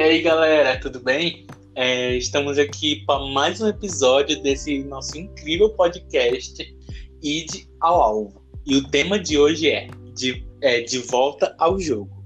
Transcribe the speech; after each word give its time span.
E 0.00 0.02
aí, 0.02 0.22
galera, 0.22 0.80
tudo 0.80 0.98
bem? 0.98 1.46
É, 1.74 2.16
estamos 2.16 2.58
aqui 2.58 3.04
para 3.04 3.22
mais 3.34 3.60
um 3.60 3.68
episódio 3.68 4.42
desse 4.42 4.82
nosso 4.84 5.18
incrível 5.18 5.68
podcast 5.74 6.74
Id 7.22 7.66
ao 7.80 8.00
Alvo. 8.00 8.42
E 8.64 8.76
o 8.76 8.88
tema 8.88 9.18
de 9.18 9.36
hoje 9.36 9.68
é 9.68 9.88
De, 10.14 10.42
é, 10.62 10.80
de 10.80 11.00
Volta 11.00 11.54
ao 11.58 11.78
Jogo. 11.78 12.24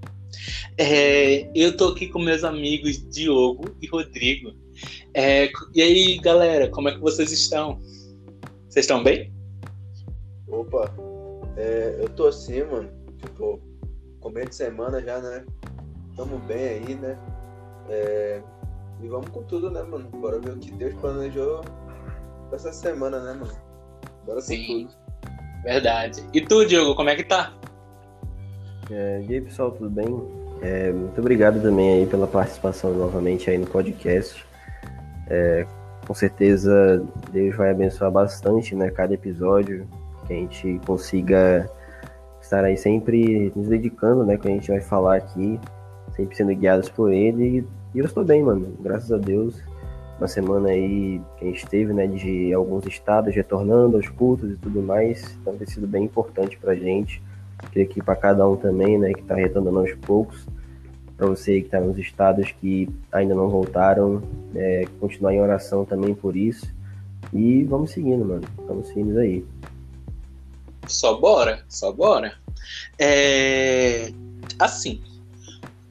É, 0.79 1.51
eu 1.53 1.77
tô 1.77 1.89
aqui 1.89 2.07
com 2.07 2.21
meus 2.21 2.45
amigos 2.45 3.05
Diogo 3.11 3.65
e 3.83 3.89
Rodrigo. 3.89 4.53
É, 5.13 5.51
e 5.75 5.83
aí, 5.83 6.19
galera, 6.19 6.71
como 6.71 6.89
é 6.89 6.95
que 6.95 7.01
vocês 7.01 7.33
estão? 7.33 7.81
Vocês 8.69 8.85
estão 8.85 9.03
bem? 9.03 9.33
Opa, 10.47 10.95
é, 11.57 11.99
eu 12.03 12.09
tô 12.11 12.29
assim, 12.29 12.63
mano. 12.63 12.89
Tipo, 13.21 13.61
começo 14.21 14.51
de 14.51 14.55
semana 14.55 15.03
já, 15.03 15.19
né? 15.19 15.45
Tamo 16.15 16.39
bem 16.39 16.69
aí, 16.69 16.95
né? 16.95 17.19
É, 17.89 18.41
e 19.03 19.09
vamos 19.09 19.29
com 19.29 19.43
tudo, 19.43 19.71
né, 19.71 19.83
mano? 19.83 20.09
Bora 20.11 20.39
ver 20.39 20.53
o 20.53 20.59
que 20.59 20.73
Deus 20.73 20.95
planejou 20.95 21.61
pra 22.49 22.57
essa 22.57 22.73
semana, 22.73 23.21
né, 23.21 23.33
mano? 23.33 23.53
Bora 24.27 24.41
Sim, 24.41 24.67
com 24.67 24.89
tudo. 24.89 24.97
verdade. 25.63 26.23
E 26.33 26.41
tu, 26.41 26.65
Diogo, 26.65 26.95
como 26.95 27.11
é 27.11 27.17
que 27.17 27.25
tá? 27.25 27.53
É, 28.91 29.25
e 29.29 29.35
aí, 29.35 29.41
pessoal, 29.41 29.71
tudo 29.73 29.91
bem? 29.91 30.07
É, 30.63 30.93
muito 30.93 31.19
obrigado 31.21 31.61
também 31.61 32.01
aí 32.01 32.07
pela 32.07 32.27
participação 32.27 32.95
novamente 32.95 33.51
aí 33.51 33.59
no 33.59 33.67
podcast. 33.67 34.45
É, 35.29 35.67
com 36.07 36.15
certeza 36.15 37.05
Deus 37.33 37.57
vai 37.57 37.71
abençoar 37.71 38.11
bastante, 38.11 38.75
né, 38.75 38.91
cada 38.91 39.15
episódio, 39.15 39.87
que 40.27 40.33
a 40.33 40.37
gente 40.37 40.81
consiga 40.87 41.69
estar 42.41 42.65
aí 42.65 42.77
sempre 42.77 43.53
nos 43.57 43.69
dedicando, 43.69 44.25
né, 44.25 44.37
que 44.37 44.47
a 44.47 44.51
gente 44.51 44.71
vai 44.71 44.81
falar 44.81 45.17
aqui, 45.17 45.59
sempre 46.17 46.37
sendo 46.37 46.55
guiados 46.55 46.89
por 46.89 47.13
Ele. 47.13 47.67
E 47.95 47.99
eu 47.99 48.05
estou 48.05 48.25
bem, 48.25 48.43
mano, 48.43 48.77
graças 48.81 49.11
a 49.13 49.19
Deus. 49.19 49.61
Uma 50.19 50.29
semana 50.29 50.69
aí 50.69 51.21
que 51.39 51.45
a 51.45 51.49
gente 51.49 51.67
teve, 51.67 51.93
né, 51.93 52.07
de 52.07 52.53
alguns 52.53 52.87
estados 52.87 53.35
retornando 53.35 53.97
aos 53.97 54.09
cultos 54.09 54.53
e 54.53 54.57
tudo 54.57 54.81
mais, 54.81 55.37
então 55.41 55.57
tem 55.57 55.67
sido 55.67 55.87
bem 55.87 56.05
importante 56.05 56.57
pra 56.57 56.75
gente. 56.75 57.21
Queria 57.73 57.87
que 57.87 58.03
para 58.03 58.15
cada 58.15 58.49
um 58.49 58.57
também, 58.57 58.99
né, 58.99 59.13
que 59.13 59.21
está 59.21 59.35
retornando 59.35 59.81
aos 59.81 59.93
poucos, 59.95 60.47
para 61.17 61.27
você 61.27 61.61
que 61.61 61.67
está 61.67 61.81
nos 61.81 61.99
estados 61.99 62.53
que 62.61 62.89
ainda 63.11 63.35
não 63.35 63.49
voltaram, 63.49 64.23
é, 64.55 64.85
continuar 65.01 65.35
em 65.35 65.41
oração 65.41 65.85
também 65.85 66.15
por 66.15 66.37
isso. 66.37 66.67
E 67.33 67.65
vamos 67.65 67.91
seguindo, 67.91 68.25
mano. 68.25 68.43
Vamos 68.67 68.89
seguindo 68.89 69.19
aí. 69.19 69.45
Só 70.87 71.19
bora, 71.19 71.65
só 71.69 71.93
bora. 71.93 72.35
É, 72.99 74.13
assim, 74.59 75.01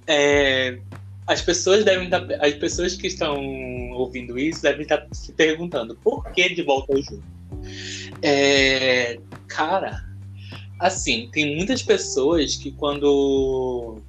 é, 0.07 0.79
as 1.27 1.41
pessoas 1.41 1.85
devem 1.85 2.05
estar, 2.05 2.25
as 2.41 2.53
pessoas 2.55 2.95
que 2.95 3.07
estão 3.07 3.39
ouvindo 3.91 4.37
isso 4.37 4.61
devem 4.61 4.83
estar 4.83 5.07
se 5.11 5.31
perguntando 5.33 5.95
por 5.95 6.29
que 6.31 6.53
de 6.53 6.61
volta 6.63 6.93
ao 6.93 7.01
jogo. 7.01 7.23
É, 8.21 9.19
cara, 9.47 10.03
assim, 10.79 11.29
tem 11.31 11.55
muitas 11.55 11.81
pessoas 11.81 12.55
que 12.55 12.71
quando 12.71 14.01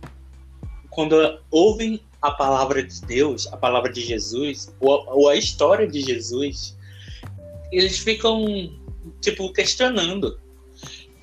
quando 0.91 1.41
ouvem 1.51 2.01
a 2.23 2.31
palavra 2.31 2.83
de 2.83 3.01
Deus, 3.03 3.47
a 3.53 3.57
palavra 3.57 3.93
de 3.93 4.01
Jesus, 4.01 4.73
ou, 4.81 5.05
ou 5.09 5.29
a 5.29 5.37
história 5.37 5.87
de 5.87 6.01
Jesus, 6.01 6.77
eles 7.73 7.99
ficam 7.99 8.73
tipo 9.21 9.53
questionando. 9.53 10.39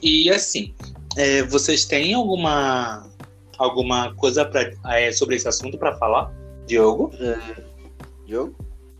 E 0.01 0.29
assim, 0.29 0.73
é, 1.17 1.43
vocês 1.43 1.85
têm 1.85 2.13
alguma 2.13 3.09
alguma 3.61 4.13
coisa 4.15 4.45
pra, 4.45 4.71
é, 4.89 5.11
sobre 5.11 5.35
esse 5.35 5.47
assunto 5.47 5.77
para 5.77 5.95
falar, 5.95 6.33
Diogo? 6.65 7.11
Diogo? 8.25 8.55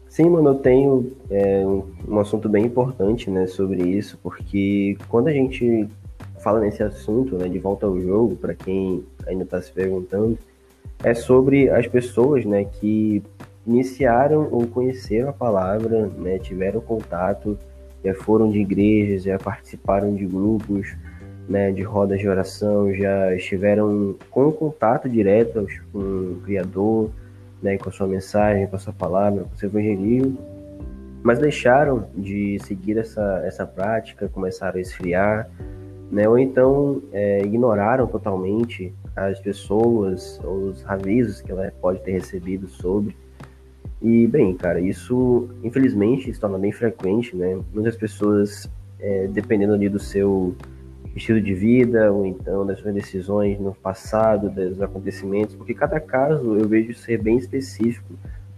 Sim, 0.08 0.30
mano, 0.30 0.50
eu 0.50 0.56
tenho 0.56 1.14
é, 1.30 1.66
um, 1.66 1.90
um 2.08 2.20
assunto 2.20 2.50
bem 2.50 2.66
importante, 2.66 3.30
né, 3.30 3.48
sobre 3.48 3.82
isso, 3.82 4.20
porque 4.22 4.98
quando 5.08 5.30
a 5.30 5.32
gente 5.32 5.88
fala 6.42 6.60
nesse 6.60 6.84
assunto, 6.84 7.38
né, 7.38 7.48
de 7.48 7.60
volta 7.60 7.86
ao 7.86 8.00
jogo, 8.00 8.36
para 8.36 8.54
quem 8.54 9.06
ainda 9.26 9.44
está 9.44 9.62
se 9.62 9.72
perguntando, 9.72 10.38
é 11.04 11.14
sobre 11.14 11.70
as 11.70 11.88
pessoas, 11.88 12.44
né, 12.46 12.66
que 12.66 13.24
iniciaram 13.66 14.50
ou 14.52 14.68
conheceram 14.68 15.30
a 15.30 15.34
palavra, 15.34 16.08
né, 16.18 16.40
tiveram 16.40 16.82
contato, 16.82 17.58
já 18.04 18.14
foram 18.14 18.52
de 18.52 18.60
igrejas, 18.60 19.24
já 19.24 19.38
participaram 19.38 20.14
de 20.14 20.26
grupos, 20.26 20.94
né, 21.52 21.70
de 21.70 21.84
rodas 21.84 22.20
de 22.20 22.28
oração, 22.28 22.94
já 22.94 23.36
estiveram 23.36 24.16
com 24.30 24.52
contato 24.54 25.10
direto 25.10 25.68
com 25.92 26.00
o 26.00 26.42
Criador, 26.46 27.12
né, 27.62 27.78
com 27.78 27.90
a 27.90 27.92
sua 27.92 28.08
mensagem, 28.08 28.66
com 28.68 28.78
a 28.78 28.80
sua 28.80 28.94
palavra, 28.94 29.44
com 29.44 29.54
o 29.54 29.58
seu 29.58 29.68
evangelismo, 29.68 30.38
mas 31.22 31.40
deixaram 31.40 32.08
de 32.16 32.58
seguir 32.64 32.98
essa, 32.98 33.44
essa 33.46 33.68
prática, 33.68 34.30
começaram 34.30 34.78
a 34.78 34.82
esfriar, 34.82 35.50
né, 36.10 36.28
ou 36.28 36.40
então 36.40 37.02
é, 37.12 37.42
ignoraram 37.44 38.08
totalmente 38.08 38.94
as 39.14 39.38
pessoas, 39.42 40.40
os 40.46 40.86
avisos 40.88 41.42
que 41.42 41.52
ela 41.52 41.72
pode 41.82 42.00
ter 42.00 42.12
recebido 42.12 42.68
sobre. 42.70 43.16
E, 44.02 44.26
bem, 44.26 44.56
cara, 44.56 44.80
isso 44.80 45.50
infelizmente 45.64 46.34
se 46.34 46.40
torna 46.40 46.58
bem 46.58 46.72
frequente, 46.72 47.36
né? 47.36 47.60
Muitas 47.72 47.96
pessoas, 47.96 48.68
é, 49.00 49.28
dependendo 49.28 49.74
ali 49.74 49.88
do 49.88 50.00
seu 50.00 50.56
estilo 51.16 51.42
de 51.42 51.54
vida, 51.54 52.12
ou 52.12 52.26
então 52.26 52.66
das 52.66 52.80
suas 52.80 52.94
decisões 52.94 53.60
no 53.60 53.74
passado, 53.74 54.50
dos 54.50 54.82
acontecimentos, 54.82 55.56
porque 55.56 55.74
cada 55.74 56.00
caso 56.00 56.56
eu 56.58 56.68
vejo 56.68 56.94
ser 56.94 57.22
bem 57.22 57.38
específico. 57.38 58.14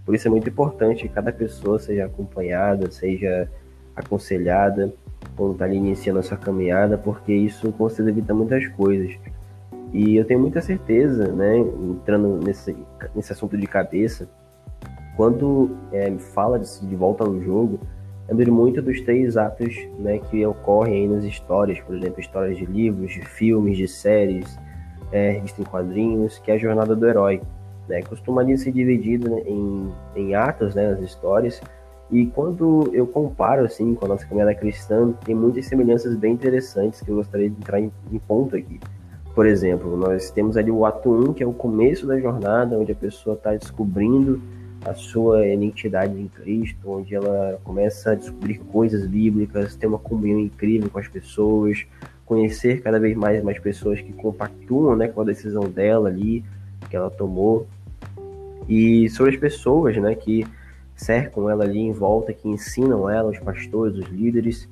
Por 0.06 0.14
isso 0.14 0.28
é 0.28 0.32
muito 0.32 0.50
importante 0.50 1.04
que 1.04 1.10
cada 1.10 1.32
pessoa 1.32 1.80
seja 1.80 2.06
acompanhada, 2.06 2.92
seja 2.92 3.50
aconselhada 3.96 4.94
quando 5.36 5.54
está 5.54 5.66
ali 5.66 5.78
iniciando 5.78 6.20
a 6.20 6.24
sua 6.24 6.38
caminhada, 6.38 6.98
porque 6.98 7.34
isso 7.34 7.72
com 7.72 7.88
certeza 7.90 8.10
evita 8.10 8.34
muitas 8.34 8.68
coisas. 8.68 9.16
E 9.94 10.16
eu 10.16 10.26
tenho 10.26 10.40
muita 10.40 10.60
certeza, 10.62 11.32
né, 11.32 11.58
entrando 11.58 12.40
nesse, 12.44 12.76
nesse 13.16 13.32
assunto 13.32 13.58
de 13.58 13.68
cabeça, 13.68 14.28
quando 15.16 15.78
é, 15.92 16.12
fala 16.18 16.60
de, 16.60 16.88
de 16.88 16.96
volta 16.96 17.24
ao 17.24 17.40
jogo, 17.42 17.80
lembro 18.30 18.54
muito 18.54 18.82
dos 18.82 19.02
três 19.02 19.38
atos 19.38 19.76
né, 20.00 20.20
que 20.20 20.46
ocorrem 20.46 21.08
nas 21.08 21.24
histórias, 21.24 21.80
por 21.82 21.96
exemplo, 21.96 22.20
histórias 22.20 22.58
de 22.58 22.66
livros, 22.66 23.12
de 23.12 23.22
filmes, 23.22 23.78
de 23.78 23.88
séries, 23.88 24.58
é, 25.12 25.38
em 25.38 25.64
quadrinhos, 25.64 26.40
que 26.40 26.52
é 26.52 26.56
a 26.56 26.58
jornada 26.58 26.96
do 26.96 27.08
herói. 27.08 27.42
Né, 27.88 28.02
costumaria 28.02 28.56
ser 28.58 28.72
dividido 28.72 29.30
né, 29.30 29.42
em, 29.46 29.92
em 30.16 30.36
atos, 30.36 30.74
né, 30.74 30.92
nas 30.92 31.02
histórias, 31.02 31.62
e 32.14 32.28
quando 32.28 32.90
eu 32.94 33.08
comparo 33.08 33.66
assim 33.66 33.96
com 33.96 34.06
a 34.06 34.10
nossa 34.10 34.26
caminhada 34.26 34.54
cristã, 34.54 35.12
tem 35.26 35.34
muitas 35.34 35.66
semelhanças 35.66 36.16
bem 36.16 36.34
interessantes 36.34 37.02
que 37.02 37.10
eu 37.10 37.16
gostaria 37.16 37.50
de 37.50 37.56
entrar 37.58 37.80
em, 37.80 37.92
em 38.12 38.20
ponto 38.20 38.56
aqui. 38.56 38.80
Por 39.34 39.48
exemplo, 39.48 39.98
nós 39.98 40.30
temos 40.30 40.56
ali 40.56 40.70
o 40.70 40.86
ato 40.86 41.12
1, 41.12 41.34
que 41.34 41.42
é 41.42 41.48
o 41.48 41.54
começo 41.54 42.06
da 42.06 42.20
jornada, 42.20 42.78
onde 42.78 42.92
a 42.92 42.96
pessoa 42.96 43.36
está 43.36 43.56
descobrindo 43.56 44.40
a 44.86 44.94
sua 44.94 45.48
identidade 45.48 46.20
em 46.20 46.28
Cristo, 46.28 46.92
onde 46.92 47.16
ela 47.16 47.60
começa 47.64 48.12
a 48.12 48.16
descobrir 48.16 48.58
coisas 48.60 49.08
bíblicas, 49.08 49.76
ter 49.76 49.88
uma 49.88 50.00
comunhão 50.00 50.40
incrível 50.40 50.90
com 50.90 51.00
as 51.00 51.08
pessoas, 51.08 51.86
conhecer 52.26 52.82
cada 52.82 53.00
vez 53.00 53.16
mais 53.16 53.44
mais 53.44 53.60
pessoas 53.60 54.02
que 54.02 54.12
compactuam 54.14 54.96
né, 54.96 55.08
com 55.08 55.22
a 55.22 55.26
decisão 55.26 55.64
dela 55.70 56.10
ali, 56.10 56.44
que 56.90 56.96
ela 56.96 57.10
tomou. 57.10 57.68
E 58.68 59.10
sobre 59.10 59.34
as 59.34 59.40
pessoas 59.40 59.98
né, 59.98 60.16
que 60.16 60.46
cercam 60.96 61.50
ela 61.50 61.64
ali 61.64 61.80
em 61.80 61.92
volta, 61.92 62.34
que 62.34 62.48
ensinam 62.48 63.10
ela, 63.10 63.30
os 63.30 63.40
pastores, 63.40 63.98
os 63.98 64.08
líderes, 64.10 64.68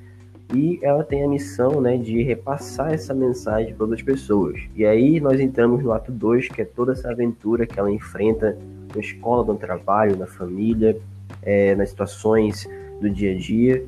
e 0.54 0.80
ela 0.82 1.04
tem 1.04 1.24
a 1.24 1.28
missão 1.28 1.80
né, 1.80 1.98
de 1.98 2.22
repassar 2.24 2.94
essa 2.94 3.14
mensagem 3.14 3.74
para 3.74 3.86
outras 3.86 4.02
pessoas. 4.02 4.60
E 4.76 4.86
aí 4.86 5.20
nós 5.20 5.40
entramos 5.40 5.82
no 5.82 5.94
ato 5.94 6.12
2, 6.12 6.50
que 6.50 6.62
é 6.62 6.66
toda 6.66 6.92
essa 6.92 7.10
aventura 7.10 7.66
que 7.66 7.80
ela 7.80 7.92
enfrenta 7.92 8.58
na 8.94 9.02
escola, 9.02 9.44
no 9.46 9.58
trabalho, 9.58 10.18
na 10.18 10.28
família, 10.28 10.98
é, 11.42 11.76
nas 11.76 11.90
situações 11.90 12.68
do 13.00 13.10
dia 13.10 13.34
a 13.34 13.38
dia. 13.38 13.86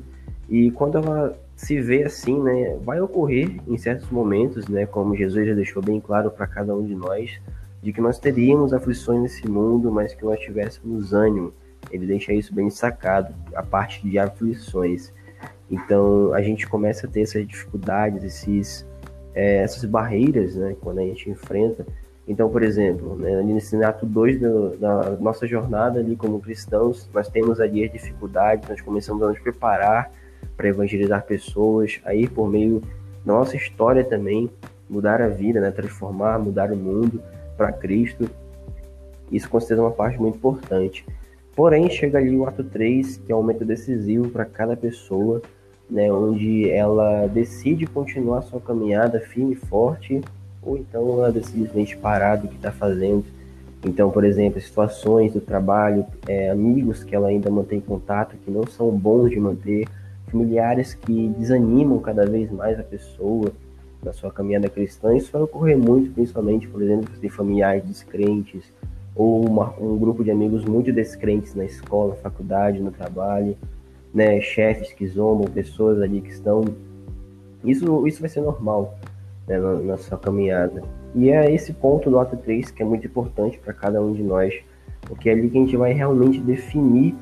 E 0.48 0.70
quando 0.70 0.98
ela 0.98 1.38
se 1.56 1.80
vê 1.80 2.02
assim, 2.02 2.40
né, 2.42 2.76
vai 2.82 3.00
ocorrer 3.00 3.60
em 3.66 3.76
certos 3.76 4.10
momentos, 4.10 4.68
né, 4.68 4.86
como 4.86 5.16
Jesus 5.16 5.46
já 5.46 5.54
deixou 5.54 5.82
bem 5.82 6.00
claro 6.00 6.30
para 6.30 6.46
cada 6.46 6.74
um 6.74 6.84
de 6.84 6.94
nós, 6.94 7.40
de 7.82 7.92
que 7.92 8.00
nós 8.00 8.18
teríamos 8.18 8.72
aflições 8.72 9.22
nesse 9.22 9.48
mundo, 9.48 9.90
mas 9.90 10.14
que 10.14 10.24
nós 10.24 10.40
tivéssemos 10.40 11.12
ânimo. 11.12 11.52
Ele 11.90 12.06
deixa 12.06 12.32
isso 12.32 12.54
bem 12.54 12.70
sacado, 12.70 13.34
a 13.54 13.62
parte 13.62 14.06
de 14.08 14.18
aflições. 14.18 15.12
Então 15.70 16.32
a 16.32 16.42
gente 16.42 16.66
começa 16.66 17.06
a 17.06 17.10
ter 17.10 17.22
essas 17.22 17.46
dificuldades, 17.46 18.24
esses, 18.24 18.86
é, 19.34 19.58
essas 19.58 19.84
barreiras, 19.84 20.56
né, 20.56 20.74
quando 20.80 20.98
a 20.98 21.02
gente 21.02 21.30
enfrenta. 21.30 21.86
Então, 22.26 22.48
por 22.48 22.62
exemplo, 22.62 23.16
né, 23.16 23.42
nesse 23.42 23.82
ato 23.84 24.06
2 24.06 24.40
da 24.78 25.10
nossa 25.20 25.46
jornada 25.46 26.00
ali 26.00 26.16
como 26.16 26.40
cristãos, 26.40 27.08
nós 27.12 27.28
temos 27.28 27.60
ali 27.60 27.84
as 27.84 27.92
dificuldades, 27.92 28.68
nós 28.68 28.80
começamos 28.80 29.22
a 29.22 29.28
nos 29.28 29.38
preparar 29.38 30.10
para 30.56 30.68
evangelizar 30.68 31.24
pessoas, 31.24 32.00
aí 32.04 32.26
por 32.26 32.48
meio 32.48 32.80
da 33.24 33.34
nossa 33.34 33.56
história 33.56 34.02
também, 34.02 34.50
mudar 34.88 35.20
a 35.20 35.28
vida, 35.28 35.60
né, 35.60 35.70
transformar, 35.70 36.38
mudar 36.38 36.72
o 36.72 36.76
mundo 36.76 37.22
para 37.56 37.72
Cristo. 37.72 38.28
Isso 39.30 39.48
considera 39.48 39.82
uma 39.82 39.90
parte 39.90 40.18
muito 40.18 40.36
importante. 40.36 41.04
Porém, 41.54 41.88
chega 41.90 42.18
ali 42.18 42.36
o 42.36 42.46
ato 42.46 42.64
3, 42.64 43.18
que 43.18 43.32
é 43.32 43.34
um 43.34 43.40
momento 43.40 43.64
decisivo 43.64 44.28
para 44.30 44.44
cada 44.44 44.76
pessoa, 44.76 45.42
né, 45.90 46.10
onde 46.10 46.70
ela 46.70 47.26
decide 47.26 47.86
continuar 47.86 48.42
sua 48.42 48.60
caminhada 48.60 49.20
firme 49.20 49.52
e 49.52 49.56
forte, 49.56 50.20
ou 50.64 50.76
então 50.76 51.12
ela 51.12 51.30
decide 51.30 51.58
simplesmente 51.58 51.96
parar 51.96 52.36
do 52.36 52.48
que 52.48 52.56
está 52.56 52.72
fazendo. 52.72 53.24
Então, 53.84 54.10
por 54.10 54.24
exemplo, 54.24 54.60
situações 54.60 55.32
do 55.32 55.40
trabalho, 55.40 56.06
é, 56.26 56.50
amigos 56.50 57.04
que 57.04 57.14
ela 57.14 57.28
ainda 57.28 57.50
mantém 57.50 57.80
contato, 57.80 58.36
que 58.42 58.50
não 58.50 58.66
são 58.66 58.90
bons 58.90 59.30
de 59.30 59.38
manter, 59.38 59.86
familiares 60.30 60.94
que 60.94 61.28
desanimam 61.38 61.98
cada 61.98 62.24
vez 62.24 62.50
mais 62.50 62.80
a 62.80 62.82
pessoa 62.82 63.52
na 64.02 64.12
sua 64.12 64.30
caminhada 64.30 64.68
cristã. 64.70 65.14
Isso 65.14 65.30
vai 65.30 65.42
ocorrer 65.42 65.76
muito, 65.76 66.10
principalmente, 66.12 66.66
por 66.66 66.82
exemplo, 66.82 67.12
se 67.14 67.20
tem 67.20 67.28
familiares 67.28 67.84
descrentes, 67.84 68.64
ou 69.14 69.46
uma, 69.46 69.74
um 69.78 69.96
grupo 69.96 70.24
de 70.24 70.30
amigos 70.30 70.64
muito 70.64 70.92
descrentes 70.92 71.54
na 71.54 71.64
escola, 71.64 72.16
faculdade, 72.16 72.80
no 72.80 72.90
trabalho, 72.90 73.56
né, 74.12 74.40
chefes 74.40 74.92
que 74.92 75.06
zombam, 75.06 75.46
pessoas 75.50 76.00
ali 76.00 76.20
que 76.20 76.30
estão. 76.30 76.64
Isso, 77.62 78.06
isso 78.06 78.20
vai 78.20 78.28
ser 78.28 78.40
normal 78.40 78.98
né, 79.46 79.58
na, 79.58 79.74
na 79.74 79.96
sua 79.96 80.18
caminhada. 80.18 80.82
E 81.14 81.30
é 81.30 81.52
esse 81.52 81.72
ponto 81.72 82.10
do 82.10 82.18
ato 82.18 82.36
3 82.36 82.70
que 82.70 82.82
é 82.82 82.86
muito 82.86 83.06
importante 83.06 83.58
para 83.58 83.72
cada 83.72 84.02
um 84.02 84.12
de 84.12 84.22
nós, 84.22 84.54
porque 85.02 85.28
é 85.28 85.32
ali 85.32 85.48
que 85.48 85.58
a 85.58 85.60
gente 85.60 85.76
vai 85.76 85.92
realmente 85.92 86.40
definir 86.40 87.14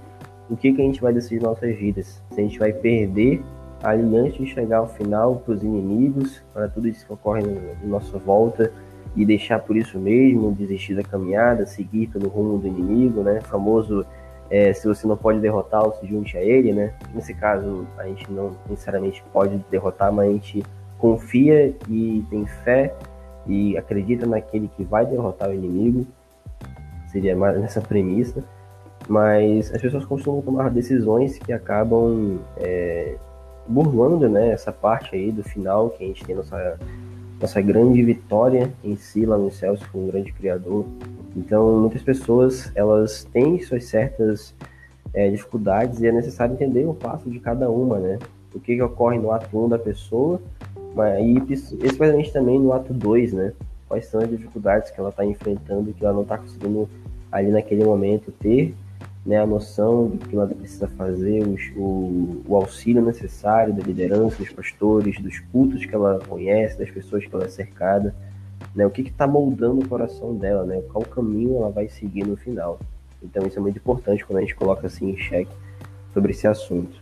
o 0.49 0.57
que, 0.57 0.73
que 0.73 0.81
a 0.81 0.85
gente 0.85 1.01
vai 1.01 1.13
decidir 1.13 1.43
nossas 1.43 1.75
vidas. 1.77 2.23
Se 2.31 2.41
a 2.41 2.43
gente 2.43 2.59
vai 2.59 2.73
perder 2.73 3.43
ali 3.83 4.17
antes 4.17 4.39
de 4.39 4.47
chegar 4.47 4.79
ao 4.79 4.89
final 4.89 5.37
para 5.37 5.55
os 5.55 5.63
inimigos, 5.63 6.43
para 6.53 6.69
tudo 6.69 6.89
isso 6.89 7.05
que 7.07 7.13
ocorre 7.13 7.43
na 7.43 7.87
nossa 7.87 8.19
volta, 8.19 8.73
e 9.15 9.25
deixar 9.25 9.59
por 9.59 9.77
isso 9.77 9.99
mesmo, 9.99 10.53
desistir 10.53 10.95
da 10.95 11.03
caminhada, 11.03 11.67
seguir 11.67 12.07
pelo 12.07 12.29
rumo 12.29 12.59
do 12.59 12.67
inimigo, 12.67 13.23
né? 13.23 13.41
Famoso 13.43 14.07
é, 14.51 14.73
se 14.73 14.87
você 14.87 15.07
não 15.07 15.17
pode 15.17 15.41
derrotá-lo, 15.41 15.95
se 16.01 16.07
junte 16.07 16.37
a 16.37 16.43
ele, 16.43 16.73
né? 16.73 16.95
Nesse 17.15 17.35
caso, 17.35 17.87
a 17.99 18.07
gente 18.07 18.31
não 18.31 18.57
necessariamente 18.69 19.23
pode 19.33 19.63
derrotar, 19.71 20.13
mas 20.13 20.29
a 20.29 20.33
gente 20.33 20.63
confia 21.03 21.75
e 21.89 22.25
tem 22.31 22.47
fé 22.47 22.95
e 23.45 23.77
acredita 23.77 24.25
naquele 24.25 24.69
que 24.69 24.85
vai 24.85 25.05
derrotar 25.05 25.51
o 25.51 25.53
inimigo. 25.53 26.07
Seria 27.09 27.37
mais 27.37 27.61
nessa 27.61 27.81
premissa. 27.81 28.45
Mas 29.09 29.75
as 29.75 29.83
pessoas 29.83 30.05
costumam 30.05 30.41
tomar 30.41 30.71
decisões 30.71 31.37
que 31.37 31.53
acabam 31.53 32.39
é, 32.57 33.17
burlando 33.67 34.29
né, 34.29 34.51
essa 34.51 34.71
parte 34.71 35.17
aí 35.17 35.33
do 35.33 35.43
final, 35.43 35.91
que 35.91 36.05
a 36.05 36.07
gente 36.07 36.25
tem 36.25 36.37
nossa 36.37 36.79
essa 37.41 37.61
grande 37.61 38.01
vitória 38.05 38.73
em 38.85 38.95
si 38.95 39.27
lá 39.27 39.37
nos 39.37 39.57
céus 39.57 39.85
com 39.87 40.05
um 40.05 40.07
grande 40.07 40.33
criador. 40.33 40.87
Então, 41.37 41.81
muitas 41.81 42.01
pessoas 42.01 42.71
elas 42.77 43.25
têm 43.33 43.61
suas 43.61 43.87
certas 43.87 44.55
é, 45.13 45.29
dificuldades 45.29 46.01
e 46.01 46.07
é 46.07 46.13
necessário 46.13 46.55
entender 46.55 46.87
o 46.87 46.95
passo 46.95 47.29
de 47.29 47.41
cada 47.41 47.69
uma, 47.69 47.99
né? 47.99 48.21
O 48.55 48.61
que, 48.61 48.77
que 48.77 48.83
ocorre 48.83 49.19
no 49.19 49.33
ato 49.33 49.59
1 49.59 49.71
da 49.71 49.79
pessoa, 49.79 50.41
mas, 50.95 51.73
especialmente 51.73 52.33
também 52.33 52.59
no 52.59 52.73
ato 52.73 52.93
2, 52.93 53.33
né? 53.33 53.53
Quais 53.89 54.07
são 54.07 54.21
as 54.21 54.29
dificuldades 54.29 54.91
que 54.91 54.99
ela 54.99 55.11
está 55.11 55.25
enfrentando 55.25 55.93
que 55.93 56.05
ela 56.05 56.15
não 56.15 56.23
está 56.23 56.39
conseguindo 56.39 56.89
ali 57.31 57.51
naquele 57.51 57.85
momento 57.85 58.33
ter 58.33 58.75
né, 59.25 59.39
a 59.39 59.47
noção 59.47 60.09
do 60.09 60.19
que 60.19 60.35
ela 60.35 60.49
precisa 60.49 60.89
fazer, 60.89 61.47
os, 61.47 61.71
o, 61.77 62.43
o 62.47 62.57
auxílio 62.57 63.03
necessário 63.03 63.73
da 63.73 63.83
liderança, 63.83 64.37
dos 64.37 64.51
pastores, 64.51 65.21
dos 65.21 65.39
cultos 65.39 65.87
que 65.87 65.95
ela 65.95 66.19
conhece, 66.27 66.79
das 66.79 66.91
pessoas 66.91 67.25
que 67.25 67.35
ela 67.35 67.45
é 67.45 67.49
cercada, 67.49 68.15
né, 68.75 68.85
o 68.85 68.91
que 68.91 69.03
está 69.03 69.27
moldando 69.27 69.81
o 69.81 69.89
coração 69.89 70.35
dela, 70.35 70.65
né, 70.65 70.83
qual 70.93 71.05
caminho 71.05 71.57
ela 71.57 71.71
vai 71.71 71.89
seguir 71.89 72.27
no 72.27 72.37
final. 72.37 72.81
Então 73.23 73.47
isso 73.47 73.59
é 73.59 73.63
muito 73.63 73.79
importante 73.79 74.25
quando 74.25 74.39
a 74.39 74.41
gente 74.41 74.57
coloca 74.57 74.87
assim 74.87 75.11
em 75.11 75.17
xeque 75.17 75.53
sobre 76.13 76.33
esse 76.33 76.47
assunto. 76.47 76.99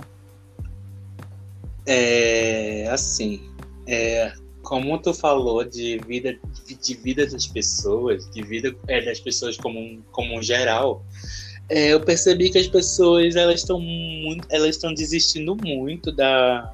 É 1.86 2.86
assim, 2.90 3.40
é, 3.90 4.32
como 4.62 4.98
tu 4.98 5.12
falou 5.12 5.64
de 5.64 5.98
vida 6.06 6.38
de 6.80 6.94
vida 6.94 7.26
das 7.26 7.46
pessoas, 7.46 8.30
de 8.30 8.42
vida 8.42 8.74
é, 8.86 9.04
das 9.04 9.18
pessoas 9.18 9.56
como 9.56 10.02
como 10.12 10.38
um 10.38 10.42
geral, 10.42 11.04
é, 11.68 11.92
eu 11.92 12.00
percebi 12.00 12.50
que 12.50 12.58
as 12.58 12.68
pessoas 12.68 13.36
elas 13.36 13.60
estão 13.60 13.80
muito, 13.80 14.46
elas 14.50 14.70
estão 14.76 14.94
desistindo 14.94 15.56
muito 15.56 16.12
da, 16.12 16.72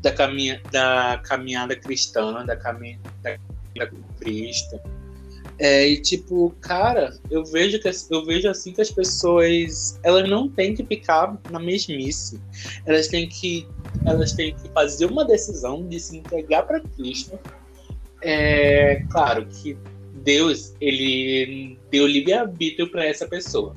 da, 0.00 0.12
caminha, 0.12 0.60
da 0.70 1.20
caminhada 1.24 1.76
cristã, 1.76 2.44
da 2.44 2.56
caminhada 2.56 3.10
da 3.22 3.86
Cristo. 4.20 4.80
É, 5.58 5.88
e 5.88 6.00
tipo, 6.00 6.54
cara, 6.60 7.16
eu 7.30 7.44
vejo 7.44 7.80
que 7.80 7.90
eu 8.10 8.24
vejo 8.26 8.48
assim 8.48 8.72
que 8.72 8.80
as 8.80 8.90
pessoas 8.90 9.98
elas 10.02 10.28
não 10.28 10.48
têm 10.48 10.74
que 10.74 10.84
ficar 10.84 11.40
na 11.50 11.58
mesmice. 11.58 12.40
Elas 12.84 13.08
têm 13.08 13.28
que 13.28 13.66
elas 14.04 14.32
têm 14.32 14.54
que 14.54 14.68
fazer 14.70 15.06
uma 15.06 15.24
decisão 15.24 15.86
de 15.88 15.98
se 15.98 16.18
entregar 16.18 16.64
para 16.64 16.80
Cristo. 16.80 17.38
É 18.22 19.02
claro 19.10 19.46
que 19.46 19.76
Deus 20.22 20.74
ele 20.80 21.78
deu 21.90 22.06
livre 22.06 22.34
arbítrio 22.34 22.90
para 22.90 23.06
essa 23.06 23.26
pessoa. 23.26 23.74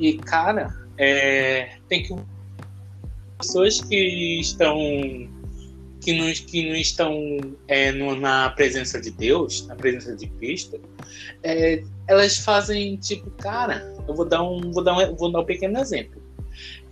E, 0.00 0.14
cara, 0.16 0.74
é, 0.96 1.76
tem 1.88 2.02
que. 2.02 2.16
Pessoas 3.38 3.80
que 3.80 4.40
estão. 4.40 4.76
Que 6.00 6.18
não, 6.18 6.32
que 6.32 6.68
não 6.68 6.76
estão 6.76 7.38
é, 7.68 7.92
no, 7.92 8.16
na 8.16 8.50
presença 8.50 9.00
de 9.00 9.10
Deus, 9.10 9.66
na 9.66 9.76
presença 9.76 10.16
de 10.16 10.26
Cristo, 10.26 10.80
é, 11.42 11.82
elas 12.06 12.38
fazem 12.38 12.96
tipo, 12.96 13.30
cara, 13.32 13.94
eu 14.08 14.14
vou 14.14 14.24
dar 14.24 14.42
um, 14.42 14.72
vou 14.72 14.82
dar 14.82 14.96
um, 14.96 15.14
vou 15.14 15.30
dar 15.30 15.40
um 15.40 15.44
pequeno 15.44 15.78
exemplo. 15.78 16.20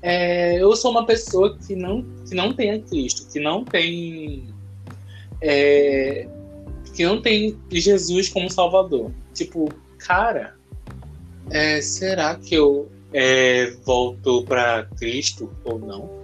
É, 0.02 0.60
eu 0.60 0.74
sou 0.76 0.90
uma 0.90 1.04
pessoa 1.04 1.56
que 1.58 1.74
não, 1.74 2.04
que 2.28 2.34
não 2.34 2.52
tem 2.52 2.70
a 2.70 2.80
Cristo, 2.80 3.30
que 3.32 3.40
não 3.40 3.64
tem. 3.64 4.46
É, 5.40 6.28
que 6.94 7.04
não 7.04 7.20
tem 7.20 7.56
Jesus 7.70 8.28
como 8.28 8.50
Salvador. 8.50 9.12
Tipo, 9.34 9.68
cara, 9.98 10.56
é, 11.50 11.80
será 11.80 12.34
que 12.36 12.54
eu 12.54 12.90
é, 13.12 13.70
voltou 13.84 14.44
para 14.44 14.84
Cristo 14.98 15.50
ou 15.64 15.78
não? 15.78 16.17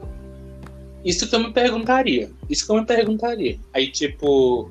Isso 1.05 1.29
que 1.29 1.35
eu 1.35 1.41
me 1.41 1.53
perguntaria. 1.53 2.31
Isso 2.49 2.67
que 2.67 2.73
eu 2.73 2.77
me 2.77 2.87
perguntaria. 2.87 3.59
Aí, 3.73 3.90
tipo, 3.90 4.71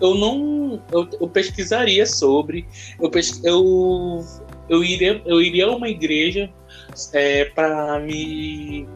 eu 0.00 0.14
não. 0.14 0.82
Eu, 0.90 1.08
eu 1.20 1.28
pesquisaria 1.28 2.04
sobre. 2.06 2.66
Eu, 3.00 3.10
eu, 3.44 4.26
eu, 4.68 4.84
iria, 4.84 5.22
eu 5.24 5.40
iria 5.40 5.66
a 5.66 5.76
uma 5.76 5.88
igreja 5.88 6.50
é, 7.12 7.44
para 7.46 8.00
me 8.00 8.88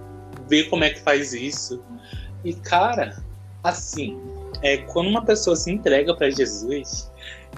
ver 0.48 0.64
como 0.64 0.84
é 0.84 0.90
que 0.90 1.00
faz 1.00 1.32
isso. 1.32 1.82
E, 2.44 2.52
cara, 2.52 3.22
assim, 3.62 4.18
é, 4.62 4.78
quando 4.78 5.08
uma 5.08 5.24
pessoa 5.24 5.54
se 5.54 5.70
entrega 5.70 6.14
para 6.14 6.30
Jesus, 6.30 7.10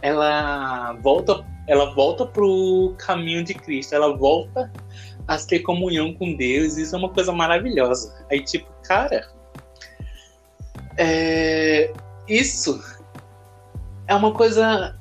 ela 0.03 0.93
volta 1.03 1.45
ela 1.67 1.93
volta 1.95 2.25
pro 2.25 2.95
caminho 2.97 3.43
de 3.43 3.53
Cristo, 3.53 3.95
ela 3.95 4.17
volta 4.17 4.71
a 5.27 5.37
ter 5.39 5.61
comunhão 5.61 6.13
com 6.15 6.35
Deus, 6.35 6.77
isso 6.77 6.95
é 6.95 6.99
uma 6.99 7.09
coisa 7.09 7.33
maravilhosa. 7.33 8.15
Aí, 8.31 8.43
tipo, 8.43 8.71
cara, 8.83 9.29
é... 10.97 11.93
isso 12.29 12.81
é 14.07 14.15
uma 14.15 14.33
coisa 14.33 14.99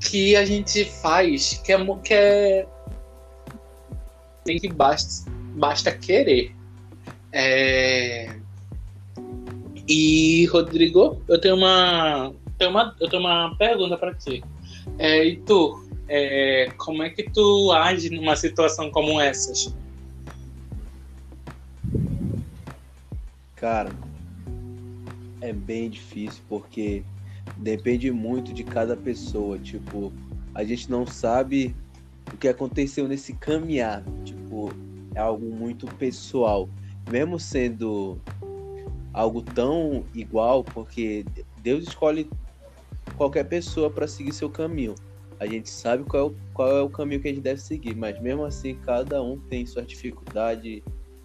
que 0.00 0.36
a 0.36 0.44
gente 0.44 0.84
faz 0.84 1.60
que 1.64 1.72
é, 1.72 1.78
que 2.04 2.14
é... 2.14 2.66
tem 4.44 4.58
que 4.58 4.68
basta, 4.68 5.30
basta 5.56 5.92
querer. 5.92 6.54
É... 7.32 8.36
E 9.88 10.44
Rodrigo, 10.46 11.22
eu 11.26 11.40
tenho 11.40 11.56
uma, 11.56 12.32
tenho 12.58 12.70
uma, 12.70 12.94
eu 13.00 13.08
tenho 13.08 13.22
uma 13.22 13.56
pergunta 13.56 13.96
para 13.96 14.14
ti. 14.14 14.44
É, 14.98 15.24
e 15.24 15.36
tu, 15.36 15.87
é, 16.08 16.70
como 16.78 17.02
é 17.02 17.10
que 17.10 17.22
tu 17.22 17.70
age 17.70 18.08
numa 18.08 18.34
situação 18.34 18.90
como 18.90 19.20
essas? 19.20 19.74
Cara, 23.54 23.90
é 25.40 25.52
bem 25.52 25.90
difícil 25.90 26.42
porque 26.48 27.02
depende 27.58 28.10
muito 28.10 28.52
de 28.52 28.64
cada 28.64 28.96
pessoa. 28.96 29.58
Tipo, 29.58 30.12
a 30.54 30.64
gente 30.64 30.90
não 30.90 31.06
sabe 31.06 31.76
o 32.32 32.36
que 32.36 32.48
aconteceu 32.48 33.06
nesse 33.06 33.34
caminhar. 33.34 34.02
Tipo, 34.24 34.72
é 35.14 35.20
algo 35.20 35.46
muito 35.54 35.86
pessoal. 35.96 36.68
Mesmo 37.10 37.38
sendo 37.38 38.18
algo 39.12 39.42
tão 39.42 40.04
igual, 40.14 40.64
porque 40.64 41.24
Deus 41.62 41.84
escolhe 41.84 42.30
qualquer 43.16 43.44
pessoa 43.44 43.90
para 43.90 44.06
seguir 44.06 44.32
seu 44.32 44.48
caminho 44.48 44.94
a 45.40 45.46
gente 45.46 45.70
sabe 45.70 46.04
qual 46.04 46.22
é, 46.22 46.26
o, 46.26 46.34
qual 46.52 46.76
é 46.76 46.82
o 46.82 46.90
caminho 46.90 47.20
que 47.20 47.28
a 47.28 47.30
gente 47.30 47.42
deve 47.42 47.60
seguir, 47.60 47.94
mas 47.94 48.20
mesmo 48.20 48.44
assim 48.44 48.74
cada 48.74 49.22
um 49.22 49.38
tem 49.38 49.64
sua 49.66 49.82
dificuldade, 49.82 50.82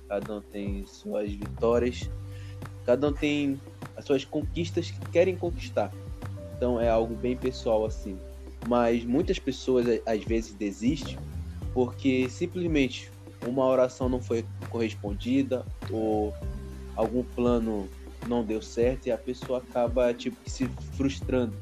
cada 0.08 0.36
um 0.36 0.42
tem 0.42 0.86
suas 0.86 1.32
vitórias, 1.32 2.10
cada 2.86 3.08
um 3.10 3.14
tem 3.14 3.60
as 3.98 4.06
suas 4.06 4.24
conquistas 4.24 4.92
que 4.92 5.00
querem 5.12 5.36
conquistar. 5.36 5.92
Então 6.56 6.80
é 6.80 6.90
algo 6.90 7.16
bem 7.16 7.36
pessoal 7.36 7.86
assim. 7.86 8.18
mas 8.68 9.04
muitas 9.04 9.40
pessoas 9.40 9.86
às 10.06 10.24
vezes 10.24 10.54
desistem 10.54 11.18
porque 11.74 12.30
simplesmente 12.30 13.12
uma 13.48 13.66
oração 13.66 14.08
não 14.08 14.22
foi 14.22 14.46
correspondida 14.70 15.66
ou 15.90 16.34
algum 16.96 17.24
plano 17.24 17.90
não 18.28 18.44
deu 18.44 18.62
certo 18.62 19.08
e 19.08 19.12
a 19.12 19.18
pessoa 19.18 19.58
acaba 19.58 20.14
tipo 20.14 20.38
se 20.50 20.66
frustrando. 20.96 21.54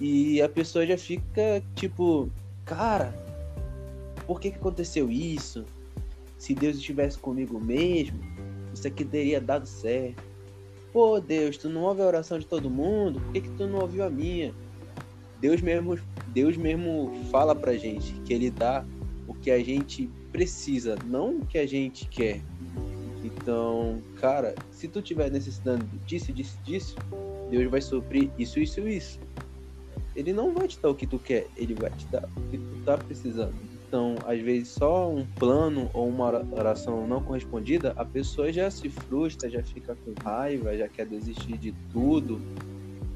E 0.00 0.40
a 0.40 0.48
pessoa 0.48 0.86
já 0.86 0.96
fica 0.96 1.62
tipo, 1.74 2.30
cara, 2.64 3.12
por 4.26 4.40
que, 4.40 4.50
que 4.50 4.56
aconteceu 4.56 5.10
isso? 5.10 5.64
Se 6.36 6.54
Deus 6.54 6.76
estivesse 6.76 7.18
comigo 7.18 7.58
mesmo, 7.58 8.18
isso 8.72 8.86
aqui 8.86 9.04
teria 9.04 9.40
dado 9.40 9.66
certo. 9.66 10.22
Pô, 10.92 11.20
Deus, 11.20 11.56
tu 11.56 11.68
não 11.68 11.82
ouve 11.82 12.02
a 12.02 12.06
oração 12.06 12.38
de 12.38 12.46
todo 12.46 12.70
mundo? 12.70 13.20
Por 13.20 13.32
que, 13.32 13.40
que 13.40 13.50
tu 13.50 13.66
não 13.66 13.80
ouviu 13.80 14.04
a 14.04 14.10
minha? 14.10 14.54
Deus 15.40 15.60
mesmo, 15.60 15.98
Deus 16.28 16.56
mesmo 16.56 17.12
fala 17.30 17.54
pra 17.54 17.76
gente 17.76 18.12
que 18.24 18.32
ele 18.32 18.50
dá 18.50 18.84
o 19.26 19.34
que 19.34 19.50
a 19.50 19.62
gente 19.62 20.10
precisa, 20.32 20.96
não 21.06 21.38
o 21.38 21.46
que 21.46 21.58
a 21.58 21.66
gente 21.66 22.06
quer. 22.06 22.40
Então, 23.24 24.00
cara, 24.16 24.54
se 24.70 24.88
tu 24.88 25.02
tiver 25.02 25.30
necessitando 25.30 25.84
disso, 26.06 26.32
disso, 26.32 26.58
disso, 26.64 26.96
Deus 27.50 27.70
vai 27.70 27.80
suprir 27.80 28.30
isso, 28.38 28.58
isso, 28.60 28.86
isso. 28.88 29.18
Ele 30.18 30.32
não 30.32 30.52
vai 30.52 30.66
te 30.66 30.80
dar 30.80 30.90
o 30.90 30.96
que 30.96 31.06
tu 31.06 31.16
quer, 31.16 31.46
ele 31.56 31.74
vai 31.74 31.90
te 31.90 32.04
dar 32.08 32.28
o 32.36 32.50
que 32.50 32.58
tu 32.58 32.82
tá 32.84 32.98
precisando. 32.98 33.54
Então, 33.86 34.16
às 34.26 34.40
vezes, 34.40 34.70
só 34.70 35.08
um 35.08 35.24
plano 35.24 35.88
ou 35.94 36.08
uma 36.08 36.44
oração 36.50 37.06
não 37.06 37.22
correspondida, 37.22 37.92
a 37.96 38.04
pessoa 38.04 38.52
já 38.52 38.68
se 38.68 38.90
frustra, 38.90 39.48
já 39.48 39.62
fica 39.62 39.94
com 39.94 40.12
raiva, 40.20 40.76
já 40.76 40.88
quer 40.88 41.06
desistir 41.06 41.56
de 41.56 41.72
tudo. 41.92 42.40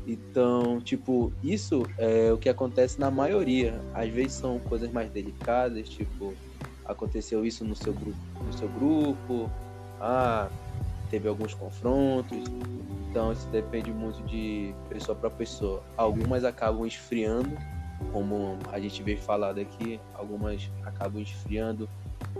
Então, 0.06 0.80
tipo, 0.80 1.32
isso 1.42 1.82
é 1.99 2.32
o 2.32 2.38
que 2.38 2.49
acontece 2.49 3.00
na 3.00 3.11
maioria. 3.11 3.82
Às 3.92 4.09
vezes 4.09 4.35
são 4.35 4.61
coisas 4.61 4.90
mais 4.92 5.11
delicadas, 5.11 5.88
tipo, 5.88 6.32
aconteceu 6.85 7.44
isso 7.44 7.64
no 7.64 7.75
seu 7.75 7.92
grupo, 7.92 8.16
no 8.47 8.52
seu 8.52 8.68
grupo, 8.68 9.50
ah, 10.00 10.49
teve 11.12 11.28
alguns 11.28 11.52
confrontos. 11.52 12.38
Então, 13.11 13.31
isso 13.31 13.47
depende 13.49 13.92
muito 13.92 14.23
de 14.23 14.75
pessoa 14.88 15.14
para 15.14 15.28
pessoa. 15.28 15.83
Algumas 15.97 16.42
acabam 16.42 16.87
esfriando 16.87 17.54
como 18.11 18.59
a 18.73 18.81
gente 18.81 19.02
veio 19.02 19.19
falado 19.19 19.61
aqui, 19.61 20.00
algumas 20.14 20.69
acabam 20.85 21.23
esfriando 21.23 21.88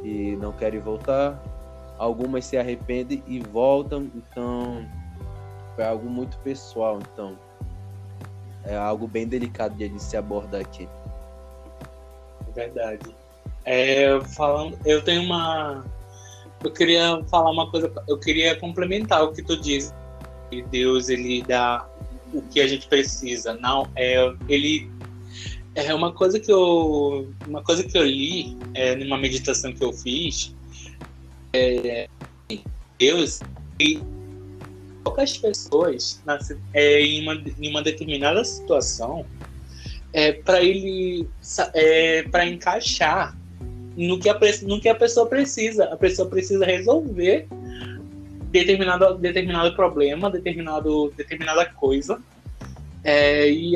e 0.03 0.37
não 0.41 0.53
querem 0.53 0.81
voltar, 0.81 1.41
algumas 1.99 2.45
se 2.45 2.57
arrependem 2.57 3.23
e 3.27 3.39
voltam, 3.39 4.11
então 4.17 4.85
é 5.79 5.85
algo 5.85 6.09
muito 6.09 6.37
pessoal, 6.39 6.99
então 7.01 7.39
é 8.65 8.77
algo 8.77 9.07
bem 9.07 9.27
delicado 9.27 9.77
de 9.77 10.03
se 10.03 10.17
abordar 10.17 10.63
aqui. 10.63 10.89
Verdade. 12.55 13.15
É, 13.65 14.21
falando, 14.21 14.77
eu 14.85 15.03
tenho 15.03 15.23
uma, 15.23 15.85
eu 16.65 16.71
queria 16.71 17.23
falar 17.25 17.51
uma 17.51 17.71
coisa, 17.71 17.93
eu 18.09 18.19
queria 18.19 18.57
complementar 18.57 19.23
o 19.25 19.33
que 19.33 19.43
tu 19.43 19.61
disse. 19.61 19.93
Deus 20.71 21.09
ele 21.09 21.43
dá 21.43 21.89
o 22.33 22.43
que 22.43 22.61
a 22.61 22.67
gente 22.67 22.87
precisa, 22.87 23.55
não 23.55 23.91
é 23.97 24.35
ele 24.49 24.91
é 25.75 25.95
uma 25.95 26.13
coisa 26.13 26.39
que 26.39 26.53
eu, 26.53 27.33
uma 27.47 27.63
coisa 27.63 27.83
que 27.83 27.97
eu 27.97 28.05
li 28.05 28.57
é, 28.75 28.95
numa 28.97 29.17
meditação 29.17 29.73
que 29.73 29.83
eu 29.83 29.93
fiz. 29.93 30.55
É, 31.55 32.09
Deus 32.99 33.41
e 33.81 34.01
poucas 35.03 35.37
pessoas 35.37 36.23
é, 36.73 37.01
em, 37.01 37.23
uma, 37.23 37.35
em 37.35 37.71
uma 37.71 37.83
determinada 37.83 38.45
situação 38.45 39.27
é 40.13 40.33
para 40.33 40.63
ele 40.63 41.27
é, 41.75 42.23
para 42.25 42.47
encaixar 42.47 43.37
no 43.97 44.19
que, 44.19 44.29
a, 44.29 44.39
no 44.63 44.81
que 44.81 44.89
a 44.89 44.95
pessoa 44.95 45.27
precisa. 45.27 45.85
A 45.85 45.97
pessoa 45.97 46.29
precisa 46.29 46.65
resolver 46.65 47.47
determinado, 48.51 49.15
determinado 49.19 49.75
problema, 49.75 50.31
determinado, 50.31 51.13
determinada 51.17 51.67
coisa. 51.67 52.21
É, 53.05 53.51
e 53.51 53.75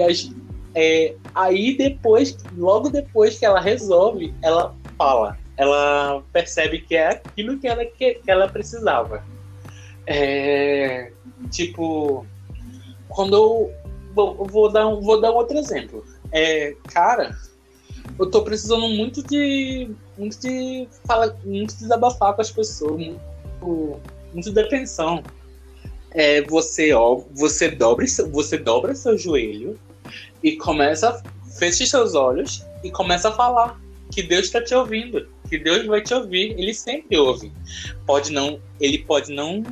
é, 0.75 1.15
aí 1.35 1.77
depois, 1.77 2.37
logo 2.57 2.91
depois 2.91 3.39
que 3.39 3.47
ela 3.47 3.61
resolve, 3.61 4.33
ela 4.43 4.75
fala, 4.97 5.39
ela 5.57 6.23
percebe 6.33 6.81
que 6.81 6.95
é 6.95 7.09
aquilo 7.09 7.59
que 7.59 7.67
ela, 7.67 7.85
que, 7.85 8.15
que 8.15 8.31
ela 8.31 8.47
precisava. 8.47 9.25
É, 10.07 11.11
tipo, 11.51 12.25
quando 13.09 13.35
eu, 13.35 13.75
bom, 14.15 14.37
eu 14.39 14.45
vou 14.45 14.71
dar 14.71 14.85
vou 14.95 15.21
dar 15.21 15.33
um 15.33 15.37
outro 15.37 15.59
exemplo. 15.59 16.05
É, 16.31 16.77
cara, 16.93 17.35
eu 18.19 18.31
tô 18.31 18.43
precisando 18.43 18.89
muito 18.89 19.23
de 19.23 19.91
muito 20.17 20.41
de 20.41 20.89
falar, 21.05 21.35
muito 21.45 21.75
de 21.75 21.81
desabafar 21.81 22.35
com 22.35 22.41
as 22.41 22.51
pessoas, 22.51 22.93
muito, 22.93 24.01
muito 24.33 24.53
de 24.53 24.61
atenção. 24.61 25.23
É, 26.11 26.43
você 26.43 26.93
ó, 26.93 27.21
você 27.35 27.69
dobra 27.69 28.07
você 28.33 28.57
dobra 28.57 28.95
seu 28.95 29.19
joelho 29.19 29.79
e 30.43 30.57
começa, 30.57 31.23
feche 31.59 31.87
seus 31.87 32.15
olhos 32.15 32.65
e 32.83 32.91
começa 32.91 33.29
a 33.29 33.33
falar 33.33 33.79
que 34.11 34.23
Deus 34.23 34.47
está 34.47 34.63
te 34.63 34.75
ouvindo, 34.75 35.29
que 35.49 35.59
Deus 35.59 35.87
vai 35.87 36.01
te 36.01 36.15
ouvir, 36.15 36.59
ele 36.59 36.73
sempre 36.73 37.17
ouve. 37.19 37.53
Pode 38.07 38.33
não, 38.33 38.61
ele 38.81 38.99
pode 38.99 39.33
não 39.33 39.63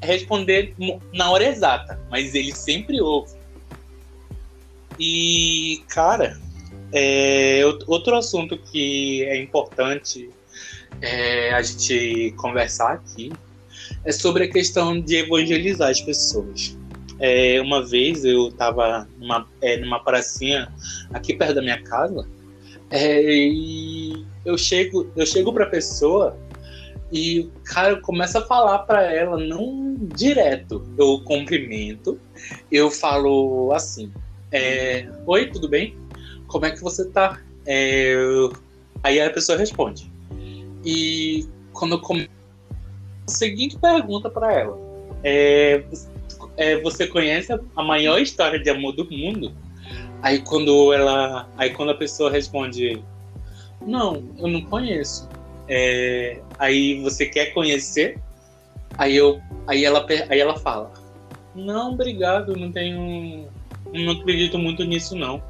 responder 0.00 0.74
na 1.12 1.30
hora 1.30 1.44
exata, 1.44 1.98
mas 2.10 2.34
ele 2.34 2.54
sempre 2.54 3.00
ouve. 3.00 3.34
E, 4.98 5.82
cara, 5.88 6.40
é, 6.92 7.62
outro 7.86 8.16
assunto 8.16 8.56
que 8.58 9.24
é 9.24 9.40
importante 9.40 10.28
é, 11.00 11.52
a 11.52 11.62
gente 11.62 12.34
conversar 12.36 12.92
aqui 12.92 13.32
é 14.04 14.12
sobre 14.12 14.44
a 14.44 14.48
questão 14.48 15.00
de 15.00 15.16
evangelizar 15.16 15.90
as 15.90 16.00
pessoas. 16.00 16.76
É, 17.18 17.60
uma 17.60 17.86
vez 17.86 18.24
eu 18.24 18.48
estava 18.48 19.08
numa, 19.18 19.48
é, 19.60 19.76
numa 19.76 20.02
pracinha 20.02 20.72
aqui 21.12 21.34
perto 21.34 21.54
da 21.54 21.62
minha 21.62 21.80
casa 21.82 22.26
é, 22.90 23.22
e 23.22 24.26
eu 24.44 24.58
chego, 24.58 25.10
eu 25.16 25.24
chego 25.24 25.52
para 25.52 25.64
a 25.64 25.68
pessoa 25.68 26.36
e 27.10 27.40
o 27.40 27.50
cara 27.64 28.00
começa 28.00 28.38
a 28.38 28.42
falar 28.42 28.80
para 28.80 29.02
ela, 29.12 29.38
não 29.38 29.96
direto. 30.14 30.86
Eu 30.98 31.22
cumprimento, 31.24 32.18
eu 32.70 32.90
falo 32.90 33.72
assim: 33.72 34.10
é, 34.50 35.08
Oi, 35.26 35.46
tudo 35.50 35.68
bem? 35.68 35.96
Como 36.52 36.66
é 36.66 36.70
que 36.70 36.82
você 36.82 37.06
tá? 37.06 37.40
É, 37.66 38.14
aí 39.02 39.18
a 39.18 39.30
pessoa 39.30 39.56
responde. 39.56 40.12
E 40.84 41.48
quando 41.72 41.92
eu 41.92 41.98
começo, 41.98 42.28
a 43.26 43.30
seguinte 43.30 43.78
pergunta 43.78 44.28
para 44.28 44.52
ela: 44.52 44.78
é, 45.24 45.82
é, 46.58 46.76
você 46.82 47.06
conhece 47.06 47.58
a 47.74 47.82
maior 47.82 48.20
história 48.20 48.58
de 48.58 48.68
amor 48.68 48.92
do 48.92 49.10
mundo? 49.10 49.56
Aí 50.20 50.40
quando 50.40 50.92
ela, 50.92 51.48
aí 51.56 51.70
quando 51.70 51.92
a 51.92 51.94
pessoa 51.94 52.30
responde, 52.30 53.02
não, 53.86 54.22
eu 54.36 54.46
não 54.46 54.60
conheço. 54.60 55.26
É, 55.66 56.38
aí 56.58 57.00
você 57.00 57.24
quer 57.24 57.54
conhecer? 57.54 58.18
Aí 58.98 59.16
eu, 59.16 59.40
aí 59.66 59.86
ela, 59.86 60.06
aí 60.28 60.38
ela 60.38 60.58
fala, 60.58 60.92
não, 61.54 61.94
obrigado, 61.94 62.54
não 62.54 62.70
tenho, 62.70 63.48
não 63.90 64.12
acredito 64.12 64.58
muito 64.58 64.84
nisso 64.84 65.16
não. 65.16 65.42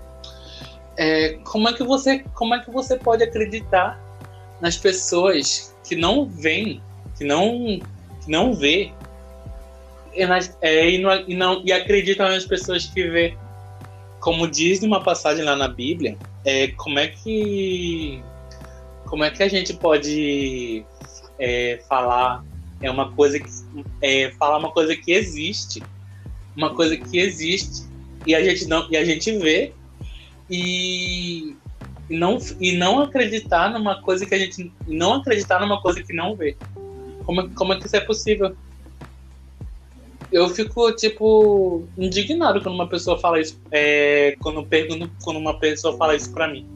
É, 0.96 1.38
como 1.44 1.68
é 1.68 1.72
que 1.72 1.82
você, 1.82 2.20
como 2.34 2.54
é 2.54 2.60
que 2.60 2.70
você 2.70 2.96
pode 2.96 3.22
acreditar 3.22 4.00
nas 4.60 4.76
pessoas 4.76 5.74
que 5.84 5.96
não 5.96 6.26
veem, 6.26 6.82
que 7.16 7.24
não, 7.24 7.80
que 8.22 8.30
não 8.30 8.52
vê? 8.52 8.92
E, 10.14 10.26
nas, 10.26 10.56
é, 10.60 10.90
e, 10.90 11.02
e, 11.26 11.34
não, 11.34 11.62
e 11.64 11.72
acreditam 11.72 12.28
nas 12.28 12.44
pessoas 12.44 12.86
que 12.86 13.08
vê. 13.08 13.36
Como 14.20 14.46
diz 14.48 14.80
numa 14.80 15.02
passagem 15.02 15.44
lá 15.44 15.56
na 15.56 15.66
Bíblia, 15.66 16.16
é, 16.44 16.68
como 16.68 16.98
é 16.98 17.08
que 17.08 18.22
como 19.06 19.24
é 19.24 19.30
que 19.30 19.42
a 19.42 19.48
gente 19.48 19.74
pode 19.74 20.84
é, 21.38 21.80
falar? 21.88 22.42
É 22.80 22.90
uma 22.90 23.12
coisa 23.12 23.38
que 23.38 23.48
é, 24.00 24.30
falar 24.38 24.58
uma 24.58 24.72
coisa 24.72 24.96
que 24.96 25.12
existe, 25.12 25.82
uma 26.56 26.74
coisa 26.74 26.96
que 26.96 27.18
existe. 27.18 27.84
E 28.26 28.34
a 28.34 28.42
gente 28.42 28.66
não 28.66 28.88
e 28.90 28.96
a 28.96 29.04
gente 29.04 29.36
vê 29.38 29.72
e, 30.52 31.56
não 32.10 32.38
e 32.60 32.76
não 32.76 33.00
acreditar 33.00 33.70
numa 33.70 34.00
coisa 34.02 34.26
que 34.26 34.34
a 34.34 34.38
gente 34.38 34.70
não 34.86 35.14
acreditar 35.14 35.60
numa 35.60 35.80
coisa 35.80 36.02
que 36.02 36.12
não 36.12 36.36
vê. 36.36 36.56
Como, 37.24 37.48
como 37.50 37.72
é 37.72 37.78
que 37.78 37.86
isso 37.86 37.96
é 37.96 38.00
possível? 38.00 38.54
eu 40.32 40.48
fico, 40.48 40.90
tipo, 40.92 41.86
indignado 41.96 42.62
quando 42.62 42.74
uma 42.74 42.88
pessoa 42.88 43.18
fala 43.18 43.38
isso. 43.38 43.60
É, 43.70 44.34
quando, 44.40 44.64
pergunto, 44.64 45.10
quando 45.22 45.36
uma 45.36 45.58
pessoa 45.58 45.96
fala 45.98 46.16
isso 46.16 46.32
pra 46.32 46.48
mim. 46.48 46.66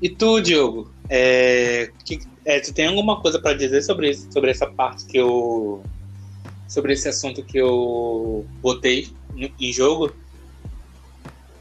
E 0.00 0.08
tu, 0.08 0.40
Diogo, 0.40 0.90
é, 1.10 1.90
que, 2.04 2.20
é, 2.44 2.58
tu 2.60 2.72
tem 2.72 2.86
alguma 2.86 3.20
coisa 3.20 3.38
para 3.38 3.54
dizer 3.54 3.82
sobre 3.82 4.10
isso, 4.10 4.32
sobre 4.32 4.50
essa 4.50 4.66
parte 4.66 5.04
que 5.04 5.18
eu. 5.18 5.82
sobre 6.66 6.94
esse 6.94 7.06
assunto 7.06 7.42
que 7.42 7.58
eu 7.58 8.46
botei 8.62 9.08
em 9.60 9.72
jogo? 9.72 10.10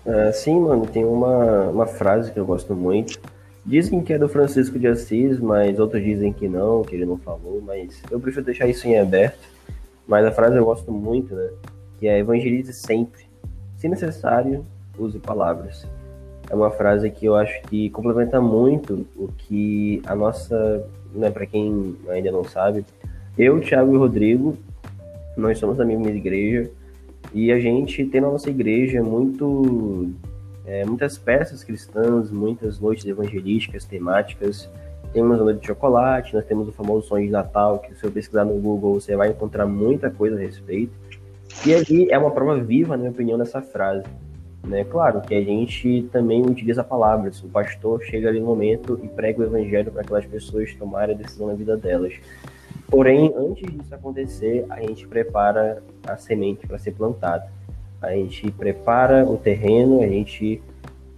Uh, 0.06 0.32
sim, 0.34 0.60
mano, 0.60 0.86
tem 0.86 1.04
uma, 1.04 1.70
uma 1.70 1.88
frase 1.88 2.32
que 2.32 2.40
eu 2.40 2.46
gosto 2.46 2.76
muito. 2.76 3.20
Dizem 3.66 4.04
que 4.04 4.14
é 4.14 4.18
do 4.20 4.30
Francisco 4.30 4.78
de 4.78 4.88
Assis, 4.88 5.40
mas 5.40 5.80
outros 5.80 6.04
dizem 6.04 6.32
que 6.32 6.48
não, 6.48 6.84
que 6.84 6.96
ele 6.96 7.06
não 7.06 7.18
falou, 7.18 7.60
mas 7.66 8.00
eu 8.12 8.20
prefiro 8.20 8.46
deixar 8.46 8.68
isso 8.68 8.88
em 8.88 9.00
aberto. 9.00 9.50
Mas 10.08 10.24
a 10.24 10.32
frase 10.32 10.56
eu 10.56 10.66
gosto 10.66 10.92
muito, 10.92 11.34
né? 11.34 11.50
Que 12.00 12.08
é 12.08 12.20
evangelize 12.20 12.72
sempre. 12.74 13.24
Se 13.78 13.90
necessário, 13.90 14.64
use 15.00 15.18
palavras. 15.18 15.88
É 16.48 16.54
uma 16.54 16.70
frase 16.70 17.10
que 17.10 17.26
eu 17.26 17.36
acho 17.36 17.60
que 17.64 17.90
complementa 17.90 18.40
muito 18.40 19.08
o 19.16 19.28
que 19.30 20.00
a 20.06 20.14
nossa, 20.14 20.88
né, 21.14 21.32
para 21.32 21.48
quem 21.48 21.96
ainda 22.08 22.32
não 22.32 22.44
sabe, 22.44 22.86
eu, 23.36 23.60
Thiago 23.60 23.96
e 23.96 23.98
Rodrigo, 23.98 24.56
nós 25.36 25.58
somos 25.58 25.78
da 25.78 25.84
mesma 25.84 26.10
igreja 26.10 26.70
e 27.36 27.52
a 27.52 27.60
gente 27.60 28.06
tem 28.06 28.22
na 28.22 28.30
nossa 28.30 28.50
igreja 28.50 29.04
muito, 29.04 30.10
é, 30.66 30.86
muitas 30.86 31.18
peças 31.18 31.66
cristãs, 31.66 32.32
muitas 32.32 32.80
noites 32.80 33.06
evangelísticas, 33.06 33.84
temáticas. 33.84 34.70
Temos 35.12 35.42
a 35.42 35.44
noite 35.44 35.60
de 35.60 35.68
chocolate, 35.68 36.34
nós 36.34 36.46
temos 36.46 36.66
o 36.70 36.72
famoso 36.72 37.08
sonho 37.08 37.26
de 37.26 37.32
Natal, 37.34 37.80
que 37.80 37.94
se 37.94 38.00
você 38.00 38.10
pesquisar 38.10 38.46
no 38.46 38.54
Google 38.54 38.94
você 38.94 39.18
vai 39.18 39.32
encontrar 39.32 39.66
muita 39.66 40.10
coisa 40.10 40.38
a 40.38 40.40
respeito. 40.40 40.94
E 41.66 41.74
ali 41.74 42.10
é 42.10 42.18
uma 42.18 42.32
prova 42.32 42.58
viva, 42.58 42.96
na 42.96 43.00
minha 43.00 43.12
opinião, 43.12 43.38
dessa 43.38 43.62
frase. 43.62 44.06
Né? 44.66 44.86
Claro 44.86 45.20
que 45.20 45.36
a 45.36 45.44
gente 45.44 46.08
também 46.14 46.42
utiliza 46.42 46.86
palavras. 46.86 47.44
O 47.44 47.50
pastor 47.50 48.02
chega 48.02 48.30
ali 48.30 48.40
no 48.40 48.46
momento 48.46 48.98
e 49.04 49.10
prega 49.10 49.42
o 49.42 49.44
evangelho 49.44 49.92
para 49.92 50.04
aquelas 50.04 50.26
pessoas 50.26 50.74
tomarem 50.76 51.14
a 51.14 51.18
decisão 51.18 51.48
na 51.48 51.54
vida 51.54 51.76
delas. 51.76 52.14
Porém, 52.88 53.34
antes 53.36 53.72
disso 53.72 53.94
acontecer, 53.94 54.66
a 54.70 54.80
gente 54.82 55.08
prepara 55.08 55.82
a 56.08 56.16
semente 56.18 56.68
para 56.68 56.78
ser 56.78 56.92
plantada. 56.92 57.52
A 58.02 58.12
gente 58.12 58.52
prepara 58.52 59.26
o 59.26 59.38
terreno, 59.38 60.02
a 60.02 60.08
gente 60.08 60.62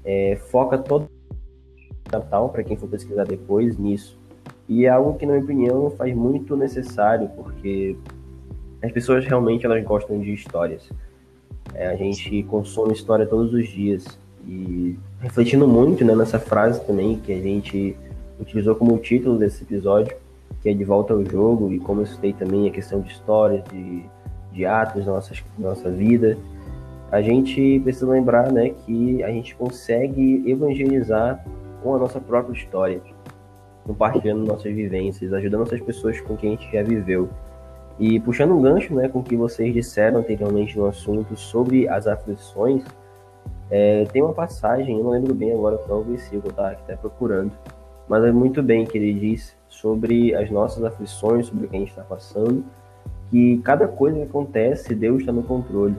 é, 0.06 0.38
foca 0.50 0.78
todo 0.78 1.06
o 1.06 2.12
Natal, 2.12 2.50
para 2.50 2.64
quem 2.64 2.78
for 2.78 2.88
pesquisar 2.88 3.26
depois, 3.26 3.78
nisso. 3.78 4.18
E 4.70 4.86
é 4.86 4.90
algo 4.90 5.18
que, 5.18 5.26
na 5.26 5.34
minha 5.34 5.44
opinião, 5.44 5.90
faz 5.92 6.16
muito 6.16 6.56
necessário, 6.56 7.30
porque 7.36 7.98
as 8.82 8.92
pessoas 8.92 9.26
realmente 9.26 9.66
elas 9.66 9.84
gostam 9.84 10.20
de 10.20 10.34
histórias. 10.34 10.90
É, 11.74 11.88
a 11.88 11.96
gente 11.96 12.44
consome 12.44 12.94
história 12.94 13.26
todos 13.26 13.54
os 13.54 13.68
dias. 13.68 14.18
E 14.48 14.98
refletindo 15.20 15.68
muito 15.68 16.06
né, 16.06 16.16
nessa 16.16 16.40
frase 16.40 16.84
também, 16.86 17.20
que 17.20 17.34
a 17.34 17.42
gente 17.42 17.98
utilizou 18.40 18.76
como 18.76 18.98
título 18.98 19.38
desse 19.38 19.64
episódio, 19.64 20.16
que 20.68 20.72
é 20.72 20.74
de 20.74 20.84
volta 20.84 21.14
ao 21.14 21.24
jogo, 21.24 21.72
e 21.72 21.80
como 21.80 22.02
eu 22.02 22.06
citei 22.06 22.34
também 22.34 22.68
a 22.68 22.72
questão 22.72 23.00
de 23.00 23.10
histórias, 23.10 23.64
de, 23.72 24.04
de 24.52 24.66
atos 24.66 25.06
da 25.06 25.14
nossa, 25.14 25.34
nossa 25.58 25.90
vida, 25.90 26.38
a 27.10 27.22
gente 27.22 27.80
precisa 27.80 28.06
lembrar 28.06 28.52
né, 28.52 28.72
que 28.86 29.24
a 29.24 29.30
gente 29.30 29.56
consegue 29.56 30.44
evangelizar 30.46 31.42
com 31.82 31.96
a 31.96 31.98
nossa 31.98 32.20
própria 32.20 32.54
história, 32.54 33.02
compartilhando 33.86 34.46
nossas 34.46 34.74
vivências, 34.74 35.32
ajudando 35.32 35.64
essas 35.64 35.80
pessoas 35.80 36.20
com 36.20 36.36
quem 36.36 36.50
a 36.50 36.58
gente 36.58 36.70
já 36.70 36.84
viveu. 36.84 37.30
E 37.98 38.20
puxando 38.20 38.52
um 38.52 38.62
gancho 38.62 38.94
né, 38.94 39.08
com 39.08 39.20
o 39.20 39.24
que 39.24 39.38
vocês 39.38 39.74
disseram 39.74 40.20
anteriormente 40.20 40.78
no 40.78 40.86
assunto 40.86 41.38
sobre 41.38 41.88
as 41.88 42.08
aflições, 42.08 42.84
é, 43.72 44.04
tem 44.12 44.22
uma 44.22 44.34
passagem, 44.34 44.98
eu 44.98 45.04
não 45.06 45.12
lembro 45.12 45.34
bem 45.34 45.54
agora 45.54 45.78
qual 45.78 46.00
é 46.00 46.02
o 46.02 46.06
versículo 46.06 46.52
tá, 46.52 46.76
que 46.76 46.82
está 46.82 46.98
procurando, 46.98 47.54
mas 48.10 48.22
é 48.26 48.34
muito 48.34 48.62
bem 48.62 48.86
que 48.86 48.98
ele 48.98 49.14
diz 49.14 49.57
sobre 49.70 50.34
as 50.36 50.50
nossas 50.50 50.84
aflições, 50.84 51.48
sobre 51.48 51.66
o 51.66 51.70
que 51.70 51.76
a 51.76 51.80
gente 51.80 51.90
está 51.90 52.04
passando, 52.04 52.64
que 53.30 53.58
cada 53.60 53.88
coisa 53.88 54.18
que 54.18 54.24
acontece, 54.24 54.96
Deus 54.96 55.20
está 55.20 55.32
no 55.32 55.44
controle. 55.44 55.96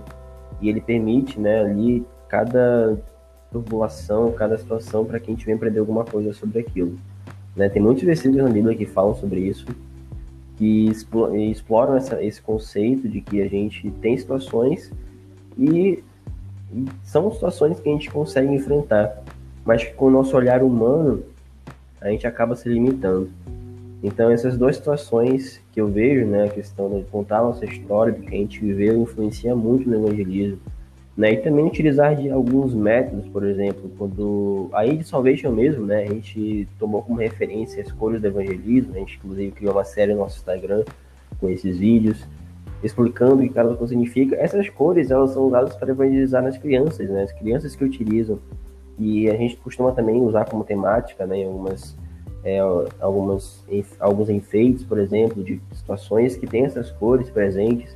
E 0.61 0.69
ele 0.69 0.81
permite 0.81 1.39
né, 1.39 1.61
ali 1.61 2.05
cada 2.29 2.99
turbulação, 3.51 4.33
cada 4.33 4.59
situação 4.59 5.05
para 5.05 5.19
que 5.19 5.31
a 5.31 5.35
gente 5.35 5.45
venha 5.45 5.57
aprender 5.57 5.79
alguma 5.79 6.05
coisa 6.05 6.33
sobre 6.33 6.61
aquilo. 6.61 6.99
Né? 7.57 7.69
Tem 7.69 7.81
muitos 7.81 8.05
versículos 8.05 8.43
na 8.43 8.51
Bíblia 8.51 8.77
que 8.77 8.87
falam 8.87 9.15
sobre 9.15 9.41
isso, 9.41 9.67
que 10.57 10.91
exploram 11.51 11.97
essa, 11.97 12.23
esse 12.23 12.43
conceito 12.43 13.09
de 13.09 13.21
que 13.21 13.41
a 13.41 13.49
gente 13.49 13.91
tem 14.03 14.17
situações 14.17 14.93
e, 15.57 16.03
e 16.73 16.85
são 17.03 17.31
situações 17.31 17.79
que 17.81 17.89
a 17.89 17.93
gente 17.93 18.11
consegue 18.11 18.53
enfrentar, 18.53 19.23
mas 19.65 19.85
que 19.85 19.93
com 19.95 20.07
o 20.07 20.11
nosso 20.11 20.37
olhar 20.37 20.63
humano 20.63 21.23
a 22.01 22.11
gente 22.11 22.27
acaba 22.27 22.55
se 22.55 22.69
limitando. 22.69 23.31
Então 24.03 24.31
essas 24.31 24.57
duas 24.57 24.77
situações 24.77 25.61
que 25.73 25.81
eu 25.81 25.89
vejo, 25.89 26.25
né, 26.27 26.45
a 26.45 26.49
questão 26.49 26.89
de 26.89 27.05
contar 27.05 27.39
a 27.39 27.43
nossa 27.43 27.65
história, 27.65 28.13
do 28.13 28.21
que 28.21 28.35
a 28.35 28.39
gente 28.39 28.61
viveu, 28.61 29.03
influencia 29.03 29.55
muito 29.57 29.89
no 29.89 29.97
evangelismo. 29.97 30.61
Né, 31.17 31.33
e 31.33 31.37
também 31.39 31.67
utilizar 31.67 32.15
de 32.15 32.31
alguns 32.31 32.73
métodos, 32.73 33.27
por 33.29 33.45
exemplo, 33.45 33.91
quando 33.99 34.69
a 34.73 34.83
Aid 34.83 35.03
Salvation 35.03 35.51
mesmo, 35.51 35.85
né, 35.85 36.05
a 36.05 36.07
gente 36.07 36.69
tomou 36.79 37.03
como 37.03 37.19
referência 37.19 37.83
a 37.83 37.85
escolha 37.85 38.21
do 38.21 38.27
evangelismo, 38.29 38.95
a 38.95 38.99
gente 39.01 39.17
inclusive 39.17 39.51
criou 39.51 39.73
uma 39.73 39.85
série 39.85 40.13
no 40.13 40.21
nosso 40.21 40.39
Instagram 40.39 40.85
com 41.41 41.49
esses 41.49 41.77
vídeos, 41.77 42.25
explicando 42.85 43.35
o 43.35 43.39
que 43.41 43.49
cada 43.49 43.75
coisa 43.75 43.89
significa. 43.89 44.37
Essas 44.37 44.69
cores, 44.69 45.11
elas 45.11 45.33
são 45.33 45.49
usadas 45.49 45.75
para 45.75 45.91
evangelizar 45.91 46.41
nas 46.41 46.57
crianças, 46.57 47.11
né, 47.11 47.25
as 47.25 47.33
crianças 47.33 47.75
que 47.75 47.83
utilizam. 47.83 48.39
E 48.97 49.29
a 49.29 49.35
gente 49.35 49.57
costuma 49.57 49.91
também 49.91 50.21
usar 50.21 50.45
como 50.45 50.63
temática, 50.63 51.27
né, 51.27 51.45
algumas, 51.45 51.97
é, 52.49 52.59
algumas, 53.01 53.63
alguns 54.01 54.31
enfeites, 54.31 54.83
por 54.83 54.99
exemplo, 54.99 55.45
de 55.45 55.61
situações 55.73 56.37
que 56.37 56.47
têm 56.47 56.65
essas 56.65 56.91
cores 56.91 57.29
presentes, 57.29 57.95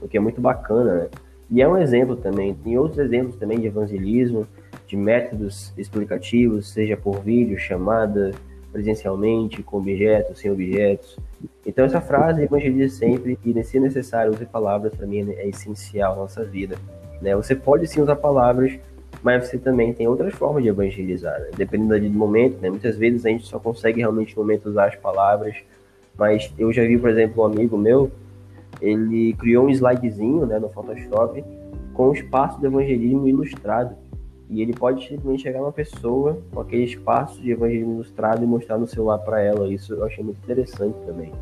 o 0.00 0.08
que 0.08 0.16
é 0.16 0.20
muito 0.20 0.40
bacana, 0.40 0.94
né? 0.94 1.08
E 1.50 1.62
é 1.62 1.68
um 1.68 1.76
exemplo 1.76 2.16
também. 2.16 2.52
Tem 2.54 2.76
outros 2.76 2.98
exemplos 2.98 3.36
também 3.36 3.60
de 3.60 3.66
evangelismo, 3.66 4.46
de 4.86 4.96
métodos 4.96 5.72
explicativos, 5.78 6.68
seja 6.68 6.96
por 6.96 7.20
vídeo, 7.20 7.56
chamada, 7.58 8.32
presencialmente, 8.72 9.62
com 9.62 9.76
objetos, 9.78 10.40
sem 10.40 10.50
objetos. 10.50 11.16
Então 11.64 11.84
essa 11.84 12.00
frase 12.00 12.42
evangelize 12.42 12.96
sempre 12.96 13.38
e 13.44 13.64
se 13.64 13.78
necessário 13.78 14.32
use 14.32 14.44
palavras 14.46 14.92
para 14.94 15.06
mim 15.06 15.30
é 15.30 15.48
essencial 15.48 16.16
na 16.16 16.22
nossa 16.22 16.44
vida. 16.44 16.76
Né? 17.22 17.36
Você 17.36 17.54
pode 17.54 17.86
sim 17.86 18.00
usar 18.00 18.16
palavras, 18.16 18.72
mas 19.24 19.48
você 19.48 19.56
também 19.56 19.94
tem 19.94 20.06
outras 20.06 20.34
formas 20.34 20.62
de 20.62 20.68
evangelizar, 20.68 21.40
né? 21.40 21.48
dependendo 21.56 21.98
do 21.98 22.18
momento. 22.18 22.60
Né? 22.60 22.68
Muitas 22.68 22.96
vezes 22.98 23.24
a 23.24 23.30
gente 23.30 23.46
só 23.46 23.58
consegue 23.58 24.00
realmente 24.00 24.36
no 24.36 24.42
momento 24.42 24.68
usar 24.68 24.88
as 24.88 24.96
palavras, 24.96 25.56
mas 26.16 26.52
eu 26.58 26.70
já 26.70 26.82
vi, 26.82 26.98
por 26.98 27.08
exemplo, 27.08 27.42
um 27.42 27.46
amigo 27.46 27.78
meu 27.78 28.10
ele 28.82 29.32
criou 29.34 29.64
um 29.64 29.70
slidezinho 29.70 30.44
né, 30.44 30.58
no 30.58 30.68
Photoshop 30.68 31.42
com 31.94 32.10
o 32.10 32.12
espaço 32.12 32.60
do 32.60 32.66
evangelismo 32.66 33.26
ilustrado. 33.26 33.96
E 34.50 34.60
ele 34.60 34.74
pode 34.74 35.08
simplesmente 35.08 35.42
chegar 35.42 35.62
uma 35.62 35.72
pessoa 35.72 36.38
com 36.52 36.60
aquele 36.60 36.84
espaço 36.84 37.40
de 37.40 37.50
evangelismo 37.50 37.94
ilustrado 37.94 38.44
e 38.44 38.46
mostrar 38.46 38.76
no 38.76 38.86
celular 38.86 39.18
para 39.18 39.40
ela. 39.40 39.72
Isso 39.72 39.94
eu 39.94 40.04
achei 40.04 40.22
muito 40.22 40.36
interessante 40.42 40.96
também, 41.06 41.32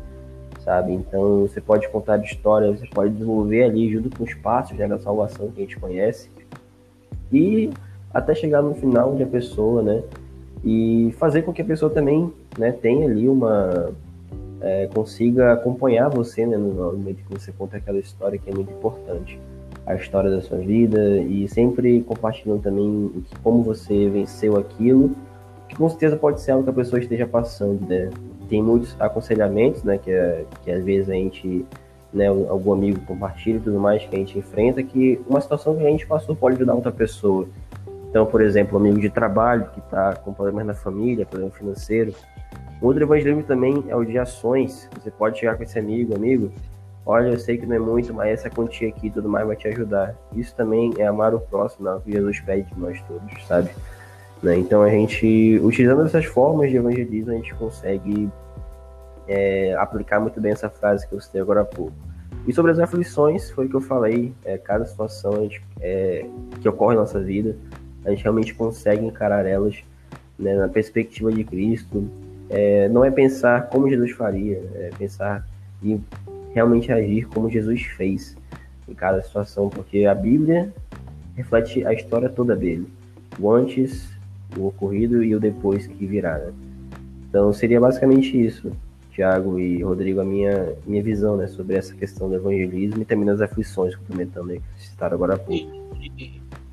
sabe? 0.63 0.93
Então 0.93 1.41
você 1.41 1.59
pode 1.59 1.89
contar 1.89 2.23
histórias, 2.23 2.79
você 2.79 2.87
pode 2.87 3.11
desenvolver 3.11 3.63
ali 3.63 3.91
junto 3.91 4.15
com 4.17 4.23
os 4.23 4.33
passos 4.35 4.77
né, 4.77 4.87
da 4.87 4.97
salvação 4.97 5.51
que 5.51 5.59
a 5.61 5.65
gente 5.65 5.77
conhece 5.77 6.29
e 7.33 7.69
até 8.13 8.35
chegar 8.35 8.61
no 8.61 8.75
final 8.75 9.13
onde 9.13 9.23
a 9.23 9.27
pessoa, 9.27 9.81
né? 9.81 10.03
E 10.63 11.13
fazer 11.17 11.41
com 11.41 11.51
que 11.51 11.61
a 11.61 11.65
pessoa 11.65 11.91
também 11.91 12.31
né, 12.57 12.71
tenha 12.71 13.05
ali 13.05 13.27
uma, 13.27 13.91
é, 14.63 14.87
consiga 14.93 15.51
acompanhar 15.51 16.09
você 16.09 16.45
né, 16.45 16.55
no 16.55 16.73
momento 16.73 17.17
que 17.17 17.37
você 17.37 17.51
conta 17.51 17.77
aquela 17.77 17.99
história 17.99 18.39
que 18.39 18.49
é 18.49 18.53
muito 18.53 18.71
importante. 18.71 19.37
A 19.85 19.95
história 19.95 20.31
da 20.31 20.41
sua 20.41 20.59
vida 20.59 21.17
e 21.17 21.45
sempre 21.49 22.01
compartilhando 22.03 22.61
também 22.61 23.11
como 23.43 23.61
você 23.61 24.07
venceu 24.07 24.57
aquilo, 24.57 25.11
que 25.67 25.75
com 25.75 25.89
certeza 25.89 26.15
pode 26.15 26.39
ser 26.39 26.51
algo 26.51 26.63
que 26.63 26.69
a 26.69 26.73
pessoa 26.73 27.01
esteja 27.01 27.27
passando, 27.27 27.85
né? 27.85 28.09
Tem 28.47 28.63
muitos 28.63 28.95
aconselhamentos, 28.99 29.83
né, 29.83 29.97
que, 29.97 30.11
é, 30.11 30.45
que 30.63 30.71
às 30.71 30.83
vezes 30.83 31.09
a 31.09 31.13
gente, 31.13 31.65
né, 32.13 32.27
algum 32.27 32.73
amigo 32.73 33.01
compartilha 33.01 33.57
e 33.57 33.61
tudo 33.61 33.79
mais 33.79 34.05
que 34.05 34.15
a 34.15 34.19
gente 34.19 34.37
enfrenta, 34.37 34.83
que 34.83 35.19
uma 35.27 35.41
situação 35.41 35.75
que 35.75 35.85
a 35.85 35.89
gente 35.89 36.05
passou 36.05 36.35
pode 36.35 36.55
ajudar 36.55 36.75
outra 36.75 36.91
pessoa. 36.91 37.47
Então, 38.09 38.25
por 38.25 38.41
exemplo, 38.41 38.77
um 38.77 38.81
amigo 38.81 38.99
de 38.99 39.09
trabalho 39.09 39.67
que 39.73 39.79
está 39.79 40.15
com 40.15 40.33
problemas 40.33 40.67
na 40.67 40.73
família, 40.75 41.25
problema 41.25 41.51
financeiro, 41.51 42.13
Outro 42.83 43.01
evangelismo 43.01 43.43
também 43.43 43.81
é 43.87 43.95
o 43.95 44.03
de 44.03 44.17
ações. 44.17 44.89
Você 45.01 45.09
pode 45.09 45.39
chegar 45.39 45.55
com 45.55 45.63
esse 45.63 45.79
amigo, 45.79 46.13
amigo, 46.13 46.51
olha, 47.05 47.29
eu 47.29 47.39
sei 47.39 47.57
que 47.57 47.65
não 47.65 47.77
é 47.77 47.79
muito, 47.79 48.13
mas 48.13 48.27
essa 48.27 48.49
quantia 48.49 48.89
aqui 48.89 49.07
e 49.07 49.09
tudo 49.09 49.29
mais 49.29 49.47
vai 49.47 49.55
te 49.55 49.69
ajudar. 49.69 50.13
Isso 50.33 50.53
também 50.53 50.93
é 50.97 51.07
amar 51.07 51.33
o 51.33 51.39
próximo, 51.39 51.87
é 51.87 51.95
o 51.95 52.01
que 52.01 52.11
Jesus 52.11 52.41
pede 52.41 52.63
de 52.63 52.77
nós 52.77 53.01
todos, 53.07 53.47
sabe? 53.47 53.69
Né? 54.41 54.57
Então 54.57 54.81
a 54.81 54.89
gente, 54.89 55.61
utilizando 55.63 56.05
essas 56.05 56.25
formas 56.25 56.69
de 56.69 56.75
evangelismo, 56.75 57.31
a 57.31 57.35
gente 57.35 57.55
consegue 57.55 58.29
é, 59.27 59.75
aplicar 59.75 60.19
muito 60.19 60.39
bem 60.39 60.51
essa 60.51 60.69
frase 60.69 61.07
que 61.07 61.13
eu 61.13 61.21
citei 61.21 61.41
agora 61.41 61.61
há 61.61 61.65
pouco. 61.65 61.93
E 62.47 62.53
sobre 62.53 62.71
as 62.71 62.79
aflições, 62.79 63.49
foi 63.51 63.65
o 63.65 63.69
que 63.69 63.75
eu 63.75 63.81
falei, 63.81 64.33
é, 64.43 64.57
cada 64.57 64.85
situação 64.85 65.43
gente, 65.43 65.61
é, 65.79 66.25
que 66.61 66.67
ocorre 66.67 66.95
na 66.95 67.01
nossa 67.01 67.21
vida, 67.21 67.55
a 68.05 68.09
gente 68.09 68.23
realmente 68.23 68.53
consegue 68.53 69.05
encarar 69.05 69.45
elas 69.45 69.81
né, 70.37 70.55
na 70.55 70.67
perspectiva 70.67 71.31
de 71.31 71.43
Cristo, 71.43 72.09
é, 72.49 72.89
não 72.89 73.05
é 73.05 73.09
pensar 73.09 73.69
como 73.69 73.89
Jesus 73.89 74.11
faria, 74.11 74.61
é 74.75 74.89
pensar 74.97 75.47
e 75.81 75.99
realmente 76.53 76.91
agir 76.91 77.27
como 77.27 77.49
Jesus 77.49 77.81
fez 77.81 78.35
em 78.87 78.93
cada 78.93 79.21
situação, 79.21 79.69
porque 79.69 80.05
a 80.05 80.13
Bíblia 80.13 80.73
reflete 81.35 81.85
a 81.85 81.93
história 81.93 82.29
toda 82.29 82.55
dele. 82.55 82.87
O 83.39 83.51
antes, 83.51 84.09
o 84.57 84.67
ocorrido 84.67 85.23
e 85.23 85.35
o 85.35 85.39
depois 85.39 85.87
que 85.87 86.05
virá. 86.05 86.37
Né? 86.37 86.53
Então 87.29 87.51
seria 87.53 87.79
basicamente 87.79 88.39
isso, 88.39 88.71
Tiago 89.13 89.59
e 89.59 89.81
Rodrigo, 89.83 90.21
a 90.21 90.25
minha, 90.25 90.75
minha 90.85 91.03
visão 91.03 91.37
né, 91.37 91.47
sobre 91.47 91.75
essa 91.75 91.93
questão 91.95 92.29
do 92.29 92.35
evangelismo 92.35 93.01
e 93.01 93.05
também 93.05 93.25
das 93.25 93.41
aflições, 93.41 93.95
complementando 93.95 94.51
aí 94.51 94.59
que 94.59 94.83
citaram 94.83 95.15
agora 95.15 95.35
há 95.35 95.37
pouco. 95.37 95.71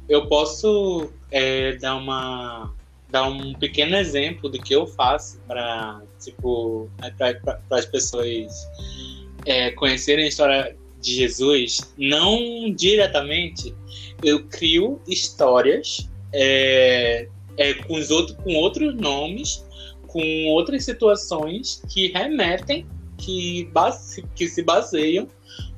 Eu 0.08 0.26
posso 0.26 1.10
é, 1.30 1.76
dar 1.76 1.96
uma 1.96 2.72
dar 3.08 3.24
um 3.28 3.52
pequeno 3.54 3.96
exemplo 3.96 4.48
do 4.48 4.58
que 4.58 4.72
eu 4.72 4.86
faço 4.86 5.40
para 5.46 6.00
tipo 6.20 6.88
para 7.18 7.60
as 7.76 7.84
pessoas 7.84 8.52
é, 9.44 9.72
conhecerem 9.72 10.24
a 10.24 10.28
história 10.28 10.76
de 11.00 11.14
Jesus, 11.14 11.92
não 11.96 12.72
diretamente, 12.72 13.74
eu 14.22 14.44
crio 14.44 15.00
histórias 15.08 16.08
é, 16.32 17.26
é, 17.56 17.74
com, 17.74 17.94
os 17.94 18.10
outro, 18.10 18.36
com 18.36 18.54
outros 18.54 18.94
nomes, 18.94 19.64
com 20.12 20.48
outras 20.48 20.84
situações 20.84 21.82
que 21.88 22.08
remetem, 22.08 22.86
que, 23.16 23.68
base, 23.72 24.24
que 24.34 24.48
se 24.48 24.62
baseiam 24.62 25.28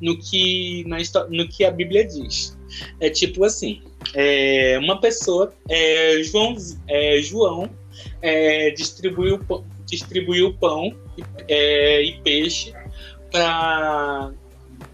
no 0.00 0.18
que, 0.18 0.84
na, 0.86 0.96
no 1.28 1.48
que 1.48 1.64
a 1.64 1.70
Bíblia 1.70 2.04
diz. 2.04 2.56
É 2.98 3.10
tipo 3.10 3.44
assim, 3.44 3.82
é, 4.14 4.78
uma 4.78 5.00
pessoa, 5.00 5.52
é, 5.68 6.22
João, 6.22 6.56
é, 6.88 7.20
João 7.20 7.70
é, 8.22 8.70
distribuiu, 8.70 9.40
distribuiu 9.86 10.54
pão 10.54 10.94
e, 11.18 11.22
é, 11.48 12.02
e 12.02 12.20
peixe 12.22 12.72
para 13.30 14.32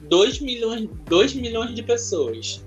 2 0.02 0.40
milhões, 0.40 0.88
2 1.06 1.34
milhões 1.34 1.74
de 1.74 1.82
pessoas. 1.82 2.64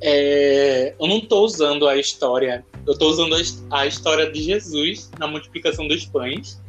É, 0.00 0.94
eu 0.98 1.06
não 1.06 1.18
estou 1.18 1.44
usando 1.44 1.86
a 1.86 1.96
história, 1.96 2.64
eu 2.86 2.92
estou 2.92 3.10
usando 3.10 3.34
a, 3.70 3.86
história 3.86 4.30
de 4.30 4.42
Jesus 4.42 5.10
na 5.18 5.26
multiplicação 5.26 5.88
dos 5.88 6.04
pães 6.04 6.60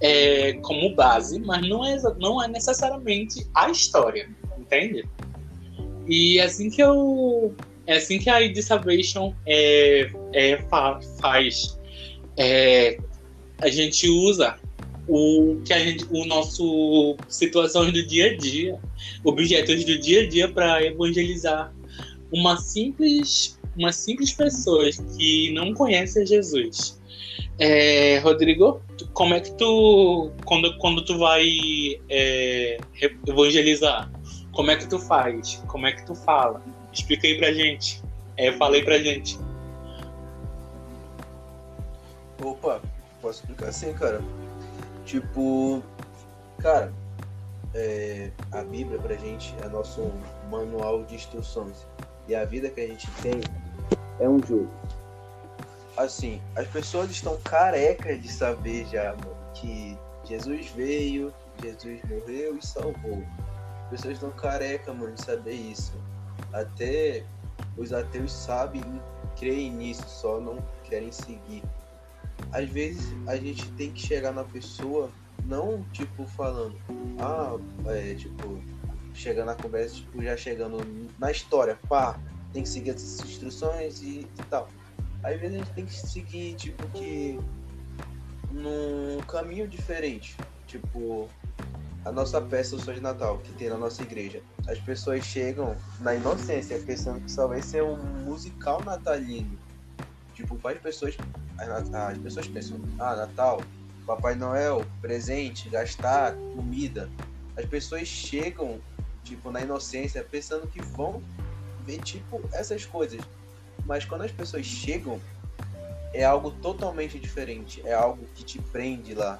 é, 0.00 0.54
como 0.54 0.94
base, 0.94 1.38
mas 1.38 1.66
não 1.68 1.84
é, 1.84 1.96
não 2.18 2.42
é 2.42 2.48
necessariamente 2.48 3.46
a 3.54 3.70
história, 3.70 4.28
entende? 4.58 5.04
E 6.08 6.38
é 6.38 6.44
assim 6.44 6.70
que 6.70 6.82
eu. 6.82 7.54
É 7.86 7.96
assim 7.96 8.18
que 8.18 8.30
a 8.30 8.40
Id 8.40 8.56
Salvation 8.58 9.34
é, 9.46 10.10
é, 10.32 10.58
faz. 11.20 11.78
É, 12.36 12.98
a 13.58 13.68
gente 13.68 14.08
usa 14.08 14.56
o 15.06 15.60
que 15.64 15.72
a 15.72 15.78
gente, 15.78 16.06
o 16.10 16.24
nosso 16.24 17.16
situações 17.28 17.92
do 17.92 18.06
dia 18.06 18.32
a 18.32 18.36
dia, 18.36 18.78
objetos 19.24 19.84
do 19.84 19.98
dia 19.98 20.22
a 20.22 20.28
dia 20.28 20.48
para 20.48 20.84
evangelizar 20.84 21.72
uma 22.32 22.56
simples, 22.56 23.58
uma 23.80 23.92
simples 23.92 24.30
pessoa 24.32 24.84
que 25.16 25.50
não 25.54 25.72
conhece 25.72 26.24
Jesus. 26.26 27.00
É, 27.58 28.18
Rodrigo, 28.18 28.82
como 29.14 29.34
é 29.34 29.40
que 29.40 29.52
tu, 29.52 30.30
quando, 30.44 30.76
quando 30.78 31.02
tu 31.02 31.18
vai 31.18 31.48
é, 32.10 32.78
evangelizar, 33.26 34.10
como 34.52 34.70
é 34.70 34.76
que 34.76 34.86
tu 34.86 34.98
faz? 34.98 35.62
Como 35.66 35.86
é 35.86 35.92
que 35.92 36.04
tu 36.04 36.14
fala? 36.14 36.62
Explica 36.92 37.26
aí 37.26 37.38
pra 37.38 37.52
gente. 37.52 38.02
É, 38.36 38.52
fala 38.52 38.76
aí 38.76 38.84
pra 38.84 38.98
gente. 38.98 39.38
Opa, 42.42 42.82
posso 43.22 43.40
explicar 43.40 43.68
assim, 43.68 43.92
cara. 43.94 44.22
Tipo, 45.06 45.82
cara, 46.58 46.92
é, 47.74 48.30
a 48.52 48.62
Bíblia 48.62 48.98
pra 48.98 49.14
gente 49.16 49.54
é 49.62 49.68
nosso 49.68 50.10
manual 50.50 51.04
de 51.04 51.14
instruções. 51.14 51.86
E 52.28 52.34
a 52.34 52.44
vida 52.44 52.68
que 52.68 52.80
a 52.80 52.86
gente 52.86 53.10
tem 53.22 53.40
é 54.20 54.28
um 54.28 54.38
jogo. 54.40 54.70
Assim, 55.96 56.40
as 56.54 56.66
pessoas 56.68 57.10
estão 57.10 57.36
carecas 57.42 58.22
de 58.22 58.30
saber 58.30 58.86
já, 58.86 59.10
mano, 59.10 59.36
que 59.54 59.98
Jesus 60.24 60.70
veio, 60.70 61.34
Jesus 61.62 62.00
morreu 62.08 62.56
e 62.56 62.64
salvou. 62.64 63.24
As 63.84 63.90
pessoas 63.90 64.14
estão 64.14 64.30
carecas, 64.30 64.94
mano, 64.96 65.14
de 65.14 65.22
saber 65.22 65.54
isso. 65.54 65.92
Até 66.52 67.24
os 67.76 67.92
ateus 67.92 68.32
sabem 68.32 68.80
e 68.80 69.38
creem 69.38 69.72
nisso, 69.72 70.08
só 70.08 70.40
não 70.40 70.58
querem 70.84 71.10
seguir 71.10 71.62
às 72.52 72.68
vezes 72.68 73.14
a 73.26 73.36
gente 73.36 73.70
tem 73.72 73.92
que 73.92 74.00
chegar 74.00 74.32
na 74.32 74.44
pessoa, 74.44 75.10
não 75.44 75.84
tipo 75.92 76.26
falando, 76.26 76.76
ah, 77.18 77.56
é, 77.86 78.14
tipo, 78.14 78.60
chegando 79.14 79.46
na 79.46 79.54
conversa, 79.54 79.96
tipo, 79.96 80.22
já 80.22 80.36
chegando 80.36 80.78
na 81.18 81.30
história, 81.30 81.78
pá, 81.88 82.18
tem 82.52 82.62
que 82.62 82.68
seguir 82.68 82.90
essas 82.90 83.20
instruções 83.20 84.02
e, 84.02 84.20
e 84.20 84.42
tal. 84.48 84.68
Às 85.22 85.38
vezes 85.38 85.56
a 85.56 85.58
gente 85.58 85.72
tem 85.72 85.86
que 85.86 85.94
seguir, 85.94 86.54
tipo, 86.54 86.86
que 86.88 87.38
num 88.50 89.20
caminho 89.28 89.68
diferente. 89.68 90.36
Tipo, 90.66 91.28
a 92.04 92.10
nossa 92.10 92.40
peça 92.40 92.76
do 92.76 92.82
Sonho 92.82 92.96
de 92.96 93.02
Natal, 93.02 93.38
que 93.38 93.52
tem 93.52 93.68
na 93.68 93.76
nossa 93.76 94.02
igreja. 94.02 94.42
As 94.66 94.78
pessoas 94.78 95.24
chegam 95.24 95.76
na 96.00 96.14
inocência, 96.14 96.78
pensando 96.80 97.20
que 97.20 97.30
só 97.30 97.46
vai 97.46 97.60
ser 97.60 97.82
um 97.82 97.96
musical 98.24 98.82
natalino. 98.84 99.58
Tipo, 100.34 100.56
várias 100.56 100.82
pessoas 100.82 101.16
as 101.58 102.18
pessoas 102.18 102.46
pensam, 102.48 102.80
ah, 102.98 103.16
Natal, 103.16 103.62
Papai 104.06 104.34
Noel, 104.34 104.84
presente, 105.00 105.68
gastar, 105.68 106.34
comida. 106.56 107.10
As 107.56 107.66
pessoas 107.66 108.08
chegam, 108.08 108.80
tipo, 109.22 109.50
na 109.50 109.60
inocência, 109.60 110.24
pensando 110.24 110.66
que 110.66 110.80
vão 110.80 111.22
ver, 111.84 111.98
tipo, 112.02 112.40
essas 112.52 112.84
coisas. 112.84 113.20
Mas 113.86 114.04
quando 114.04 114.22
as 114.22 114.30
pessoas 114.30 114.66
chegam, 114.66 115.20
é 116.12 116.24
algo 116.24 116.50
totalmente 116.50 117.18
diferente. 117.18 117.82
É 117.86 117.94
algo 117.94 118.24
que 118.34 118.44
te 118.44 118.60
prende 118.60 119.14
lá. 119.14 119.38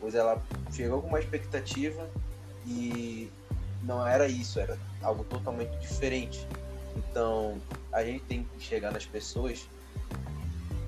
Pois 0.00 0.14
ela 0.14 0.42
chegou 0.72 1.00
com 1.00 1.08
uma 1.08 1.20
expectativa 1.20 2.08
e 2.66 3.30
não 3.82 4.06
era 4.06 4.26
isso, 4.26 4.58
era 4.58 4.78
algo 5.02 5.24
totalmente 5.24 5.76
diferente. 5.78 6.46
Então, 6.96 7.60
a 7.92 8.04
gente 8.04 8.22
tem 8.24 8.44
que 8.44 8.62
chegar 8.62 8.92
nas 8.92 9.06
pessoas 9.06 9.68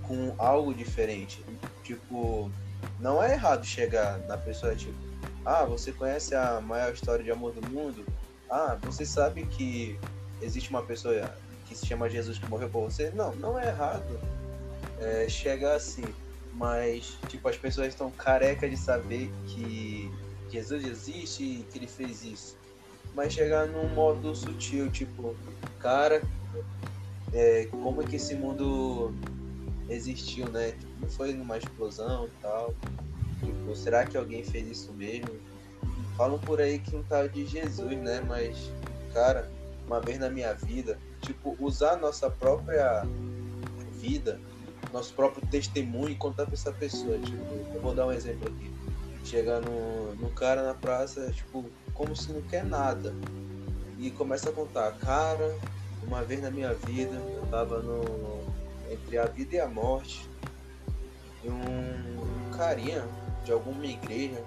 com 0.02 0.34
algo 0.38 0.74
diferente. 0.74 1.44
Tipo, 1.82 2.50
não 3.00 3.22
é 3.22 3.32
errado 3.32 3.64
chegar 3.64 4.18
na 4.20 4.36
pessoa, 4.36 4.74
tipo, 4.74 4.94
ah, 5.44 5.64
você 5.64 5.92
conhece 5.92 6.34
a 6.34 6.60
maior 6.60 6.92
história 6.92 7.24
de 7.24 7.30
amor 7.30 7.52
do 7.52 7.68
mundo? 7.70 8.04
Ah, 8.50 8.78
você 8.82 9.04
sabe 9.04 9.44
que 9.46 9.98
existe 10.44 10.70
uma 10.70 10.82
pessoa 10.82 11.34
que 11.66 11.74
se 11.74 11.86
chama 11.86 12.08
Jesus 12.08 12.38
que 12.38 12.46
morreu 12.48 12.68
por 12.68 12.90
você? 12.90 13.10
Não, 13.10 13.34
não 13.36 13.58
é 13.58 13.68
errado 13.68 14.18
é, 15.00 15.26
assim. 15.74 16.04
Mas, 16.52 17.18
tipo, 17.28 17.48
as 17.48 17.56
pessoas 17.56 17.88
estão 17.88 18.10
carecas 18.10 18.70
de 18.70 18.76
saber 18.76 19.30
que 19.48 20.10
Jesus 20.50 20.84
existe 20.84 21.42
e 21.42 21.66
que 21.70 21.78
ele 21.78 21.88
fez 21.88 22.24
isso. 22.24 22.56
Mas 23.14 23.32
chegar 23.32 23.66
num 23.66 23.88
modo 23.88 24.34
sutil, 24.34 24.90
tipo, 24.90 25.34
cara, 25.80 26.22
é, 27.32 27.66
como 27.70 28.02
é 28.02 28.06
que 28.06 28.16
esse 28.16 28.36
mundo 28.36 29.12
existiu, 29.88 30.48
né? 30.48 30.74
Não 31.00 31.08
foi 31.08 31.32
numa 31.32 31.58
explosão 31.58 32.26
e 32.26 32.30
tal. 32.40 32.74
Tipo, 33.40 33.74
será 33.74 34.06
que 34.06 34.16
alguém 34.16 34.44
fez 34.44 34.68
isso 34.68 34.92
mesmo? 34.92 35.30
Falam 36.16 36.38
por 36.38 36.60
aí 36.60 36.78
que 36.78 36.94
um 36.94 37.02
tal 37.02 37.28
de 37.28 37.44
Jesus, 37.46 37.98
né? 37.98 38.20
Mas, 38.28 38.70
cara, 39.12 39.50
uma 39.86 40.00
vez 40.00 40.18
na 40.18 40.30
minha 40.30 40.52
vida, 40.54 40.98
tipo, 41.20 41.56
usar 41.60 41.96
nossa 41.96 42.30
própria 42.30 43.06
vida, 43.92 44.40
nosso 44.92 45.12
próprio 45.14 45.46
testemunho 45.48 46.10
e 46.10 46.14
contar 46.14 46.44
pra 46.44 46.54
essa 46.54 46.72
pessoa. 46.72 47.18
Tipo, 47.18 47.74
eu 47.74 47.80
vou 47.80 47.94
dar 47.94 48.06
um 48.06 48.12
exemplo 48.12 48.48
aqui. 48.48 48.72
Chegar 49.24 49.60
no, 49.60 50.14
no 50.16 50.30
cara 50.30 50.62
na 50.62 50.74
praça, 50.74 51.30
tipo, 51.32 51.64
como 51.92 52.14
se 52.14 52.32
não 52.32 52.42
quer 52.42 52.64
nada. 52.64 53.14
E 53.98 54.10
começa 54.10 54.50
a 54.50 54.52
contar, 54.52 54.92
cara, 54.98 55.56
uma 56.02 56.22
vez 56.22 56.42
na 56.42 56.50
minha 56.50 56.74
vida, 56.74 57.14
eu 57.14 57.46
tava 57.50 57.80
no, 57.80 58.44
entre 58.90 59.18
a 59.18 59.26
vida 59.26 59.56
e 59.56 59.60
a 59.60 59.68
morte. 59.68 60.28
E 61.42 61.48
um 61.48 62.50
carinha 62.56 63.06
de 63.44 63.52
alguma 63.52 63.84
igreja 63.86 64.42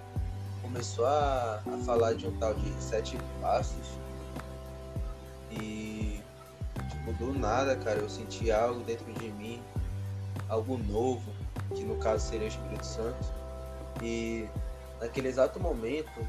começou 0.62 1.06
a, 1.06 1.62
a 1.65 1.78
falar 1.86 2.13
de 2.13 2.28
um 2.28 2.38
tal 2.38 2.54
de 2.54 2.71
sete 2.82 3.17
passos. 3.41 4.00
E 5.52 6.22
tipo, 6.90 7.14
do 7.14 7.34
nada, 7.38 7.76
cara, 7.78 8.00
eu 8.00 8.10
senti 8.10 8.52
algo 8.52 8.82
dentro 8.82 9.12
de 9.14 9.30
mim, 9.32 9.62
algo 10.50 10.78
novo, 10.78 11.32
que 11.76 11.84
no 11.84 11.98
caso 11.98 12.28
seria 12.28 12.46
o 12.46 12.50
Espírito 12.50 12.86
Santo. 12.86 13.34
E 14.02 14.48
naquele 15.00 15.28
exato 15.28 15.60
momento 15.60 16.28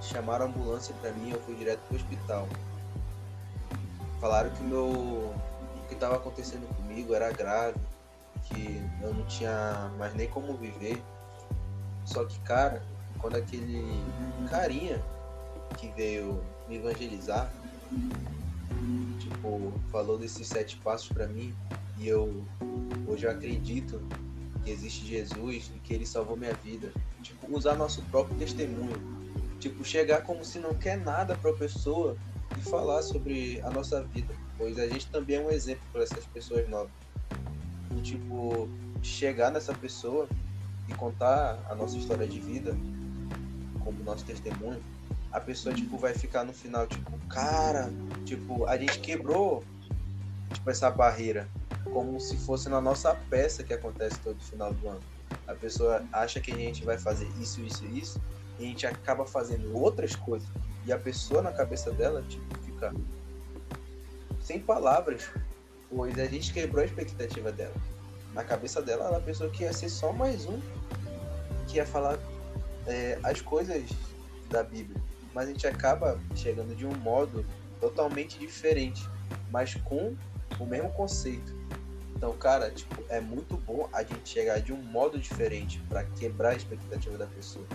chamaram 0.00 0.46
a 0.46 0.48
ambulância 0.48 0.94
para 1.00 1.12
mim, 1.12 1.30
eu 1.30 1.40
fui 1.42 1.54
direto 1.54 1.80
pro 1.88 1.96
hospital. 1.96 2.48
Falaram 4.20 4.50
que 4.50 4.62
meu 4.62 5.34
que 5.92 5.94
estava 5.94 6.16
acontecendo 6.16 6.66
comigo 6.76 7.14
era 7.14 7.30
grave, 7.30 7.78
que 8.44 8.82
eu 9.02 9.12
não 9.12 9.24
tinha 9.26 9.90
mais 9.98 10.14
nem 10.14 10.28
como 10.28 10.54
viver. 10.54 11.02
Só 12.04 12.24
que, 12.24 12.38
cara, 12.40 12.82
quando 13.18 13.36
aquele 13.36 14.02
carinha 14.48 15.00
que 15.76 15.88
veio 15.88 16.42
me 16.68 16.76
evangelizar, 16.76 17.52
tipo, 19.18 19.72
falou 19.90 20.18
desses 20.18 20.46
sete 20.46 20.76
passos 20.78 21.08
para 21.08 21.26
mim 21.26 21.54
e 21.98 22.08
eu 22.08 22.44
hoje 23.06 23.26
eu 23.26 23.30
acredito 23.30 24.00
que 24.64 24.70
existe 24.70 25.04
Jesus 25.04 25.70
e 25.74 25.78
que 25.80 25.92
ele 25.92 26.06
salvou 26.06 26.36
minha 26.36 26.54
vida. 26.54 26.92
Tipo, 27.22 27.54
usar 27.54 27.74
nosso 27.74 28.02
próprio 28.02 28.36
testemunho. 28.38 28.96
Tipo, 29.58 29.84
chegar 29.84 30.22
como 30.22 30.44
se 30.44 30.58
não 30.58 30.74
quer 30.74 30.96
nada 30.96 31.36
para 31.36 31.50
a 31.50 31.54
pessoa 31.54 32.16
e 32.56 32.60
falar 32.62 33.02
sobre 33.02 33.60
a 33.62 33.70
nossa 33.70 34.02
vida, 34.04 34.34
pois 34.58 34.78
a 34.78 34.86
gente 34.88 35.06
também 35.08 35.36
é 35.36 35.40
um 35.40 35.50
exemplo 35.50 35.82
para 35.92 36.02
essas 36.02 36.24
pessoas 36.26 36.68
novas. 36.68 36.90
E, 37.96 38.00
tipo, 38.00 38.68
chegar 39.02 39.50
nessa 39.50 39.74
pessoa 39.74 40.28
e 40.88 40.94
contar 40.94 41.58
a 41.68 41.74
nossa 41.74 41.96
história 41.96 42.26
de 42.26 42.40
vida 42.40 42.76
como 43.84 44.02
nosso 44.04 44.24
testemunho, 44.24 44.82
a 45.32 45.40
pessoa 45.40 45.74
tipo 45.74 45.96
vai 45.96 46.14
ficar 46.14 46.44
no 46.44 46.52
final 46.52 46.86
tipo, 46.86 47.10
cara, 47.28 47.90
tipo, 48.24 48.66
a 48.66 48.76
gente 48.76 48.98
quebrou 49.00 49.64
tipo 50.52 50.70
essa 50.70 50.90
barreira 50.90 51.48
como 51.92 52.20
se 52.20 52.36
fosse 52.36 52.68
na 52.68 52.80
nossa 52.80 53.14
peça 53.28 53.64
que 53.64 53.72
acontece 53.72 54.18
todo 54.20 54.38
final 54.40 54.72
do 54.72 54.88
ano. 54.88 55.00
A 55.46 55.54
pessoa 55.54 56.04
acha 56.12 56.40
que 56.40 56.52
a 56.52 56.56
gente 56.56 56.84
vai 56.84 56.98
fazer 56.98 57.26
isso, 57.40 57.60
isso, 57.60 57.84
isso, 57.86 58.20
e 58.58 58.64
a 58.64 58.66
gente 58.66 58.86
acaba 58.86 59.26
fazendo 59.26 59.76
outras 59.76 60.14
coisas. 60.14 60.48
E 60.86 60.92
a 60.92 60.98
pessoa 60.98 61.42
na 61.42 61.52
cabeça 61.52 61.90
dela, 61.90 62.22
tipo, 62.28 62.58
fica 62.58 62.94
sem 64.40 64.60
palavras, 64.60 65.28
pois 65.88 66.18
a 66.18 66.26
gente 66.26 66.52
quebrou 66.52 66.82
a 66.82 66.86
expectativa 66.86 67.50
dela. 67.50 67.74
Na 68.34 68.44
cabeça 68.44 68.80
dela, 68.80 69.06
ela 69.06 69.20
pensou 69.20 69.50
que 69.50 69.64
ia 69.64 69.72
ser 69.72 69.88
só 69.88 70.12
mais 70.12 70.46
um 70.46 70.60
que 71.68 71.76
ia 71.76 71.86
falar 71.86 72.18
é, 72.86 73.18
as 73.22 73.40
coisas 73.40 73.90
da 74.48 74.62
Bíblia. 74.62 75.00
Mas 75.34 75.48
a 75.48 75.52
gente 75.52 75.66
acaba 75.66 76.20
chegando 76.34 76.74
de 76.74 76.86
um 76.86 76.94
modo 76.96 77.44
totalmente 77.80 78.38
diferente, 78.38 79.08
mas 79.50 79.74
com 79.74 80.14
o 80.58 80.66
mesmo 80.66 80.90
conceito. 80.90 81.54
Então, 82.14 82.32
cara, 82.34 82.70
tipo, 82.70 83.02
é 83.08 83.20
muito 83.20 83.56
bom 83.56 83.88
a 83.92 84.02
gente 84.02 84.28
chegar 84.28 84.60
de 84.60 84.72
um 84.72 84.76
modo 84.76 85.18
diferente 85.18 85.82
para 85.88 86.04
quebrar 86.04 86.50
a 86.50 86.54
expectativa 86.54 87.18
da 87.18 87.26
pessoa. 87.26 87.66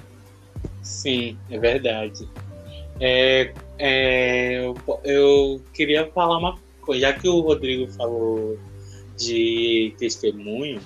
Sim, 0.81 1.37
é 1.49 1.59
verdade. 1.59 2.29
É, 2.99 3.53
é, 3.77 4.65
eu, 4.65 4.75
eu 5.03 5.61
queria 5.73 6.09
falar 6.11 6.37
uma 6.37 6.57
coisa, 6.81 7.01
já 7.01 7.13
que 7.13 7.27
o 7.27 7.41
Rodrigo 7.41 7.91
falou 7.91 8.57
de 9.17 9.93
testemunho, 9.97 10.79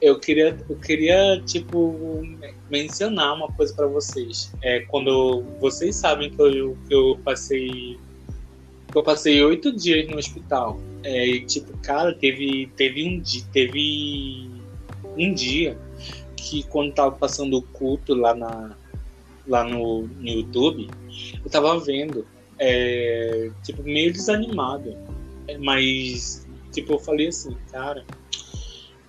eu 0.00 0.18
queria, 0.18 0.56
eu 0.68 0.76
queria 0.76 1.40
tipo 1.44 2.22
mencionar 2.70 3.34
uma 3.34 3.48
coisa 3.52 3.74
para 3.74 3.86
vocês. 3.86 4.52
É 4.62 4.80
quando 4.80 5.44
vocês 5.60 5.96
sabem 5.96 6.30
que 6.30 6.40
eu, 6.40 6.76
que 6.88 6.94
eu 6.94 7.18
passei 7.22 7.98
que 8.90 8.98
eu 8.98 9.02
passei 9.02 9.42
oito 9.44 9.74
dias 9.74 10.08
no 10.08 10.16
hospital. 10.16 10.80
É, 11.04 11.26
e, 11.26 11.46
tipo, 11.46 11.76
cara, 11.78 12.14
teve 12.14 12.70
teve 12.76 13.08
um 13.08 13.20
dia 13.20 13.44
teve 13.52 14.50
um 15.16 15.32
dia 15.34 15.78
que 16.36 16.62
quando 16.64 16.92
tava 16.92 17.12
passando 17.12 17.58
o 17.58 17.62
culto 17.62 18.14
lá 18.14 18.34
na 18.34 18.76
lá 19.46 19.64
no, 19.64 20.02
no 20.02 20.28
YouTube, 20.28 20.88
eu 21.44 21.50
tava 21.50 21.78
vendo 21.80 22.26
é, 22.58 23.50
tipo 23.62 23.82
meio 23.82 24.12
desanimado, 24.12 24.96
é, 25.48 25.58
mas 25.58 26.46
tipo 26.72 26.92
eu 26.94 26.98
falei 26.98 27.28
assim, 27.28 27.56
cara, 27.72 28.04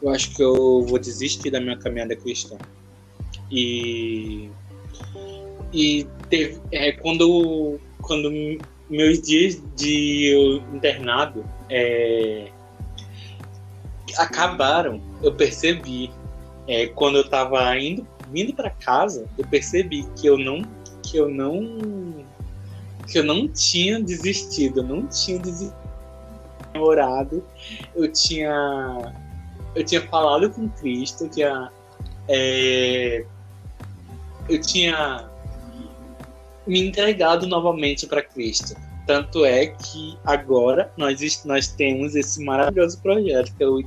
eu 0.02 0.10
acho 0.10 0.36
que 0.36 0.42
eu 0.42 0.84
vou 0.84 0.98
desistir 0.98 1.52
da 1.52 1.60
minha 1.60 1.78
caminhada 1.78 2.16
cristã. 2.16 2.58
E, 3.52 4.50
e 5.72 6.08
teve, 6.30 6.60
é, 6.72 6.92
quando, 6.94 7.80
quando 8.02 8.32
meus 8.90 9.22
dias 9.22 9.62
de 9.76 10.60
internado 10.74 11.46
é, 11.70 12.50
acabaram, 14.18 15.02
eu 15.22 15.34
percebi, 15.34 16.10
é, 16.68 16.88
quando 16.88 17.18
eu 17.18 17.22
estava 17.22 17.78
indo, 17.78 18.08
indo 18.34 18.54
para 18.54 18.70
casa, 18.70 19.28
eu 19.38 19.46
percebi 19.46 20.06
que 20.20 20.28
eu 20.28 20.38
não 20.38 20.62
que 21.04 21.18
eu 21.18 21.28
não 21.28 22.26
que 23.08 23.20
eu 23.20 23.24
não 23.24 23.48
tinha 23.48 24.02
desistido, 24.02 24.80
eu 24.80 24.84
não 24.84 25.08
tinha 25.08 25.38
desistido, 25.40 25.76
orado, 26.76 27.44
eu 27.94 28.10
tinha 28.12 29.14
eu 29.76 29.84
tinha 29.86 30.02
falado 30.08 30.50
com 30.50 30.70
Cristo, 30.70 31.30
que 31.30 31.44
é, 32.28 33.26
eu 34.50 34.62
tinha 34.62 35.30
me 36.68 36.80
entregado 36.88 37.48
novamente 37.48 38.06
para 38.08 38.22
Cristo. 38.22 38.76
Tanto 39.08 39.44
é 39.44 39.68
que 39.68 40.18
agora 40.24 40.92
nós, 40.96 41.44
nós 41.46 41.68
temos 41.68 42.16
esse 42.16 42.44
maravilhoso 42.44 43.02
projeto 43.02 43.54
que 43.56 43.64
é 43.64 43.68
o. 43.68 43.82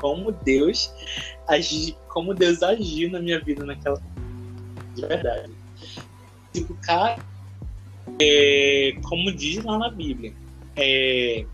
Como 0.00 0.30
Deus 0.30 0.92
agi, 1.48 1.96
como 2.08 2.32
Deus 2.34 2.62
agiu 2.62 3.10
na 3.10 3.20
minha 3.20 3.40
vida 3.40 3.64
naquela 3.64 4.00
de 4.94 5.06
verdade. 5.06 5.52
Tipo, 6.52 6.74
cara, 6.76 7.18
é, 8.20 8.96
como 9.02 9.32
diz 9.32 9.62
lá 9.64 9.78
na 9.78 9.90
Bíblia, 9.90 10.32
é, 10.76 11.44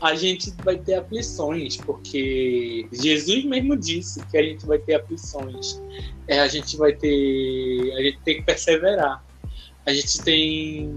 a 0.00 0.14
gente 0.14 0.52
vai 0.64 0.76
ter 0.76 0.94
aflições, 0.94 1.76
porque 1.76 2.86
Jesus 2.92 3.44
mesmo 3.44 3.76
disse 3.76 4.24
que 4.26 4.36
a 4.36 4.42
gente 4.42 4.66
vai 4.66 4.78
ter 4.78 4.94
aflições. 4.94 5.80
É, 6.26 6.40
a 6.40 6.48
gente 6.48 6.76
vai 6.76 6.92
ter. 6.92 7.92
A 7.94 8.02
gente 8.02 8.18
tem 8.24 8.36
que 8.36 8.42
perseverar. 8.42 9.24
A 9.86 9.92
gente 9.92 10.20
tem. 10.22 10.90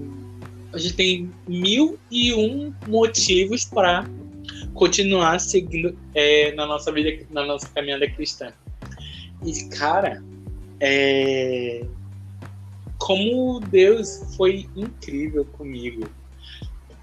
A 0.71 0.77
gente 0.77 0.95
tem 0.95 1.31
mil 1.47 1.99
e 2.09 2.33
um 2.33 2.73
motivos 2.87 3.63
para 3.65 4.09
continuar 4.73 5.39
seguindo 5.39 5.95
é, 6.15 6.51
na 6.53 6.65
nossa 6.65 6.91
vida, 6.91 7.25
na 7.29 7.45
nossa 7.45 7.69
caminhada 7.69 8.09
cristã. 8.09 8.51
E, 9.45 9.69
cara, 9.69 10.23
é, 10.79 11.85
como 12.97 13.59
Deus 13.59 14.33
foi 14.35 14.67
incrível 14.75 15.45
comigo 15.45 16.09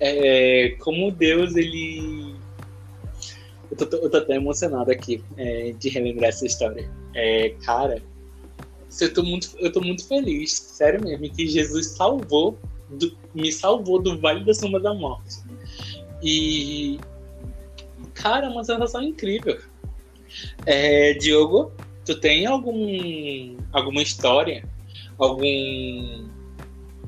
é, 0.01 0.71
como 0.79 1.11
Deus, 1.11 1.55
ele. 1.55 2.35
Eu 3.71 3.77
tô, 3.77 3.97
eu 3.99 4.11
tô 4.11 4.17
até 4.17 4.35
emocionado 4.35 4.91
aqui 4.91 5.23
é, 5.37 5.73
de 5.79 5.89
relembrar 5.91 6.31
essa 6.31 6.47
história. 6.47 6.91
É, 7.15 7.51
cara, 7.63 8.03
eu 9.01 9.15
tô, 9.15 9.23
muito, 9.23 9.51
eu 9.59 9.71
tô 9.71 9.81
muito 9.81 10.07
feliz, 10.09 10.53
sério 10.53 11.03
mesmo, 11.05 11.31
que 11.31 11.47
Jesus 11.47 11.89
salvou, 11.89 12.59
do, 12.89 13.17
me 13.35 13.53
salvou 13.53 14.03
do 14.03 14.19
vale 14.19 14.45
da 14.45 14.55
sombra 14.55 14.81
da 14.81 14.95
morte. 14.95 15.37
E. 16.23 16.99
Cara, 18.15 18.47
é 18.47 18.49
uma 18.49 18.65
sensação 18.65 19.03
incrível. 19.03 19.61
É, 20.67 21.15
Diogo, 21.15 21.73
tu 22.05 22.19
tem 22.19 22.47
algum, 22.47 23.57
alguma 23.73 24.03
história, 24.03 24.69
algum, 25.19 26.29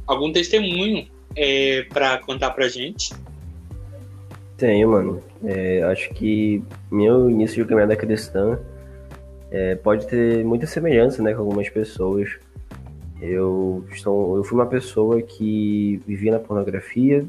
algum 0.07 0.33
testemunho 0.33 1.09
é, 1.37 1.83
para 1.93 2.19
contar 2.19 2.51
pra 2.51 2.69
gente? 2.69 3.13
Tenho, 4.57 4.91
mano. 4.91 5.23
É, 5.45 5.83
acho 5.85 6.11
que 6.11 6.63
meu 6.91 7.29
início 7.29 7.63
de 7.63 7.69
caminhada 7.69 7.97
cristã 7.97 8.59
é, 9.51 9.75
pode 9.75 10.07
ter 10.07 10.45
muita 10.45 10.67
semelhança 10.67 11.23
né, 11.23 11.35
com 11.35 11.41
algumas 11.41 11.69
pessoas. 11.69 12.39
Eu, 13.21 13.85
estou, 13.91 14.37
eu 14.37 14.45
fui 14.45 14.59
uma 14.59 14.67
pessoa 14.67 15.21
que 15.21 16.01
vivia 16.07 16.33
na 16.33 16.39
pornografia, 16.39 17.25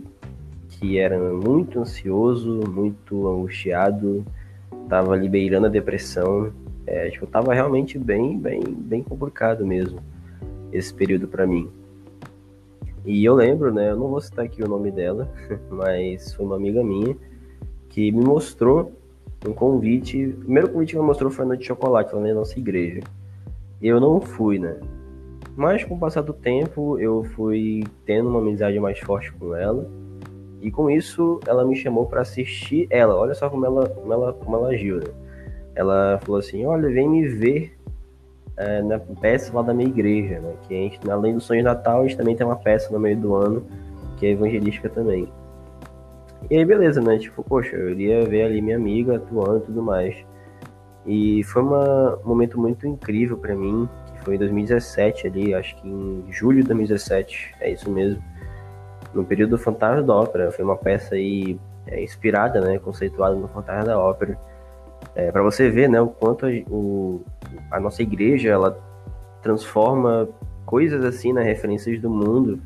que 0.70 0.98
era 0.98 1.20
muito 1.20 1.80
ansioso, 1.80 2.62
muito 2.68 3.28
angustiado, 3.28 4.26
estava 4.84 5.16
liberando 5.16 5.68
a 5.68 5.70
depressão. 5.70 6.52
É, 6.86 7.10
tipo, 7.10 7.26
tava 7.28 7.54
realmente 7.54 7.98
bem, 7.98 8.38
bem, 8.38 8.62
bem 8.62 9.04
complicado 9.04 9.66
mesmo 9.66 10.00
esse 10.72 10.94
período 10.94 11.28
para 11.28 11.46
mim. 11.46 11.70
E 13.06 13.24
eu 13.26 13.36
lembro, 13.36 13.74
né? 13.74 13.92
Eu 13.92 13.98
não 13.98 14.08
vou 14.08 14.22
citar 14.22 14.46
aqui 14.46 14.64
o 14.64 14.68
nome 14.68 14.90
dela, 14.90 15.30
mas 15.70 16.34
foi 16.34 16.46
uma 16.46 16.56
amiga 16.56 16.84
minha 16.84 17.16
que 17.90 18.12
me 18.12 18.24
mostrou 18.24 18.94
um 19.46 19.54
convite. 19.54 20.28
O 20.28 20.38
primeiro 20.38 20.70
convite 20.70 20.92
que 20.92 20.98
ela 20.98 21.06
mostrou 21.06 21.30
foi 21.30 21.44
a 21.44 21.48
noite 21.50 21.62
de 21.62 21.68
chocolate 21.68 22.16
lá 22.16 22.22
na 22.22 22.34
nossa 22.34 22.58
igreja. 22.58 23.02
Eu 23.82 24.00
não 24.00 24.22
fui, 24.22 24.58
né? 24.58 24.78
Mas 25.56 25.84
com 25.84 25.96
o 25.96 26.00
passar 26.00 26.22
do 26.22 26.34
tempo, 26.34 26.98
eu 26.98 27.24
fui 27.24 27.84
tendo 28.06 28.30
uma 28.30 28.40
amizade 28.40 28.80
mais 28.80 28.98
forte 29.00 29.32
com 29.34 29.54
ela. 29.54 29.88
E 30.62 30.72
com 30.72 30.90
isso, 30.90 31.40
ela 31.46 31.66
me 31.66 31.76
chamou 31.76 32.06
para 32.06 32.22
assistir 32.22 32.88
ela. 32.90 33.16
Olha 33.16 33.36
só 33.36 33.50
como 33.50 33.66
ela, 33.66 33.90
como 33.90 34.14
ela, 34.14 34.34
como 34.34 34.56
ela 34.56 34.70
agiu, 34.70 34.98
né? 34.98 35.08
Ela 35.76 36.20
falou 36.24 36.40
assim: 36.40 36.66
Olha, 36.66 36.90
vem 36.90 37.10
me 37.10 37.28
ver 37.28 37.78
é, 38.58 38.82
na 38.82 39.00
peça 39.00 39.54
lá 39.54 39.62
da 39.62 39.74
minha 39.74 39.90
igreja, 39.90 40.40
né? 40.40 40.54
Que 40.68 40.74
a 40.74 40.78
gente, 40.78 41.12
além 41.12 41.34
do 41.34 41.42
sonho 41.42 41.62
de 41.62 41.66
Natal, 41.66 42.02
a 42.02 42.04
gente 42.04 42.18
também 42.18 42.36
tem 42.36 42.46
uma 42.46 42.56
peça 42.56 42.92
no 42.92 43.00
meio 43.00 43.18
do 43.18 43.36
ano 43.36 43.66
que 44.18 44.28
é 44.28 44.30
evangelística 44.32 44.90
também. 44.90 45.28
E 46.50 46.58
aí, 46.58 46.66
beleza, 46.66 47.02
né? 47.02 47.18
Tipo, 47.18 47.44
poxa, 47.44 47.76
eu 47.76 47.90
iria 47.90 48.26
ver 48.26 48.44
ali 48.44 48.62
minha 48.62 48.76
amiga 48.76 49.16
atuando 49.16 49.58
e 49.58 49.62
tudo 49.62 49.82
mais. 49.82 50.16
E 51.06 51.44
foi 51.44 51.62
uma, 51.62 52.16
um 52.24 52.28
momento 52.28 52.60
muito 52.60 52.88
incrível 52.88 53.38
para 53.38 53.56
mim, 53.56 53.88
que 54.14 54.24
foi 54.24 54.36
em 54.36 54.38
2017 54.38 55.28
ali, 55.28 55.54
acho 55.54 55.76
que 55.78 55.88
em 55.88 56.26
julho 56.30 56.62
de 56.62 56.68
2017, 56.68 57.56
é 57.60 57.72
isso 57.72 57.90
mesmo. 57.90 58.22
no 59.14 59.24
período 59.26 59.52
do 59.52 59.58
Fantasma 59.58 60.04
da 60.04 60.14
Ópera. 60.16 60.52
Foi 60.52 60.64
uma 60.64 60.78
peça 60.78 61.16
aí 61.16 61.60
é, 61.88 62.02
inspirada, 62.04 62.62
né, 62.62 62.80
conceituada 62.80 63.36
no 63.36 63.48
Fantasma 63.48 63.86
da 63.86 64.00
Ópera. 64.00 64.38
É, 65.16 65.32
para 65.32 65.44
você 65.44 65.70
ver, 65.70 65.90
né, 65.90 66.02
o 66.02 66.08
quanto 66.08 66.46
a, 66.46 66.50
o, 66.70 67.24
a 67.72 67.80
nossa 67.80 68.02
igreja 68.02 68.50
ela 68.50 68.80
transforma 69.42 70.28
coisas 70.66 71.04
assim, 71.06 71.34
né, 71.34 71.44
referências 71.44 72.00
do 72.02 72.10
mundo 72.10 72.60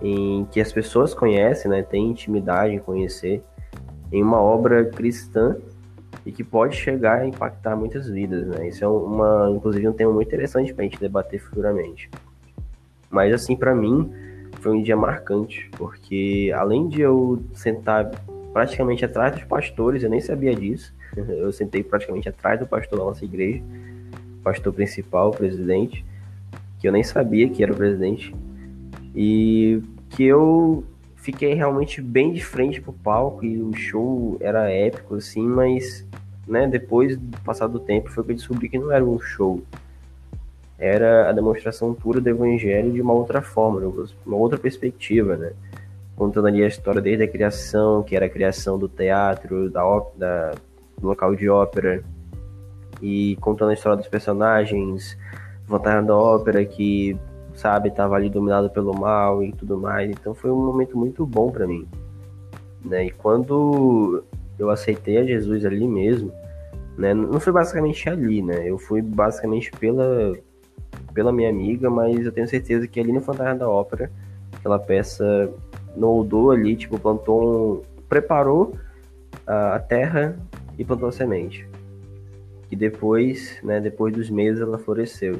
em 0.00 0.46
que 0.50 0.60
as 0.60 0.72
pessoas 0.72 1.12
conhecem, 1.12 1.70
né, 1.70 1.82
têm 1.82 2.10
intimidade 2.10 2.74
em 2.74 2.78
conhecer, 2.78 3.42
em 4.12 4.22
uma 4.22 4.40
obra 4.40 4.84
cristã 4.84 5.56
e 6.24 6.32
que 6.32 6.42
pode 6.42 6.76
chegar 6.76 7.20
a 7.20 7.26
impactar 7.26 7.76
muitas 7.76 8.08
vidas, 8.08 8.46
né? 8.46 8.68
Isso 8.68 8.84
é 8.84 8.88
uma, 8.88 9.50
inclusive, 9.50 9.88
um 9.88 9.92
tema 9.92 10.12
muito 10.12 10.28
interessante 10.28 10.72
para 10.72 10.84
a 10.84 10.88
gente 10.88 10.98
debater 10.98 11.40
futuramente. 11.40 12.08
Mas 13.10 13.32
assim, 13.34 13.56
para 13.56 13.74
mim, 13.74 14.10
foi 14.60 14.72
um 14.72 14.82
dia 14.82 14.96
marcante, 14.96 15.68
porque 15.76 16.52
além 16.54 16.88
de 16.88 17.00
eu 17.02 17.42
sentar 17.52 18.10
praticamente 18.52 19.04
atrás 19.04 19.34
dos 19.34 19.44
pastores, 19.44 20.02
eu 20.02 20.10
nem 20.10 20.20
sabia 20.20 20.54
disso. 20.54 20.94
Eu 21.28 21.52
sentei 21.52 21.82
praticamente 21.82 22.28
atrás 22.28 22.58
do 22.58 22.66
pastor 22.66 22.98
da 22.98 23.04
nossa 23.04 23.24
igreja, 23.24 23.62
pastor 24.42 24.72
principal, 24.72 25.30
presidente, 25.30 26.04
que 26.78 26.86
eu 26.86 26.92
nem 26.92 27.02
sabia 27.02 27.48
que 27.48 27.62
era 27.62 27.72
o 27.72 27.76
presidente. 27.76 28.34
E 29.14 29.80
que 30.10 30.24
eu 30.24 30.84
fiquei 31.16 31.54
realmente 31.54 32.02
bem 32.02 32.32
de 32.32 32.44
frente 32.44 32.80
pro 32.80 32.92
palco 32.92 33.44
e 33.44 33.58
o 33.58 33.72
show 33.74 34.36
era 34.40 34.70
épico, 34.70 35.14
assim, 35.14 35.46
mas, 35.46 36.06
né, 36.46 36.66
depois 36.66 37.16
do 37.16 37.40
passar 37.40 37.66
do 37.66 37.78
tempo 37.78 38.10
foi 38.10 38.22
que 38.22 38.32
eu 38.32 38.36
descobri 38.36 38.68
que 38.68 38.78
não 38.78 38.92
era 38.92 39.04
um 39.04 39.18
show. 39.18 39.62
Era 40.78 41.30
a 41.30 41.32
demonstração 41.32 41.94
pura 41.94 42.20
do 42.20 42.28
evangelho 42.28 42.92
de 42.92 43.00
uma 43.00 43.14
outra 43.14 43.40
forma, 43.40 43.80
uma 44.26 44.36
outra 44.36 44.58
perspectiva, 44.58 45.36
né? 45.36 45.52
Contando 46.16 46.48
ali 46.48 46.62
a 46.62 46.66
história 46.66 47.00
desde 47.00 47.24
a 47.24 47.28
criação, 47.28 48.02
que 48.02 48.14
era 48.14 48.26
a 48.26 48.28
criação 48.28 48.78
do 48.78 48.88
teatro, 48.88 49.70
da, 49.70 50.52
do 51.04 51.08
local 51.08 51.36
de 51.36 51.48
ópera, 51.48 52.02
e 53.00 53.36
contando 53.40 53.70
a 53.70 53.74
história 53.74 53.98
dos 53.98 54.08
personagens, 54.08 55.16
Fantasma 55.66 56.02
da 56.02 56.16
Ópera, 56.16 56.64
que 56.64 57.16
sabe, 57.54 57.88
estava 57.88 58.16
ali 58.16 58.28
dominado 58.28 58.70
pelo 58.70 58.92
mal 58.98 59.42
e 59.42 59.52
tudo 59.52 59.78
mais. 59.78 60.10
Então 60.10 60.34
foi 60.34 60.50
um 60.50 60.64
momento 60.64 60.96
muito 60.96 61.24
bom 61.24 61.50
para 61.50 61.66
mim. 61.66 61.86
Né? 62.84 63.06
E 63.06 63.10
quando 63.10 64.24
eu 64.58 64.70
aceitei 64.70 65.18
a 65.18 65.24
Jesus 65.24 65.64
ali 65.64 65.86
mesmo, 65.86 66.32
né? 66.96 67.12
Não 67.12 67.40
foi 67.40 67.52
basicamente 67.52 68.08
ali, 68.08 68.42
né? 68.42 68.68
Eu 68.68 68.78
fui 68.78 69.02
basicamente 69.02 69.70
pela 69.72 70.34
pela 71.12 71.32
minha 71.32 71.48
amiga, 71.48 71.88
mas 71.88 72.24
eu 72.24 72.32
tenho 72.32 72.48
certeza 72.48 72.88
que 72.88 72.98
ali 72.98 73.12
no 73.12 73.20
Fantasma 73.20 73.54
da 73.54 73.68
Ópera, 73.68 74.10
aquela 74.52 74.78
peça 74.78 75.50
noldou 75.96 76.50
ali, 76.50 76.74
tipo, 76.74 76.98
plantou 76.98 77.42
um, 77.42 77.82
preparou 78.08 78.74
a 79.46 79.78
terra 79.78 80.36
e 80.78 80.84
plantou 80.84 81.08
a 81.08 81.12
semente. 81.12 81.66
E 82.70 82.76
depois, 82.76 83.58
né, 83.62 83.80
depois 83.80 84.12
dos 84.12 84.30
meses 84.30 84.60
ela 84.60 84.78
floresceu. 84.78 85.36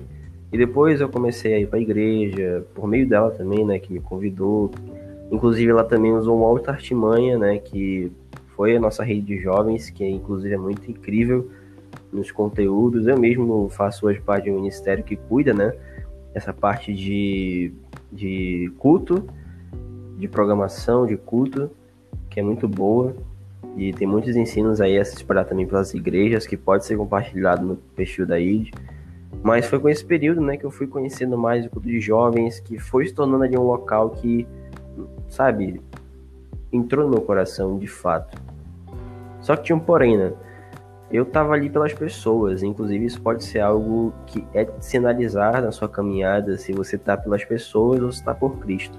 E 0.53 0.59
depois 0.59 1.01
eu 1.01 1.09
comecei 1.09 1.55
a 1.55 1.59
ir 1.59 1.67
para 1.67 1.79
a 1.79 1.83
igreja, 1.83 2.65
por 2.75 2.87
meio 2.87 3.09
dela 3.09 3.31
também, 3.31 3.65
né, 3.65 3.79
que 3.79 3.93
me 3.93 4.01
convidou. 4.01 4.71
Inclusive 5.31 5.71
ela 5.71 5.85
também 5.85 6.13
usou 6.13 6.37
uma 6.37 6.47
outra 6.47 6.73
artimanha, 6.73 7.37
né, 7.37 7.59
que 7.59 8.13
foi 8.55 8.77
a 8.77 8.81
nossa 8.81 9.03
rede 9.03 9.23
de 9.23 9.39
jovens, 9.39 9.91
que 9.91 10.07
inclusive 10.07 10.55
é 10.55 10.59
muito 10.59 10.89
incrível 10.89 11.51
nos 12.13 12.31
conteúdos. 12.31 13.07
Eu 13.07 13.19
mesmo 13.19 13.69
faço 13.69 14.07
hoje 14.07 14.21
parte 14.21 14.45
de 14.45 14.53
um 14.53 14.57
ministério 14.57 15.03
que 15.03 15.17
cuida, 15.17 15.53
né, 15.53 15.75
essa 16.33 16.53
parte 16.53 16.95
de, 16.95 17.73
de 18.13 18.73
culto, 18.79 19.25
de 20.19 20.29
programação 20.29 21.07
de 21.07 21.17
culto, 21.17 21.71
que 22.31 22.39
é 22.39 22.43
muito 22.43 22.69
boa. 22.69 23.15
E 23.77 23.93
tem 23.93 24.07
muitos 24.07 24.37
ensinos 24.37 24.81
aí 24.81 24.99
a 24.99 25.05
se 25.05 25.17
espalhar 25.17 25.45
também 25.45 25.67
pelas 25.67 25.93
igrejas, 25.95 26.47
que 26.47 26.57
pode 26.57 26.85
ser 26.85 26.97
compartilhado 26.97 27.65
no 27.65 27.77
perfil 27.77 28.27
da 28.27 28.39
ID. 28.39 28.73
Mas 29.43 29.67
foi 29.67 29.79
com 29.79 29.89
esse 29.89 30.05
período, 30.05 30.41
né, 30.41 30.57
que 30.57 30.65
eu 30.65 30.71
fui 30.71 30.87
conhecendo 30.87 31.37
mais 31.37 31.67
o 31.67 31.71
culto 31.71 31.89
de 31.89 32.01
jovens, 32.01 32.61
que 32.61 32.79
foi 32.79 33.07
se 33.07 33.13
tornando 33.13 33.45
ali 33.45 33.59
um 33.59 33.63
local 33.63 34.11
que, 34.11 34.47
sabe, 35.29 35.81
entrou 36.73 37.05
no 37.05 37.11
meu 37.11 37.21
coração 37.21 37.79
de 37.79 37.87
fato. 37.87 38.41
Só 39.41 39.57
que 39.57 39.65
tinha 39.65 39.77
um 39.77 39.81
porém, 39.81 40.17
né? 40.17 40.33
Eu 41.11 41.25
tava 41.25 41.53
ali 41.53 41.69
pelas 41.69 41.93
pessoas, 41.93 42.63
inclusive 42.63 43.05
isso 43.05 43.21
pode 43.21 43.45
ser 43.45 43.61
algo 43.61 44.13
que 44.27 44.45
é 44.55 44.67
sinalizar 44.81 45.63
na 45.63 45.71
sua 45.71 45.89
caminhada 45.89 46.57
se 46.57 46.73
você 46.73 46.97
tá 46.97 47.17
pelas 47.17 47.45
pessoas 47.45 48.01
ou 48.03 48.11
se 48.11 48.25
tá 48.25 48.35
por 48.35 48.59
Cristo. 48.59 48.99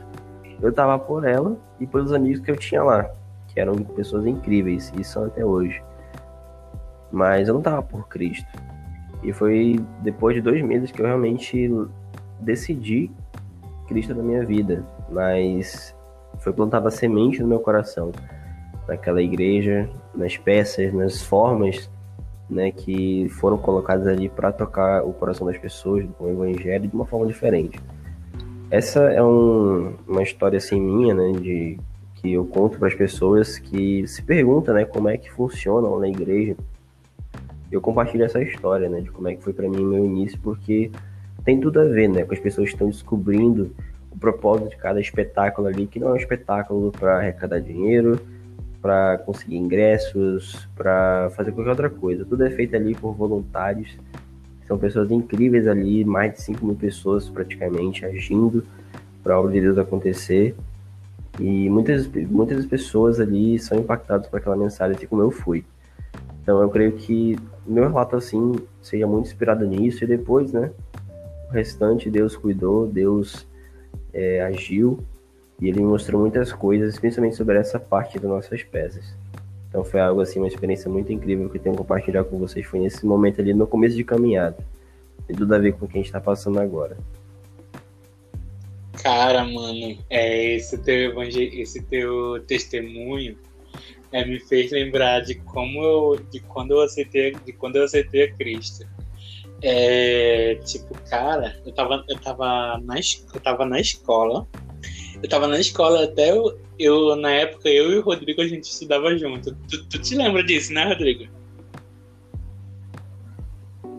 Eu 0.62 0.72
tava 0.72 0.98
por 1.00 1.26
ela 1.26 1.58
e 1.80 1.88
pelos 1.88 2.14
amigos 2.14 2.40
que 2.40 2.52
eu 2.52 2.56
tinha 2.56 2.84
lá, 2.84 3.10
que 3.56 3.60
eram 3.62 3.74
pessoas 3.76 4.28
incríveis 4.28 4.92
e 5.00 5.04
são 5.04 5.24
até 5.24 5.44
hoje. 5.44 5.82
Mas 7.12 7.48
eu 7.48 7.54
não 7.54 7.62
tava 7.62 7.82
por 7.82 8.08
Cristo. 8.10 8.46
E 9.24 9.32
foi 9.32 9.80
depois 10.04 10.36
de 10.36 10.42
dois 10.42 10.62
meses 10.62 10.92
que 10.92 11.02
eu 11.02 11.06
realmente 11.06 11.72
decidi 12.42 13.10
Cristo 13.88 14.14
na 14.14 14.22
minha 14.22 14.46
vida. 14.46 14.86
Mas 15.10 15.96
foi 16.40 16.52
plantada 16.52 16.92
semente 16.92 17.42
no 17.42 17.48
meu 17.48 17.62
coração, 17.62 18.12
naquela 18.88 19.22
igreja, 19.22 19.90
nas 20.14 20.36
peças, 20.36 20.94
nas 20.94 21.22
formas 21.22 21.90
né, 22.50 22.72
que 22.72 23.30
foram 23.30 23.58
colocadas 23.58 24.06
ali 24.06 24.28
para 24.28 24.52
tocar 24.52 25.04
o 25.04 25.14
coração 25.14 25.48
das 25.48 25.58
pessoas 25.58 26.06
com 26.18 26.26
o 26.26 26.46
evangelho 26.46 26.88
de 26.88 26.94
uma 26.96 27.06
forma 27.06 27.26
diferente. 27.26 27.80
Essa 28.70 29.00
é 29.12 29.24
um, 29.24 29.96
uma 30.08 30.22
história 30.22 30.58
assim 30.58 30.80
minha, 30.80 31.14
né, 31.14 31.32
de 31.40 31.80
que 32.26 32.34
eu 32.34 32.46
conto 32.46 32.80
para 32.80 32.88
as 32.88 32.96
pessoas 32.96 33.60
que 33.60 34.08
se 34.08 34.24
perguntam, 34.24 34.74
né, 34.74 34.86
como 34.86 35.10
é 35.10 35.18
que 35.18 35.32
funciona 35.32 35.88
na 36.00 36.10
igreja 36.10 36.56
eu 37.72 37.82
compartilho 37.82 38.24
essa 38.24 38.42
história, 38.42 38.90
né, 38.90 39.02
de 39.02 39.12
como 39.12 39.28
é 39.28 39.36
que 39.36 39.44
foi 39.44 39.54
para 39.54 39.68
mim 39.68 39.84
meu 39.84 40.06
início, 40.06 40.40
porque 40.42 40.92
tem 41.44 41.60
tudo 41.60 41.80
a 41.80 41.84
ver, 41.84 42.08
né, 42.08 42.24
com 42.24 42.34
as 42.34 42.40
pessoas 42.40 42.70
estão 42.70 42.88
descobrindo 42.88 43.72
o 44.12 44.18
propósito 44.18 44.70
de 44.70 44.78
cada 44.78 45.00
espetáculo 45.00 45.68
ali, 45.68 45.88
que 45.88 46.00
não 46.00 46.10
é 46.10 46.14
um 46.14 46.18
espetáculo 46.18 46.92
para 46.92 47.18
arrecadar 47.18 47.60
dinheiro, 47.60 48.20
para 48.82 49.18
conseguir 49.20 49.58
ingressos, 49.58 50.68
para 50.76 51.30
fazer 51.36 51.52
qualquer 51.52 51.72
outra 51.72 51.90
coisa. 51.90 52.24
Tudo 52.24 52.46
é 52.46 52.52
feito 52.52 52.76
ali 52.76 52.94
por 52.94 53.14
voluntários. 53.14 53.98
São 54.68 54.78
pessoas 54.78 55.10
incríveis 55.10 55.68
ali, 55.68 56.06
mais 56.06 56.34
de 56.34 56.42
5 56.44 56.64
mil 56.64 56.76
pessoas 56.76 57.28
praticamente 57.28 58.06
agindo 58.06 58.64
para 59.24 59.34
a 59.34 59.40
obra 59.40 59.52
de 59.54 59.62
Deus 59.62 59.78
acontecer. 59.80 60.56
E 61.40 61.70
muitas, 61.70 62.08
muitas 62.08 62.66
pessoas 62.66 63.20
ali 63.20 63.60
são 63.60 63.78
impactadas 63.80 64.28
por 64.28 64.38
aquela 64.38 64.56
mensagem, 64.56 64.96
assim 64.96 65.08
como 65.08 65.22
eu 65.22 65.32
fui. 65.32 65.66
Então 66.42 66.62
eu 66.62 66.70
creio 66.70 66.94
que 66.94 67.38
meu 67.66 67.84
relato 67.88 68.16
assim 68.16 68.56
seja 68.82 69.08
muito 69.08 69.26
inspirado 69.26 69.66
nisso 69.66 70.04
e 70.04 70.08
depois, 70.08 70.54
né? 70.54 70.72
O 71.50 71.52
restante 71.52 72.10
Deus 72.10 72.36
cuidou, 72.36 72.88
Deus 72.88 73.48
é, 74.14 74.42
agiu 74.42 75.00
e 75.60 75.68
ele 75.68 75.82
mostrou 75.82 76.22
muitas 76.22 76.54
coisas, 76.54 77.00
principalmente 77.00 77.36
sobre 77.36 77.58
essa 77.58 77.80
parte 77.80 78.20
das 78.20 78.30
nossas 78.30 78.64
peças. 78.64 79.16
Então 79.70 79.84
foi 79.84 80.00
algo 80.00 80.22
assim, 80.22 80.40
uma 80.40 80.48
experiência 80.48 80.90
muito 80.90 81.12
incrível 81.12 81.50
que 81.50 81.58
eu 81.58 81.62
tenho 81.62 81.76
compartilhar 81.76 82.24
com 82.24 82.38
vocês. 82.38 82.66
Foi 82.66 82.80
nesse 82.80 83.06
momento 83.06 83.42
ali 83.42 83.54
no 83.54 83.68
começo 83.68 83.96
de 83.96 84.04
caminhada. 84.04 84.58
Tem 85.28 85.36
tudo 85.36 85.54
a 85.54 85.58
ver 85.58 85.74
com 85.74 85.86
o 85.86 85.88
que 85.88 85.96
a 85.96 85.98
gente 85.98 86.06
está 86.06 86.22
passando 86.22 86.60
agora. 86.60 86.96
Cara, 89.06 89.46
mano, 89.46 90.04
é, 90.10 90.56
esse, 90.56 90.80
teu 90.80 91.12
evangel... 91.12 91.48
esse 91.54 91.80
teu 91.84 92.44
testemunho 92.48 93.38
é, 94.12 94.26
me 94.26 94.40
fez 94.40 94.72
lembrar 94.72 95.20
de 95.20 95.36
como 95.36 95.80
eu, 95.84 96.20
de 96.32 96.40
quando 96.40 96.72
eu 96.72 96.82
aceitei, 96.82 97.36
de 97.46 97.54
quando 97.54 97.76
eu 97.76 97.84
aceitei 97.84 98.24
a 98.24 98.34
Cristo. 98.34 98.84
É, 99.62 100.56
tipo, 100.66 101.00
cara, 101.08 101.56
eu 101.64 101.72
tava, 101.72 102.04
eu 102.10 102.20
tava 102.20 102.80
na, 102.84 102.96
eu 102.96 103.40
tava 103.42 103.64
na 103.64 103.80
escola. 103.80 104.48
Eu 105.22 105.30
tava 105.30 105.46
na 105.46 105.60
escola 105.60 106.06
até 106.06 106.32
eu, 106.32 106.60
eu, 106.80 107.16
na 107.16 107.30
época, 107.30 107.70
eu 107.70 107.92
e 107.92 108.00
o 108.00 108.02
Rodrigo 108.02 108.42
a 108.42 108.48
gente 108.48 108.64
estudava 108.64 109.16
junto. 109.16 109.54
Tu, 109.70 109.86
tu 109.88 110.02
te 110.02 110.16
lembra 110.16 110.44
disso, 110.44 110.74
né, 110.74 110.84
Rodrigo? 110.84 111.32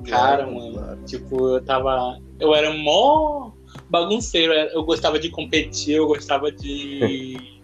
Cara, 0.09 0.49
mano, 0.49 0.99
tipo, 1.07 1.51
eu 1.51 1.65
tava. 1.65 2.19
Eu 2.41 2.53
era 2.53 2.73
mó 2.73 3.53
bagunceiro, 3.89 4.53
eu 4.53 4.85
gostava 4.85 5.19
de 5.19 5.31
competir, 5.31 5.97
eu 5.97 6.07
gostava 6.07 6.51
de. 6.53 7.37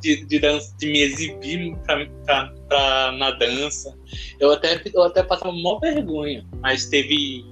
de, 0.00 0.26
de, 0.26 0.38
dança, 0.38 0.76
de 0.76 0.86
me 0.86 1.00
exibir 1.00 1.74
pra, 1.78 2.04
pra, 2.26 2.54
pra, 2.68 3.12
na 3.12 3.30
dança. 3.30 3.96
Eu 4.38 4.52
até, 4.52 4.82
eu 4.92 5.02
até 5.02 5.22
passava 5.22 5.50
uma 5.50 5.80
vergonha, 5.80 6.46
mas 6.60 6.86
teve 6.86 7.42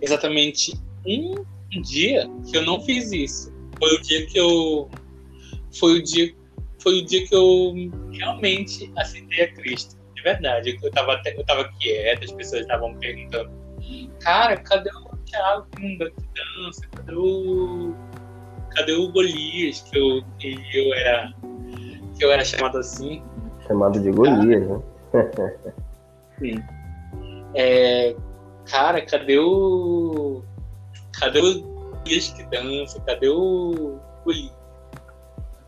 exatamente 0.00 0.72
um 1.06 1.44
dia 1.82 2.26
que 2.50 2.56
eu 2.56 2.62
não 2.62 2.80
fiz 2.80 3.12
isso. 3.12 3.52
Foi 3.78 3.94
o 3.94 4.00
dia 4.02 4.26
que 4.26 4.38
eu. 4.38 4.90
Foi 5.78 5.98
o 5.98 6.02
dia, 6.02 6.34
foi 6.78 7.00
o 7.00 7.04
dia 7.04 7.26
que 7.26 7.34
eu 7.34 7.74
realmente 8.12 8.90
aceitei 8.96 9.44
a 9.44 9.52
Cristo. 9.52 9.96
De 10.14 10.22
verdade. 10.22 10.78
Eu 10.82 10.90
tava, 10.90 11.20
eu 11.26 11.44
tava 11.44 11.70
quieta, 11.80 12.24
as 12.24 12.32
pessoas 12.32 12.62
estavam 12.62 12.94
perguntando: 12.96 13.50
Cara, 14.20 14.56
cadê 14.56 14.90
o 14.90 15.13
Thiago 15.34 15.66
que 15.76 15.98
dança? 15.98 16.86
Cadê 16.92 17.14
o 17.16 17.94
cadê 18.74 18.92
o 18.92 19.10
Golias, 19.10 19.82
que 19.82 19.98
eu, 19.98 20.22
que 20.38 20.56
eu 20.72 20.94
era. 20.94 21.32
Que 22.16 22.24
eu 22.24 22.32
era 22.32 22.44
chamado 22.44 22.78
assim. 22.78 23.22
Chamado 23.66 24.00
de 24.00 24.10
Golias, 24.10 24.68
né? 24.68 24.80
Sim. 26.38 26.62
É, 27.54 28.14
cara, 28.66 29.04
cadê 29.04 29.38
o. 29.38 30.42
Cadê 31.18 31.40
o 31.40 31.62
Golias 31.62 32.28
que 32.28 32.44
dança? 32.44 33.00
Cadê 33.00 33.28
o 33.28 33.98
Golias? 34.24 34.54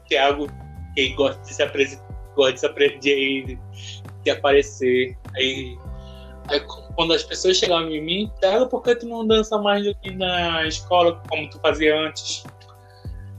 Thiago, 0.08 0.46
que 0.94 1.08
gosta 1.14 1.42
de 1.42 1.54
se 1.54 1.62
apresentar, 1.62 2.06
gosta 2.36 2.52
de 2.52 2.60
se 2.60 2.66
aprender, 2.66 3.58
de 4.22 4.30
aparecer. 4.30 5.18
Aí, 5.34 5.76
aí 6.48 6.60
quando 6.94 7.12
as 7.12 7.22
pessoas 7.22 7.56
chegavam 7.56 7.90
em 7.90 8.02
mim, 8.02 8.32
Thiago, 8.40 8.68
por 8.68 8.82
que 8.82 8.94
tu 8.96 9.06
não 9.06 9.26
dança 9.26 9.58
mais 9.58 9.84
que 10.02 10.10
na 10.12 10.66
escola, 10.66 11.22
como 11.28 11.48
tu 11.50 11.58
fazia 11.60 11.98
antes? 11.98 12.44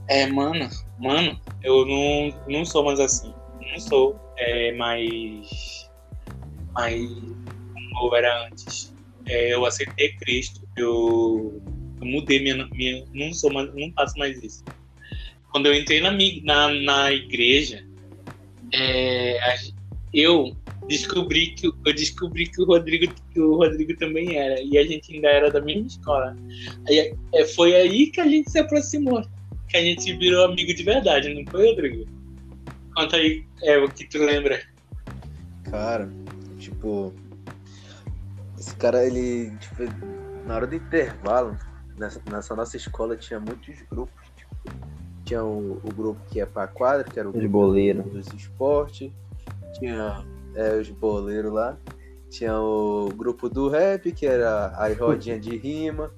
É, 0.08 0.26
mano, 0.26 0.68
mano, 0.98 1.38
eu 1.62 1.84
não, 1.84 2.34
não 2.48 2.64
sou 2.64 2.84
mais 2.84 2.98
assim. 3.00 3.32
Não 3.60 3.78
sou 3.78 4.18
é, 4.36 4.72
mais, 4.72 5.90
mais 6.72 7.10
como 7.98 8.16
era 8.16 8.46
antes. 8.46 8.94
É, 9.26 9.52
eu 9.52 9.66
aceitei 9.66 10.16
Cristo, 10.16 10.66
eu, 10.76 11.60
eu 12.00 12.06
mudei 12.06 12.40
minha, 12.40 12.66
minha. 12.72 13.04
Não 13.12 13.32
sou 13.32 13.52
mais, 13.52 13.72
não 13.74 13.92
faço 13.92 14.18
mais 14.18 14.42
isso. 14.42 14.64
Quando 15.50 15.66
eu 15.66 15.74
entrei 15.74 16.00
na, 16.00 16.10
na, 16.10 16.68
na 16.68 17.12
igreja, 17.12 17.84
é, 18.72 19.56
eu 20.12 20.56
descobri 20.88 21.48
que 21.48 21.66
eu 21.66 21.94
descobri 21.94 22.46
que 22.46 22.62
o 22.62 22.64
Rodrigo 22.64 23.12
que 23.32 23.40
o 23.40 23.56
Rodrigo 23.56 23.96
também 23.96 24.36
era 24.36 24.60
e 24.60 24.78
a 24.78 24.84
gente 24.84 25.14
ainda 25.14 25.28
era 25.28 25.50
da 25.50 25.60
mesma 25.60 25.86
escola. 25.86 26.36
Aí, 26.88 27.14
é, 27.34 27.44
foi 27.46 27.74
aí 27.74 28.06
que 28.10 28.20
a 28.20 28.26
gente 28.26 28.50
se 28.50 28.58
aproximou 28.58 29.22
que 29.68 29.76
a 29.76 29.82
gente 29.82 30.12
virou 30.14 30.46
amigo 30.46 30.74
de 30.74 30.82
verdade, 30.82 31.32
não 31.32 31.44
foi, 31.50 31.68
Rodrigo? 31.68 32.10
Conta 32.94 33.16
aí 33.16 33.44
é, 33.62 33.78
o 33.78 33.88
que 33.88 34.08
tu 34.08 34.18
lembra. 34.18 34.60
Cara, 35.70 36.10
tipo. 36.58 37.12
Esse 38.58 38.74
cara, 38.76 39.06
ele. 39.06 39.52
Tipo, 39.58 39.82
na 40.46 40.56
hora 40.56 40.66
do 40.66 40.74
intervalo, 40.74 41.56
nessa, 41.96 42.20
nessa 42.30 42.56
nossa 42.56 42.76
escola 42.76 43.16
tinha 43.16 43.38
muitos 43.38 43.80
grupos. 43.90 44.26
Tipo, 44.36 44.56
tinha 45.24 45.44
o, 45.44 45.80
o, 45.84 45.94
grupo 45.94 46.20
que 46.30 46.40
é 46.40 46.46
pra 46.46 46.66
quadra, 46.66 47.04
que 47.04 47.20
era 47.20 47.28
o 47.28 47.32
de 47.32 47.46
boleiro 47.46 48.02
dos 48.02 48.26
esportes. 48.28 49.12
Tinha 49.78 50.24
é, 50.58 50.76
os 50.76 50.90
boleiros 50.90 51.52
lá. 51.52 51.78
Tinha 52.28 52.60
o 52.60 53.08
grupo 53.16 53.48
do 53.48 53.68
rap, 53.68 54.12
que 54.12 54.26
era 54.26 54.66
a 54.66 54.92
rodinha 54.92 55.38
de 55.38 55.56
rima. 55.56 56.12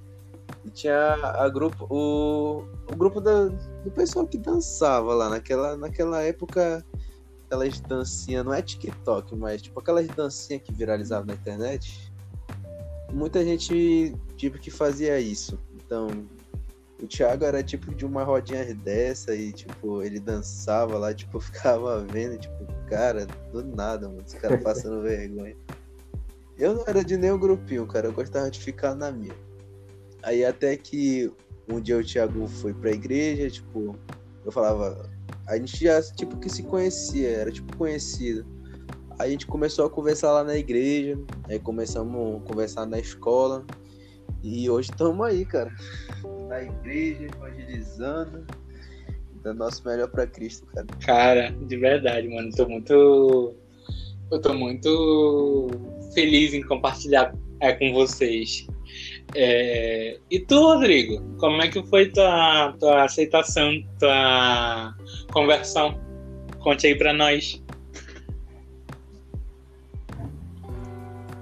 E 0.65 0.71
tinha 0.71 1.15
a 1.15 1.49
grupo, 1.49 1.87
o, 1.89 2.65
o 2.91 2.97
grupo 2.97 3.21
da, 3.21 3.47
do 3.47 3.91
pessoal 3.91 4.27
que 4.27 4.37
dançava 4.37 5.15
lá 5.15 5.29
naquela, 5.29 5.77
naquela 5.77 6.23
época, 6.23 6.85
aquelas 7.47 7.81
dancinhas, 7.81 8.45
não 8.45 8.53
é 8.53 8.61
TikTok, 8.61 9.37
mas 9.37 9.63
tipo 9.63 9.79
aquelas 9.79 10.09
dancinhas 10.09 10.63
que 10.63 10.73
viralizavam 10.73 11.27
na 11.27 11.35
internet. 11.35 12.13
Muita 13.13 13.45
gente 13.45 14.17
tipo 14.37 14.59
que 14.59 14.71
fazia 14.71 15.21
isso. 15.21 15.59
Então, 15.75 16.09
o 17.03 17.07
Thiago 17.07 17.45
era 17.45 17.63
tipo 17.63 17.95
de 17.95 18.05
uma 18.05 18.23
rodinha 18.23 18.75
dessa 18.75 19.35
e 19.35 19.53
tipo, 19.53 20.03
ele 20.03 20.21
dançava 20.21 20.99
lá, 20.99 21.15
tipo, 21.15 21.39
ficava 21.41 22.05
vendo, 22.05 22.39
tipo, 22.39 22.67
cara, 22.89 23.27
do 23.53 23.65
nada, 23.65 24.09
mano, 24.09 24.23
esse 24.27 24.37
cara 24.37 24.59
passando 24.59 25.03
vergonha. 25.03 25.57
Eu 26.59 26.75
não 26.75 26.85
era 26.87 27.03
de 27.03 27.17
nenhum 27.17 27.39
grupinho, 27.39 27.87
cara, 27.87 28.09
eu 28.09 28.13
gostava 28.13 28.51
de 28.51 28.61
ficar 28.61 28.95
na 28.95 29.11
minha. 29.11 29.35
Aí 30.23 30.45
até 30.45 30.77
que 30.77 31.33
um 31.69 31.81
dia 31.81 31.97
o 31.97 32.05
Thiago 32.05 32.47
foi 32.47 32.75
pra 32.75 32.91
igreja, 32.91 33.49
tipo, 33.49 33.97
eu 34.45 34.53
falava, 34.53 35.09
a 35.47 35.57
gente 35.57 35.85
já 35.85 36.03
tipo 36.03 36.37
que 36.39 36.51
se 36.51 36.63
conhecia, 36.63 37.31
era 37.31 37.51
tipo 37.51 37.77
conhecido. 37.77 38.45
Aí 39.19 39.29
a 39.29 39.33
gente 39.33 39.47
começou 39.47 39.87
a 39.87 39.91
conversar 39.91 40.33
lá 40.33 40.45
na 40.45 40.57
igreja, 40.57 41.19
aí 41.49 41.59
começamos 41.59 42.43
a 42.43 42.47
conversar 42.47 42.87
na 42.87 42.99
escola. 42.99 43.65
E 44.43 44.71
hoje 44.71 44.91
estamos 44.91 45.27
aí, 45.27 45.45
cara. 45.45 45.71
Na 46.51 46.63
igreja, 46.63 47.25
evangelizando, 47.25 48.47
dando 49.43 49.59
nosso 49.59 49.87
melhor 49.87 50.09
para 50.09 50.27
Cristo, 50.27 50.67
cara. 50.67 50.87
Cara, 51.05 51.51
de 51.51 51.77
verdade, 51.77 52.29
mano. 52.29 52.51
Tô 52.51 52.69
muito. 52.69 53.55
Eu 54.31 54.41
tô 54.41 54.53
muito 54.53 55.69
feliz 56.13 56.53
em 56.53 56.63
compartilhar 56.63 57.35
é, 57.61 57.73
com 57.73 57.93
vocês 57.93 58.67
é... 59.35 60.19
E 60.31 60.41
tu, 60.41 60.61
Rodrigo, 60.61 61.23
como 61.39 61.63
é 61.63 61.69
que 61.69 61.83
foi 61.87 62.11
tua, 62.11 62.75
tua 62.79 63.05
aceitação, 63.05 63.73
tua 63.99 64.95
conversão? 65.33 65.99
Conte 66.59 66.87
aí 66.87 66.95
pra 66.95 67.13
nós. 67.13 67.63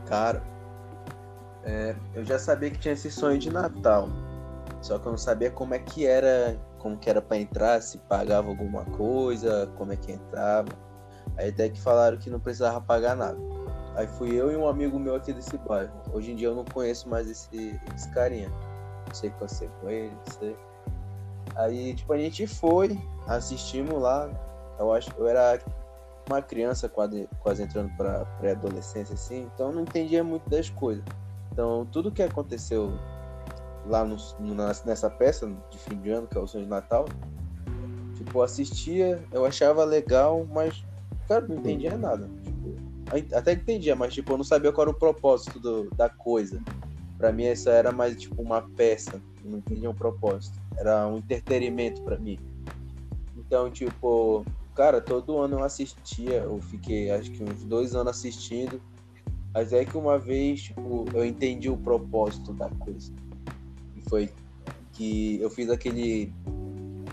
Cara, 0.06 0.42
é, 1.64 1.94
eu 2.14 2.24
já 2.24 2.38
sabia 2.38 2.70
que 2.70 2.78
tinha 2.78 2.94
esse 2.94 3.10
sonho 3.10 3.38
de 3.38 3.50
Natal. 3.50 4.08
Só 4.80 4.98
que 4.98 5.06
eu 5.06 5.10
não 5.10 5.18
sabia 5.18 5.50
como 5.50 5.74
é 5.74 5.78
que 5.78 6.06
era, 6.06 6.56
como 6.78 6.96
que 6.96 7.10
era 7.10 7.20
para 7.20 7.36
entrar, 7.36 7.82
se 7.82 7.98
pagava 7.98 8.48
alguma 8.48 8.84
coisa, 8.84 9.70
como 9.76 9.92
é 9.92 9.96
que 9.96 10.12
entrava. 10.12 10.68
Aí 11.36 11.50
até 11.50 11.68
que 11.68 11.80
falaram 11.80 12.16
que 12.16 12.30
não 12.30 12.40
precisava 12.40 12.80
pagar 12.80 13.16
nada. 13.16 13.38
Aí 13.96 14.06
fui 14.06 14.32
eu 14.34 14.52
e 14.52 14.56
um 14.56 14.68
amigo 14.68 14.98
meu 14.98 15.16
aqui 15.16 15.32
desse 15.32 15.58
bairro. 15.58 15.92
Hoje 16.12 16.32
em 16.32 16.36
dia 16.36 16.48
eu 16.48 16.54
não 16.54 16.64
conheço 16.64 17.08
mais 17.08 17.28
esse, 17.28 17.80
esse 17.94 18.08
carinha. 18.10 18.48
Não 19.06 19.14
sei 19.14 19.30
qual 19.30 19.48
ser 19.48 19.68
com 19.80 19.88
ele, 19.88 20.10
não 20.10 20.32
sei. 20.38 20.56
Aí, 21.56 21.94
tipo, 21.94 22.12
a 22.12 22.18
gente 22.18 22.46
foi, 22.46 22.96
assistimos 23.26 24.00
lá. 24.00 24.30
Eu 24.78 24.92
acho 24.92 25.10
eu 25.18 25.26
era 25.26 25.58
uma 26.28 26.40
criança 26.40 26.88
quase, 26.88 27.28
quase 27.40 27.62
entrando 27.62 27.90
pra 27.96 28.24
pré-adolescência, 28.38 29.14
assim, 29.14 29.50
então 29.54 29.72
não 29.72 29.82
entendia 29.82 30.22
muito 30.22 30.48
das 30.48 30.68
coisas. 30.70 31.04
Então, 31.50 31.86
tudo 31.90 32.12
que 32.12 32.22
aconteceu 32.22 32.92
lá 33.88 34.04
no, 34.04 34.16
nessa 34.84 35.10
peça 35.10 35.46
de 35.70 35.78
fim 35.78 35.96
de 35.98 36.10
ano, 36.10 36.26
que 36.26 36.36
é 36.36 36.40
o 36.40 36.46
Sonho 36.46 36.64
de 36.64 36.70
Natal, 36.70 37.06
tipo, 38.14 38.38
eu 38.38 38.42
assistia, 38.42 39.24
eu 39.32 39.44
achava 39.44 39.84
legal, 39.84 40.46
mas, 40.52 40.84
cara, 41.26 41.46
não 41.46 41.56
entendia 41.56 41.96
nada 41.96 42.28
até 43.34 43.52
entendia, 43.52 43.96
mas 43.96 44.12
tipo, 44.12 44.32
eu 44.32 44.36
não 44.36 44.44
sabia 44.44 44.72
qual 44.72 44.86
era 44.86 44.90
o 44.90 44.98
propósito 44.98 45.58
do, 45.58 45.90
da 45.90 46.08
coisa. 46.08 46.60
Para 47.16 47.32
mim, 47.32 47.44
essa 47.44 47.70
era 47.70 47.90
mais 47.90 48.16
tipo 48.16 48.40
uma 48.42 48.62
peça, 48.62 49.20
eu 49.44 49.50
não 49.50 49.58
entendia 49.58 49.90
um 49.90 49.94
propósito. 49.94 50.58
Era 50.76 51.06
um 51.08 51.18
entretenimento 51.18 52.02
para 52.02 52.18
mim. 52.18 52.38
Então, 53.36 53.70
tipo, 53.70 54.44
cara, 54.74 55.00
todo 55.00 55.38
ano 55.38 55.58
eu 55.58 55.64
assistia, 55.64 56.42
eu 56.42 56.60
fiquei 56.60 57.10
acho 57.10 57.30
que 57.30 57.42
uns 57.42 57.64
dois 57.64 57.94
anos 57.94 58.16
assistindo. 58.16 58.80
Mas 59.52 59.72
é 59.72 59.84
que 59.84 59.96
uma 59.96 60.18
vez, 60.18 60.64
tipo, 60.64 61.06
eu 61.14 61.24
entendi 61.24 61.70
o 61.70 61.76
propósito 61.76 62.52
da 62.52 62.68
coisa. 62.68 63.12
Foi 64.08 64.30
que 64.92 65.40
eu 65.40 65.50
fiz 65.50 65.70
aquele 65.70 66.32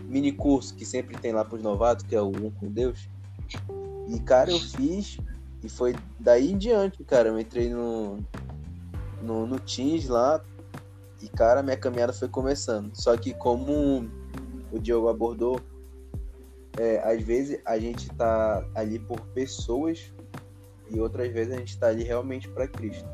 mini 0.04 0.32
curso 0.32 0.74
que 0.76 0.86
sempre 0.86 1.18
tem 1.18 1.32
lá 1.32 1.44
pros 1.44 1.62
novatos, 1.62 2.06
que 2.06 2.16
é 2.16 2.22
o 2.22 2.28
Um 2.30 2.52
com 2.52 2.68
Deus. 2.68 3.10
E, 4.08 4.20
cara, 4.20 4.52
eu 4.52 4.60
fiz 4.60 5.18
e 5.64 5.70
foi 5.70 5.96
daí 6.20 6.52
em 6.52 6.58
diante, 6.58 7.04
cara. 7.04 7.30
Eu 7.30 7.40
entrei 7.40 7.70
no, 7.70 8.18
no, 9.22 9.46
no 9.46 9.60
Teams 9.60 10.08
lá 10.08 10.42
e, 11.22 11.28
cara, 11.28 11.64
minha 11.64 11.78
caminhada 11.78 12.14
foi 12.14 12.28
começando. 12.28 12.96
Só 12.96 13.16
que, 13.18 13.34
como 13.34 14.10
o 14.72 14.80
Diogo 14.80 15.10
abordou, 15.10 15.60
é, 16.78 17.00
às 17.04 17.22
vezes 17.24 17.60
a 17.66 17.80
gente 17.80 18.10
tá 18.12 18.66
ali 18.76 19.00
por 19.00 19.20
pessoas 19.28 20.14
e 20.90 21.00
outras 21.00 21.32
vezes 21.32 21.54
a 21.54 21.58
gente 21.58 21.78
tá 21.78 21.88
ali 21.88 22.04
realmente 22.04 22.48
para 22.50 22.68
Cristo. 22.68 23.08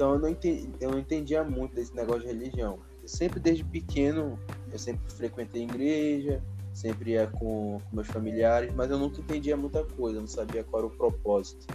Então 0.00 0.14
eu 0.14 0.18
não, 0.18 0.30
entendi, 0.30 0.70
eu 0.80 0.90
não 0.92 0.98
entendia 0.98 1.44
muito 1.44 1.74
desse 1.74 1.94
negócio 1.94 2.22
de 2.22 2.28
religião. 2.28 2.78
Eu 3.02 3.06
sempre 3.06 3.38
desde 3.38 3.62
pequeno, 3.62 4.38
eu 4.72 4.78
sempre 4.78 5.02
frequentei 5.12 5.64
igreja, 5.64 6.42
sempre 6.72 7.10
ia 7.10 7.26
com, 7.26 7.78
com 7.84 7.96
meus 7.96 8.08
familiares, 8.08 8.72
mas 8.74 8.90
eu 8.90 8.98
nunca 8.98 9.20
entendia 9.20 9.58
muita 9.58 9.84
coisa, 9.84 10.18
não 10.18 10.26
sabia 10.26 10.64
qual 10.64 10.84
era 10.84 10.86
o 10.90 10.96
propósito. 10.96 11.66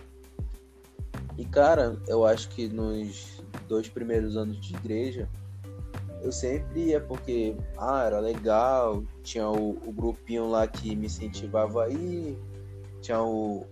E 1.38 1.46
cara, 1.46 2.02
eu 2.08 2.26
acho 2.26 2.50
que 2.50 2.68
nos 2.68 3.44
dois 3.68 3.88
primeiros 3.90 4.36
anos 4.36 4.60
de 4.60 4.76
igreja, 4.76 5.30
eu 6.24 6.32
sempre 6.32 6.86
ia 6.86 7.00
porque, 7.00 7.56
ah, 7.78 8.06
era 8.06 8.20
legal, 8.20 9.04
tinha 9.22 9.48
o, 9.48 9.78
o 9.86 9.92
grupinho 9.92 10.50
lá 10.50 10.66
que 10.66 10.96
me 10.96 11.06
incentivava 11.06 11.84
aí, 11.84 12.36
tinha 13.04 13.22
o, 13.22 13.68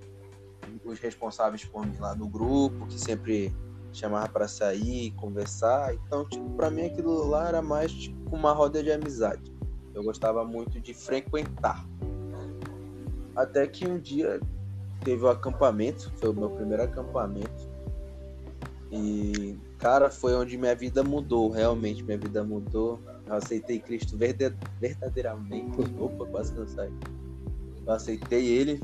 os 0.86 1.00
responsáveis 1.00 1.66
por 1.66 1.88
mim 1.88 1.98
lá 1.98 2.14
no 2.14 2.28
grupo, 2.28 2.86
que 2.86 3.00
sempre 3.00 3.52
chamava 3.94 4.28
para 4.30 4.48
sair, 4.48 5.12
conversar. 5.12 5.94
Então, 5.94 6.28
tipo, 6.28 6.50
para 6.52 6.70
mim 6.70 6.86
aquilo 6.86 7.28
lá 7.28 7.48
era 7.48 7.62
mais 7.62 7.92
tipo 7.92 8.36
uma 8.36 8.52
roda 8.52 8.84
de 8.84 8.92
amizade 8.92 9.54
eu 9.94 10.04
gostava 10.04 10.44
muito 10.44 10.80
de 10.80 10.94
frequentar. 10.94 11.86
Até 13.36 13.68
que 13.68 13.88
um 13.88 14.00
dia 14.00 14.40
teve 15.04 15.24
o 15.24 15.28
um 15.28 15.32
acampamento, 15.32 16.12
foi 16.18 16.30
o 16.30 16.34
meu 16.34 16.50
primeiro 16.50 16.84
acampamento. 16.84 17.72
E, 18.92 19.58
cara, 19.80 20.10
foi 20.10 20.36
onde 20.36 20.58
minha 20.58 20.76
vida 20.76 21.04
mudou, 21.04 21.50
realmente 21.50 22.04
minha 22.04 22.18
vida 22.18 22.44
mudou. 22.44 23.00
Eu 23.26 23.36
aceitei 23.36 23.80
Cristo 23.80 24.18
verdadeiramente. 24.18 25.78
Opa, 26.00 26.26
quase 26.28 26.54
cansei. 26.54 26.92
Eu 27.86 27.94
aceitei 27.94 28.48
ele 28.48 28.82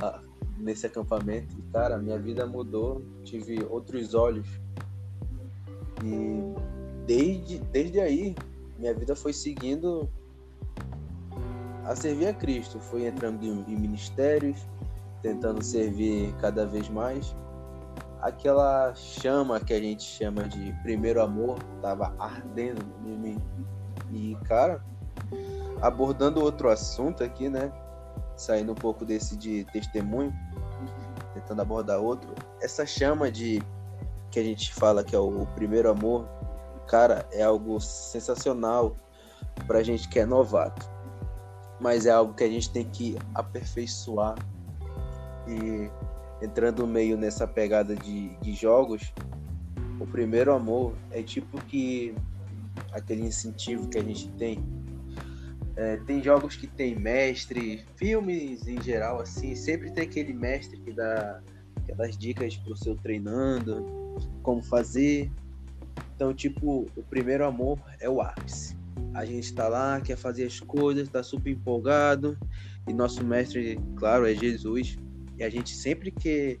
lá 0.00 0.22
nesse 0.58 0.86
acampamento. 0.86 1.56
E, 1.58 1.72
cara, 1.72 1.98
minha 1.98 2.18
vida 2.18 2.46
mudou. 2.46 3.02
Tive 3.24 3.64
outros 3.68 4.14
olhos. 4.14 4.48
E 6.04 6.54
desde, 7.06 7.58
desde 7.58 8.00
aí, 8.00 8.34
minha 8.78 8.94
vida 8.94 9.16
foi 9.16 9.32
seguindo 9.32 10.08
a 11.84 11.94
servir 11.96 12.28
a 12.28 12.34
Cristo. 12.34 12.78
Fui 12.78 13.06
entrando 13.06 13.42
em, 13.42 13.64
em 13.68 13.76
ministérios, 13.76 14.58
tentando 15.22 15.62
servir 15.62 16.34
cada 16.40 16.66
vez 16.66 16.88
mais. 16.88 17.34
Aquela 18.20 18.94
chama 18.94 19.60
que 19.60 19.72
a 19.72 19.80
gente 19.80 20.02
chama 20.02 20.42
de 20.44 20.72
primeiro 20.82 21.22
amor 21.22 21.58
estava 21.76 22.14
ardendo 22.18 22.84
em 23.06 23.16
mim. 23.16 23.42
E, 24.12 24.36
cara, 24.44 24.82
abordando 25.80 26.42
outro 26.42 26.68
assunto 26.68 27.22
aqui, 27.22 27.48
né? 27.48 27.72
Saindo 28.38 28.72
um 28.72 28.74
pouco 28.74 29.04
desse 29.04 29.36
de 29.36 29.64
testemunho, 29.72 30.32
tentando 31.34 31.60
abordar 31.60 31.98
outro. 31.98 32.34
Essa 32.62 32.86
chama 32.86 33.30
de 33.30 33.60
que 34.30 34.38
a 34.38 34.42
gente 34.42 34.72
fala 34.72 35.04
que 35.04 35.14
é 35.14 35.18
o 35.18 35.44
primeiro 35.54 35.90
amor, 35.90 36.26
cara, 36.86 37.26
é 37.32 37.42
algo 37.42 37.80
sensacional 37.80 38.96
pra 39.66 39.82
gente 39.82 40.08
que 40.08 40.18
é 40.18 40.24
novato. 40.24 40.88
Mas 41.80 42.06
é 42.06 42.10
algo 42.10 42.32
que 42.32 42.44
a 42.44 42.48
gente 42.48 42.70
tem 42.70 42.84
que 42.88 43.18
aperfeiçoar. 43.34 44.36
E 45.46 45.90
entrando 46.44 46.86
meio 46.86 47.16
nessa 47.16 47.46
pegada 47.46 47.94
de, 47.94 48.36
de 48.36 48.54
jogos, 48.54 49.12
o 50.00 50.06
primeiro 50.06 50.52
amor 50.52 50.94
é 51.10 51.22
tipo 51.22 51.60
que 51.64 52.14
aquele 52.92 53.22
incentivo 53.22 53.88
que 53.88 53.98
a 53.98 54.02
gente 54.02 54.28
tem. 54.32 54.64
É, 55.78 55.96
tem 55.98 56.20
jogos 56.20 56.56
que 56.56 56.66
tem 56.66 56.96
mestre, 56.96 57.84
filmes 57.94 58.66
em 58.66 58.82
geral, 58.82 59.20
assim, 59.20 59.54
sempre 59.54 59.92
tem 59.92 60.02
aquele 60.02 60.32
mestre 60.32 60.76
que 60.80 60.92
dá 60.92 61.40
aquelas 61.76 62.18
dicas 62.18 62.56
pro 62.56 62.76
seu 62.76 62.96
treinando, 62.96 63.86
como 64.42 64.60
fazer. 64.60 65.30
Então, 66.16 66.34
tipo, 66.34 66.86
o 66.96 67.02
primeiro 67.04 67.46
amor 67.46 67.78
é 68.00 68.10
o 68.10 68.20
ápice. 68.20 68.76
A 69.14 69.24
gente 69.24 69.54
tá 69.54 69.68
lá, 69.68 70.00
quer 70.00 70.16
fazer 70.16 70.46
as 70.46 70.58
coisas, 70.58 71.08
tá 71.08 71.22
super 71.22 71.52
empolgado, 71.52 72.36
e 72.88 72.92
nosso 72.92 73.24
mestre, 73.24 73.78
claro, 73.94 74.26
é 74.26 74.34
Jesus. 74.34 74.98
E 75.38 75.44
a 75.44 75.48
gente 75.48 75.76
sempre 75.76 76.10
quer 76.10 76.58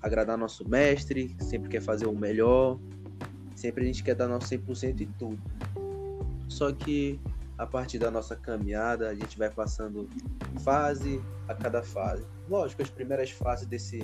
agradar 0.00 0.38
nosso 0.38 0.68
mestre, 0.68 1.34
sempre 1.40 1.68
quer 1.68 1.82
fazer 1.82 2.06
o 2.06 2.14
melhor, 2.14 2.78
sempre 3.56 3.82
a 3.82 3.86
gente 3.88 4.04
quer 4.04 4.14
dar 4.14 4.28
nosso 4.28 4.46
100% 4.46 5.00
em 5.00 5.08
tudo. 5.18 5.42
Só 6.48 6.70
que 6.70 7.18
a 7.58 7.66
partir 7.66 7.98
da 7.98 8.10
nossa 8.10 8.34
caminhada, 8.34 9.08
a 9.08 9.14
gente 9.14 9.38
vai 9.38 9.50
passando 9.50 10.08
fase 10.64 11.20
a 11.48 11.54
cada 11.54 11.82
fase. 11.82 12.26
Lógico, 12.48 12.82
as 12.82 12.90
primeiras 12.90 13.30
fases 13.30 13.66
desse 13.66 14.02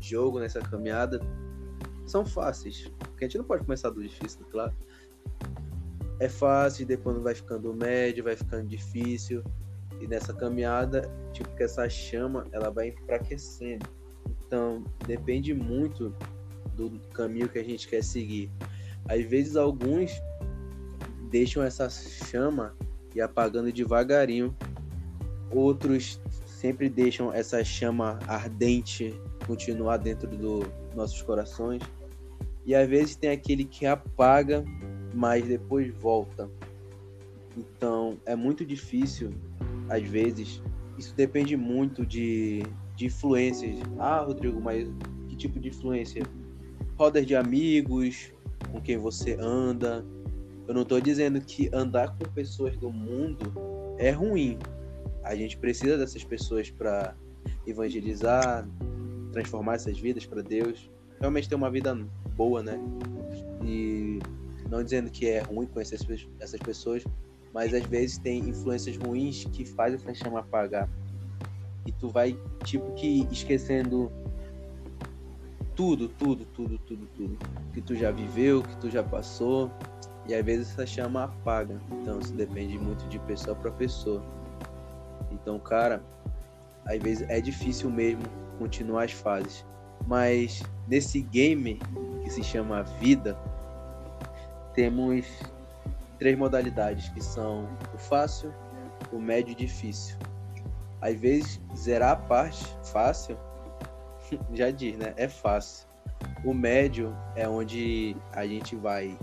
jogo, 0.00 0.38
nessa 0.38 0.60
caminhada, 0.60 1.20
são 2.06 2.24
fáceis. 2.24 2.90
Porque 2.98 3.24
a 3.24 3.28
gente 3.28 3.38
não 3.38 3.44
pode 3.44 3.64
começar 3.64 3.90
do 3.90 4.02
difícil, 4.02 4.44
claro. 4.50 4.72
É 6.20 6.28
fácil, 6.28 6.86
depois 6.86 7.16
vai 7.18 7.34
ficando 7.34 7.74
médio, 7.74 8.24
vai 8.24 8.36
ficando 8.36 8.66
difícil. 8.68 9.42
E 10.00 10.06
nessa 10.06 10.32
caminhada, 10.32 11.10
tipo, 11.32 11.48
que 11.56 11.62
essa 11.62 11.88
chama, 11.88 12.46
ela 12.52 12.70
vai 12.70 12.88
enfraquecendo. 12.88 13.86
Então, 14.46 14.84
depende 15.06 15.54
muito 15.54 16.14
do 16.74 16.90
caminho 17.14 17.48
que 17.48 17.58
a 17.58 17.64
gente 17.64 17.88
quer 17.88 18.02
seguir. 18.02 18.50
Às 19.08 19.24
vezes, 19.24 19.56
alguns 19.56 20.12
deixam 21.32 21.62
essa 21.62 21.88
chama 21.88 22.76
e 23.14 23.20
apagando 23.20 23.72
devagarinho. 23.72 24.54
Outros 25.50 26.20
sempre 26.44 26.88
deixam 26.88 27.32
essa 27.32 27.64
chama 27.64 28.18
ardente 28.28 29.18
continuar 29.46 29.96
dentro 29.96 30.28
dos 30.28 30.66
nossos 30.94 31.20
corações. 31.22 31.82
E 32.64 32.74
às 32.74 32.88
vezes 32.88 33.16
tem 33.16 33.30
aquele 33.30 33.64
que 33.64 33.86
apaga, 33.86 34.62
mas 35.12 35.44
depois 35.44 35.92
volta. 35.94 36.48
Então 37.56 38.18
é 38.24 38.36
muito 38.36 38.64
difícil, 38.64 39.30
às 39.88 40.02
vezes. 40.02 40.62
Isso 40.98 41.14
depende 41.16 41.56
muito 41.56 42.06
de, 42.06 42.62
de 42.94 43.06
influências. 43.06 43.76
Ah, 43.98 44.20
Rodrigo, 44.20 44.60
mas 44.60 44.86
que 45.28 45.34
tipo 45.34 45.58
de 45.58 45.70
influência? 45.70 46.22
Rodas 46.96 47.26
de 47.26 47.34
amigos, 47.34 48.32
com 48.70 48.80
quem 48.80 48.98
você 48.98 49.36
anda. 49.40 50.04
Eu 50.66 50.74
não 50.74 50.82
estou 50.82 51.00
dizendo 51.00 51.40
que 51.40 51.68
andar 51.72 52.16
com 52.16 52.24
pessoas 52.32 52.76
do 52.76 52.90
mundo 52.90 53.52
é 53.98 54.10
ruim. 54.10 54.58
A 55.24 55.34
gente 55.34 55.56
precisa 55.56 55.96
dessas 55.96 56.24
pessoas 56.24 56.70
para 56.70 57.14
evangelizar, 57.66 58.68
transformar 59.32 59.74
essas 59.74 59.98
vidas 59.98 60.26
para 60.26 60.42
Deus, 60.42 60.90
realmente 61.18 61.48
ter 61.48 61.54
uma 61.54 61.70
vida 61.70 61.94
boa, 62.36 62.62
né? 62.62 62.78
E 63.64 64.18
não 64.68 64.82
dizendo 64.82 65.10
que 65.10 65.28
é 65.28 65.40
ruim 65.40 65.66
conhecer 65.66 65.98
essas 66.40 66.60
pessoas, 66.60 67.04
mas 67.52 67.74
às 67.74 67.84
vezes 67.84 68.18
tem 68.18 68.48
influências 68.48 68.96
ruins 68.96 69.44
que 69.52 69.64
fazem 69.64 69.96
essa 69.96 70.14
chama 70.14 70.40
apagar. 70.40 70.88
E 71.84 71.92
tu 71.92 72.08
vai, 72.08 72.38
tipo, 72.64 72.92
que 72.94 73.26
esquecendo 73.30 74.10
tudo, 75.74 76.08
tudo, 76.08 76.44
tudo, 76.46 76.78
tudo, 76.78 77.06
tudo 77.14 77.38
que 77.72 77.80
tu 77.80 77.94
já 77.94 78.10
viveu, 78.10 78.62
que 78.62 78.76
tu 78.78 78.90
já 78.90 79.02
passou. 79.02 79.70
E 80.26 80.34
às 80.34 80.44
vezes 80.44 80.70
essa 80.70 80.86
chama 80.86 81.24
apaga. 81.24 81.80
Então 81.90 82.18
isso 82.20 82.32
depende 82.32 82.78
muito 82.78 83.06
de 83.08 83.18
pessoa 83.20 83.56
para 83.56 83.70
pessoa. 83.72 84.22
Então, 85.30 85.58
cara, 85.58 86.02
às 86.84 86.98
vezes 86.98 87.28
é 87.28 87.40
difícil 87.40 87.90
mesmo 87.90 88.22
continuar 88.58 89.04
as 89.04 89.12
fases. 89.12 89.64
Mas 90.06 90.62
nesse 90.88 91.22
game 91.22 91.80
que 92.22 92.30
se 92.30 92.42
chama 92.42 92.82
Vida, 92.82 93.36
temos 94.74 95.26
três 96.18 96.36
modalidades 96.36 97.08
que 97.10 97.22
são 97.22 97.68
o 97.94 97.98
fácil, 97.98 98.52
o 99.12 99.18
médio 99.18 99.52
e 99.52 99.54
difícil. 99.54 100.16
Às 101.00 101.18
vezes 101.18 101.60
zerar 101.76 102.12
a 102.12 102.16
parte 102.16 102.64
fácil 102.84 103.36
já 104.54 104.70
diz, 104.70 104.96
né? 104.96 105.12
É 105.16 105.28
fácil. 105.28 105.88
O 106.44 106.54
médio 106.54 107.16
é 107.34 107.48
onde 107.48 108.16
a 108.32 108.46
gente 108.46 108.76
vai 108.76 109.16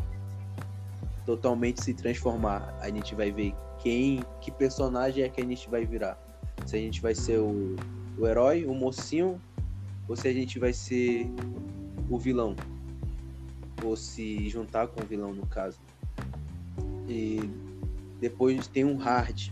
totalmente 1.25 1.83
se 1.83 1.93
transformar. 1.93 2.75
A 2.79 2.89
gente 2.89 3.15
vai 3.15 3.31
ver 3.31 3.53
quem, 3.79 4.23
que 4.41 4.51
personagem 4.51 5.23
é 5.23 5.29
que 5.29 5.41
a 5.41 5.45
gente 5.45 5.69
vai 5.69 5.85
virar. 5.85 6.17
Se 6.65 6.75
a 6.75 6.79
gente 6.79 7.01
vai 7.01 7.15
ser 7.15 7.39
o 7.39 7.75
o 8.19 8.27
herói, 8.27 8.65
o 8.65 8.73
mocinho, 8.73 9.41
ou 10.07 10.15
se 10.15 10.27
a 10.27 10.33
gente 10.33 10.59
vai 10.59 10.73
ser 10.73 11.25
o 12.09 12.19
vilão. 12.19 12.55
Ou 13.83 13.95
se 13.95 14.49
juntar 14.49 14.87
com 14.87 15.01
o 15.01 15.05
vilão, 15.05 15.33
no 15.33 15.45
caso. 15.45 15.79
E 17.07 17.39
depois 18.19 18.67
tem 18.67 18.83
um 18.83 18.97
hard, 18.97 19.49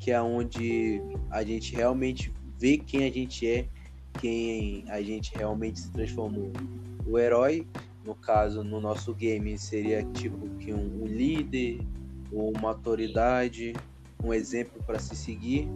que 0.00 0.10
é 0.10 0.20
onde 0.20 1.02
a 1.30 1.44
gente 1.44 1.76
realmente 1.76 2.32
vê 2.58 2.78
quem 2.78 3.04
a 3.04 3.12
gente 3.12 3.46
é, 3.46 3.68
quem 4.14 4.84
a 4.88 5.02
gente 5.02 5.36
realmente 5.36 5.80
se 5.80 5.90
transformou. 5.90 6.50
O 7.06 7.18
herói, 7.18 7.66
no 8.06 8.14
caso, 8.14 8.62
no 8.62 8.80
nosso 8.80 9.12
game, 9.12 9.58
seria 9.58 10.04
tipo 10.04 10.48
que 10.60 10.72
um, 10.72 11.02
um 11.02 11.06
líder, 11.06 11.80
ou 12.30 12.52
uma 12.56 12.68
autoridade, 12.68 13.74
um 14.22 14.32
exemplo 14.32 14.80
para 14.84 14.98
se 14.98 15.16
seguir. 15.16 15.68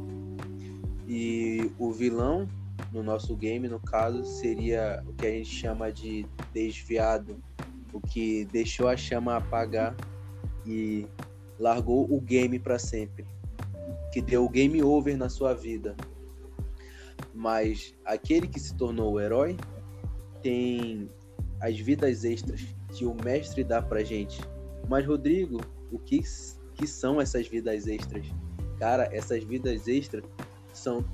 E 1.09 1.73
o 1.77 1.91
vilão, 1.91 2.49
no 2.93 3.03
nosso 3.03 3.35
game, 3.35 3.67
no 3.67 3.81
caso, 3.81 4.25
seria 4.25 5.03
o 5.07 5.13
que 5.13 5.27
a 5.27 5.31
gente 5.31 5.51
chama 5.51 5.91
de 5.91 6.25
desviado, 6.53 7.37
o 7.93 8.01
que 8.01 8.45
deixou 8.47 8.87
a 8.89 8.97
chama 8.97 9.37
apagar 9.37 9.97
e 10.65 11.07
largou 11.59 12.07
o 12.11 12.21
game 12.21 12.61
para 12.61 12.79
sempre, 12.79 13.27
que 14.13 14.23
deu 14.23 14.45
o 14.45 14.49
game 14.49 14.81
over 14.83 15.17
na 15.17 15.29
sua 15.29 15.53
vida. 15.53 15.97
Mas 17.35 17.93
aquele 18.05 18.47
que 18.47 18.61
se 18.61 18.75
tornou 18.77 19.15
o 19.15 19.21
herói 19.21 19.57
tem 20.43 21.11
as 21.61 21.79
vidas 21.79 22.25
extras 22.25 22.63
que 22.93 23.05
o 23.05 23.15
mestre 23.15 23.63
dá 23.63 23.81
pra 23.83 24.03
gente. 24.03 24.41
Mas 24.89 25.07
Rodrigo, 25.07 25.61
o 25.91 25.99
que 25.99 26.23
que 26.75 26.87
são 26.87 27.21
essas 27.21 27.47
vidas 27.47 27.87
extras? 27.87 28.27
Cara, 28.79 29.09
essas 29.13 29.45
vidas 29.45 29.87
extras 29.87 30.25
são 30.73 31.05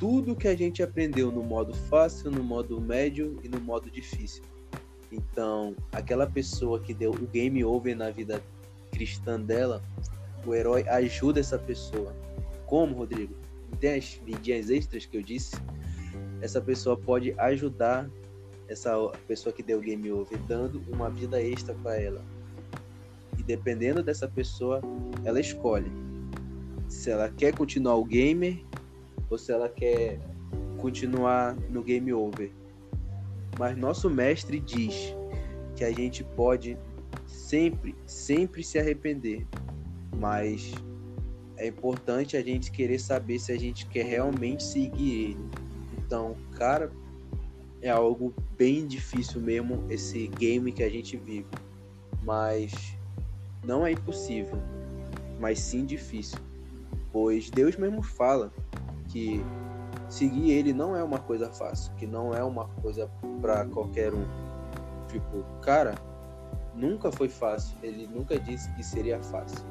tudo 0.00 0.34
que 0.34 0.48
a 0.48 0.56
gente 0.56 0.82
aprendeu 0.82 1.30
no 1.30 1.42
modo 1.42 1.72
fácil, 1.72 2.30
no 2.30 2.42
modo 2.42 2.80
médio 2.80 3.38
e 3.44 3.48
no 3.48 3.60
modo 3.60 3.90
difícil. 3.90 4.42
Então, 5.12 5.76
aquela 5.92 6.26
pessoa 6.26 6.80
que 6.80 6.92
deu 6.92 7.12
o 7.12 7.26
game 7.26 7.64
over 7.64 7.96
na 7.96 8.10
vida 8.10 8.42
cristã 8.90 9.40
dela, 9.40 9.80
o 10.44 10.54
herói 10.54 10.86
ajuda 10.88 11.38
essa 11.38 11.58
pessoa. 11.58 12.14
Como, 12.66 12.96
Rodrigo? 12.96 13.34
Tem 13.78 13.94
as 13.94 14.20
vidinhas 14.24 14.70
extras 14.70 15.06
que 15.06 15.16
eu 15.16 15.22
disse? 15.22 15.56
Essa 16.40 16.60
pessoa 16.60 16.96
pode 16.96 17.32
ajudar 17.38 18.10
essa 18.68 18.92
pessoa 19.26 19.52
que 19.52 19.62
deu 19.62 19.80
game 19.80 20.10
over, 20.10 20.38
dando 20.46 20.82
uma 20.88 21.10
vida 21.10 21.42
extra 21.42 21.74
para 21.74 22.00
ela. 22.00 22.22
E 23.38 23.42
dependendo 23.42 24.02
dessa 24.02 24.28
pessoa, 24.28 24.80
ela 25.24 25.40
escolhe 25.40 25.90
se 26.88 27.10
ela 27.10 27.28
quer 27.28 27.54
continuar 27.54 27.96
o 27.96 28.04
gamer 28.04 28.62
ou 29.28 29.36
se 29.36 29.52
ela 29.52 29.68
quer 29.68 30.18
continuar 30.78 31.56
no 31.70 31.82
game 31.82 32.12
over. 32.12 32.50
Mas 33.58 33.76
nosso 33.76 34.08
mestre 34.10 34.60
diz 34.60 35.14
que 35.76 35.84
a 35.84 35.92
gente 35.92 36.22
pode 36.22 36.78
sempre, 37.26 37.94
sempre 38.06 38.62
se 38.62 38.78
arrepender, 38.78 39.46
mas 40.16 40.72
é 41.56 41.66
importante 41.66 42.36
a 42.36 42.42
gente 42.42 42.70
querer 42.70 42.98
saber 42.98 43.38
se 43.38 43.52
a 43.52 43.58
gente 43.58 43.86
quer 43.86 44.04
realmente 44.04 44.62
seguir 44.62 45.30
ele. 45.30 45.48
Então, 45.98 46.36
cara, 46.52 46.90
é 47.84 47.90
algo 47.90 48.32
bem 48.56 48.86
difícil 48.86 49.42
mesmo 49.42 49.84
esse 49.90 50.26
game 50.28 50.72
que 50.72 50.82
a 50.82 50.88
gente 50.88 51.18
vive. 51.18 51.46
Mas 52.22 52.96
não 53.62 53.86
é 53.86 53.92
impossível, 53.92 54.58
mas 55.38 55.60
sim 55.60 55.84
difícil. 55.84 56.38
Pois 57.12 57.50
Deus 57.50 57.76
mesmo 57.76 58.02
fala 58.02 58.50
que 59.10 59.44
seguir 60.08 60.50
ele 60.50 60.72
não 60.72 60.96
é 60.96 61.04
uma 61.04 61.18
coisa 61.18 61.50
fácil, 61.50 61.92
que 61.96 62.06
não 62.06 62.32
é 62.32 62.42
uma 62.42 62.66
coisa 62.80 63.08
para 63.42 63.66
qualquer 63.66 64.14
um. 64.14 64.24
Tipo, 65.08 65.44
cara, 65.60 65.94
nunca 66.74 67.12
foi 67.12 67.28
fácil. 67.28 67.76
Ele 67.82 68.06
nunca 68.06 68.40
disse 68.40 68.72
que 68.72 68.82
seria 68.82 69.22
fácil. 69.22 69.62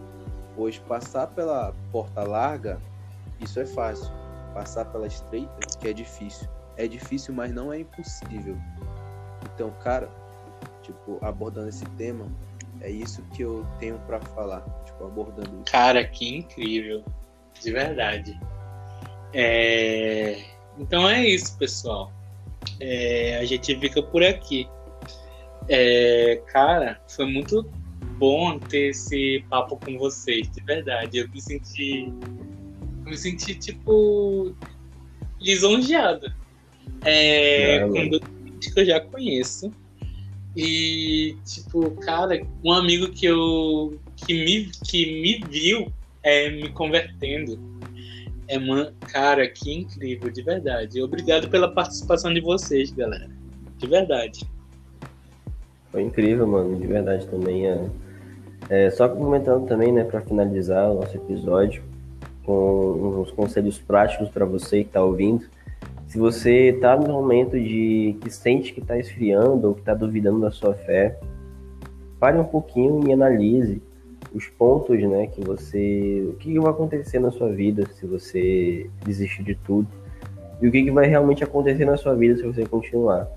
Pois 0.55 0.77
passar 0.77 1.27
pela 1.27 1.73
porta 1.91 2.23
larga, 2.23 2.79
isso 3.39 3.59
é 3.59 3.65
fácil. 3.65 4.13
Passar 4.53 4.85
pela 4.85 5.07
estreita, 5.07 5.57
que 5.79 5.87
é 5.87 5.93
difícil. 5.93 6.47
É 6.77 6.87
difícil, 6.87 7.33
mas 7.33 7.53
não 7.53 7.71
é 7.71 7.79
impossível. 7.79 8.57
Então, 9.53 9.71
cara, 9.83 10.09
tipo, 10.81 11.19
abordando 11.21 11.69
esse 11.69 11.85
tema, 11.91 12.25
é 12.81 12.89
isso 12.89 13.21
que 13.33 13.43
eu 13.43 13.65
tenho 13.79 13.97
para 13.99 14.19
falar, 14.19 14.61
tipo, 14.85 15.05
abordando 15.05 15.49
isso. 15.55 15.71
Cara, 15.71 16.03
que 16.05 16.37
incrível. 16.37 17.03
De 17.61 17.71
verdade. 17.71 18.39
É... 19.33 20.43
Então 20.77 21.07
é 21.07 21.25
isso, 21.25 21.57
pessoal. 21.57 22.11
É... 22.79 23.37
A 23.37 23.45
gente 23.45 23.75
fica 23.79 24.01
por 24.01 24.23
aqui. 24.23 24.67
É... 25.69 26.41
Cara, 26.47 26.99
foi 27.07 27.25
muito 27.25 27.63
bom 28.17 28.59
ter 28.59 28.89
esse 28.89 29.43
papo 29.49 29.77
com 29.77 29.97
vocês, 29.97 30.49
de 30.51 30.61
verdade. 30.61 31.17
Eu 31.19 31.29
me 31.29 31.41
senti. 31.41 32.11
Eu 33.05 33.11
me 33.11 33.17
senti, 33.17 33.55
tipo. 33.55 34.55
lisonjeado. 35.39 36.33
É, 37.05 37.79
com 37.87 38.19
que 38.71 38.79
eu 38.79 38.85
já 38.85 38.99
conheço. 38.99 39.71
E, 40.55 41.35
tipo, 41.45 41.91
cara, 42.01 42.45
um 42.63 42.71
amigo 42.71 43.09
que 43.09 43.25
eu. 43.25 43.99
que 44.15 44.33
me, 44.33 44.69
que 44.85 45.21
me 45.21 45.41
viu 45.49 45.91
é, 46.21 46.49
me 46.51 46.69
convertendo. 46.69 47.59
É 48.47 48.57
uma. 48.57 48.93
Cara, 49.11 49.47
que 49.47 49.73
incrível, 49.73 50.29
de 50.29 50.41
verdade. 50.43 51.01
Obrigado 51.01 51.49
pela 51.49 51.73
participação 51.73 52.33
de 52.33 52.41
vocês, 52.41 52.91
galera. 52.91 53.29
De 53.77 53.87
verdade. 53.87 54.47
Foi 55.91 56.03
incrível, 56.03 56.47
mano, 56.47 56.79
de 56.79 56.87
verdade 56.87 57.27
também. 57.27 57.67
É, 57.67 57.87
é 58.69 58.89
só 58.91 59.09
comentando 59.09 59.67
também, 59.67 59.91
né, 59.91 60.03
para 60.03 60.21
finalizar 60.21 60.89
o 60.89 60.95
nosso 60.95 61.15
episódio, 61.15 61.83
com 62.45 63.21
uns 63.21 63.31
conselhos 63.31 63.79
práticos 63.79 64.29
para 64.29 64.45
você 64.45 64.83
que 64.83 64.89
está 64.89 65.03
ouvindo. 65.03 65.45
Se 66.13 66.19
você 66.19 66.67
está 66.67 66.95
no 66.95 67.11
momento 67.11 67.59
de 67.59 68.15
que 68.21 68.29
sente 68.29 68.71
que 68.71 68.79
está 68.79 68.95
esfriando 68.99 69.69
ou 69.69 69.73
que 69.73 69.79
está 69.79 69.95
duvidando 69.95 70.41
da 70.41 70.51
sua 70.51 70.75
fé, 70.75 71.17
pare 72.19 72.37
um 72.37 72.43
pouquinho 72.43 73.07
e 73.07 73.11
analise 73.11 73.81
os 74.31 74.45
pontos, 74.47 75.01
né, 75.01 75.25
que 75.25 75.41
você, 75.43 76.23
o 76.29 76.33
que 76.33 76.59
vai 76.59 76.69
acontecer 76.69 77.17
na 77.17 77.31
sua 77.31 77.51
vida 77.51 77.87
se 77.95 78.05
você 78.05 78.87
desistir 79.03 79.41
de 79.41 79.55
tudo 79.55 79.87
e 80.61 80.67
o 80.67 80.71
que, 80.71 80.91
vai 80.91 81.07
realmente 81.07 81.43
acontecer 81.43 81.83
na 81.83 81.97
sua 81.97 82.13
vida 82.13 82.37
se 82.37 82.43
você 82.43 82.63
continuar. 82.63 83.27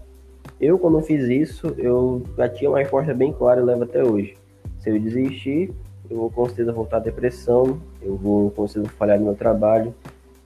Eu, 0.61 0.79
quando 0.79 1.01
fiz 1.01 1.25
isso, 1.31 1.75
eu 1.79 2.25
já 2.37 2.47
tinha 2.47 2.69
uma 2.69 2.81
resposta 2.81 3.15
bem 3.15 3.33
clara 3.33 3.63
e 3.63 3.65
levo 3.65 3.85
até 3.85 4.05
hoje. 4.05 4.37
Se 4.81 4.91
eu 4.91 5.01
desistir, 5.01 5.73
eu 6.11 6.19
vou 6.19 6.31
com 6.31 6.45
certeza 6.45 6.75
voltar 6.75 6.99
à 6.99 7.01
depressão, 7.01 7.81
eu 8.03 8.17
vou 8.17 8.51
com 8.51 8.69
certeza 8.69 8.95
falhar 8.99 9.19
no 9.19 9.25
meu 9.25 9.35
trabalho, 9.35 9.95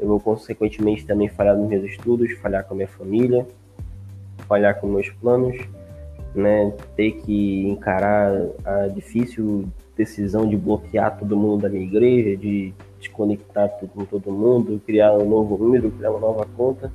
eu 0.00 0.08
vou 0.08 0.18
consequentemente 0.18 1.06
também 1.06 1.28
falhar 1.28 1.56
nos 1.56 1.68
meus 1.68 1.84
estudos, 1.84 2.32
falhar 2.38 2.64
com 2.64 2.74
a 2.74 2.76
minha 2.76 2.88
família, 2.88 3.46
falhar 4.48 4.80
com 4.80 4.86
meus 4.86 5.10
planos, 5.10 5.56
né? 6.34 6.72
Ter 6.96 7.12
que 7.12 7.68
encarar 7.68 8.32
a 8.64 8.88
difícil 8.88 9.68
decisão 9.96 10.48
de 10.48 10.56
bloquear 10.56 11.18
todo 11.18 11.36
mundo 11.36 11.62
da 11.62 11.68
minha 11.68 11.84
igreja, 11.84 12.36
de 12.36 12.72
desconectar 12.98 13.68
com 13.68 14.04
todo 14.06 14.32
mundo, 14.32 14.80
criar 14.86 15.12
um 15.12 15.28
novo 15.28 15.58
número, 15.58 15.90
criar 15.90 16.10
uma 16.10 16.20
nova 16.20 16.46
conta. 16.56 16.90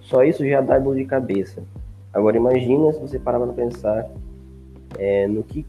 Só 0.00 0.22
isso 0.22 0.46
já 0.46 0.60
dá 0.60 0.78
dor 0.78 0.96
de 0.96 1.04
cabeça. 1.06 1.62
Agora 2.12 2.36
imagina 2.36 2.92
se 2.92 3.00
você 3.00 3.18
parar 3.18 3.40
para 3.40 3.52
pensar 3.54 4.10
é, 4.98 5.26
no 5.26 5.42
que, 5.42 5.64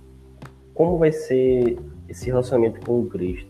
como 0.73 0.97
vai 0.97 1.11
ser 1.13 1.77
esse 2.09 2.25
relacionamento 2.25 2.85
com 2.85 2.99
o 2.99 3.05
Cristo, 3.05 3.49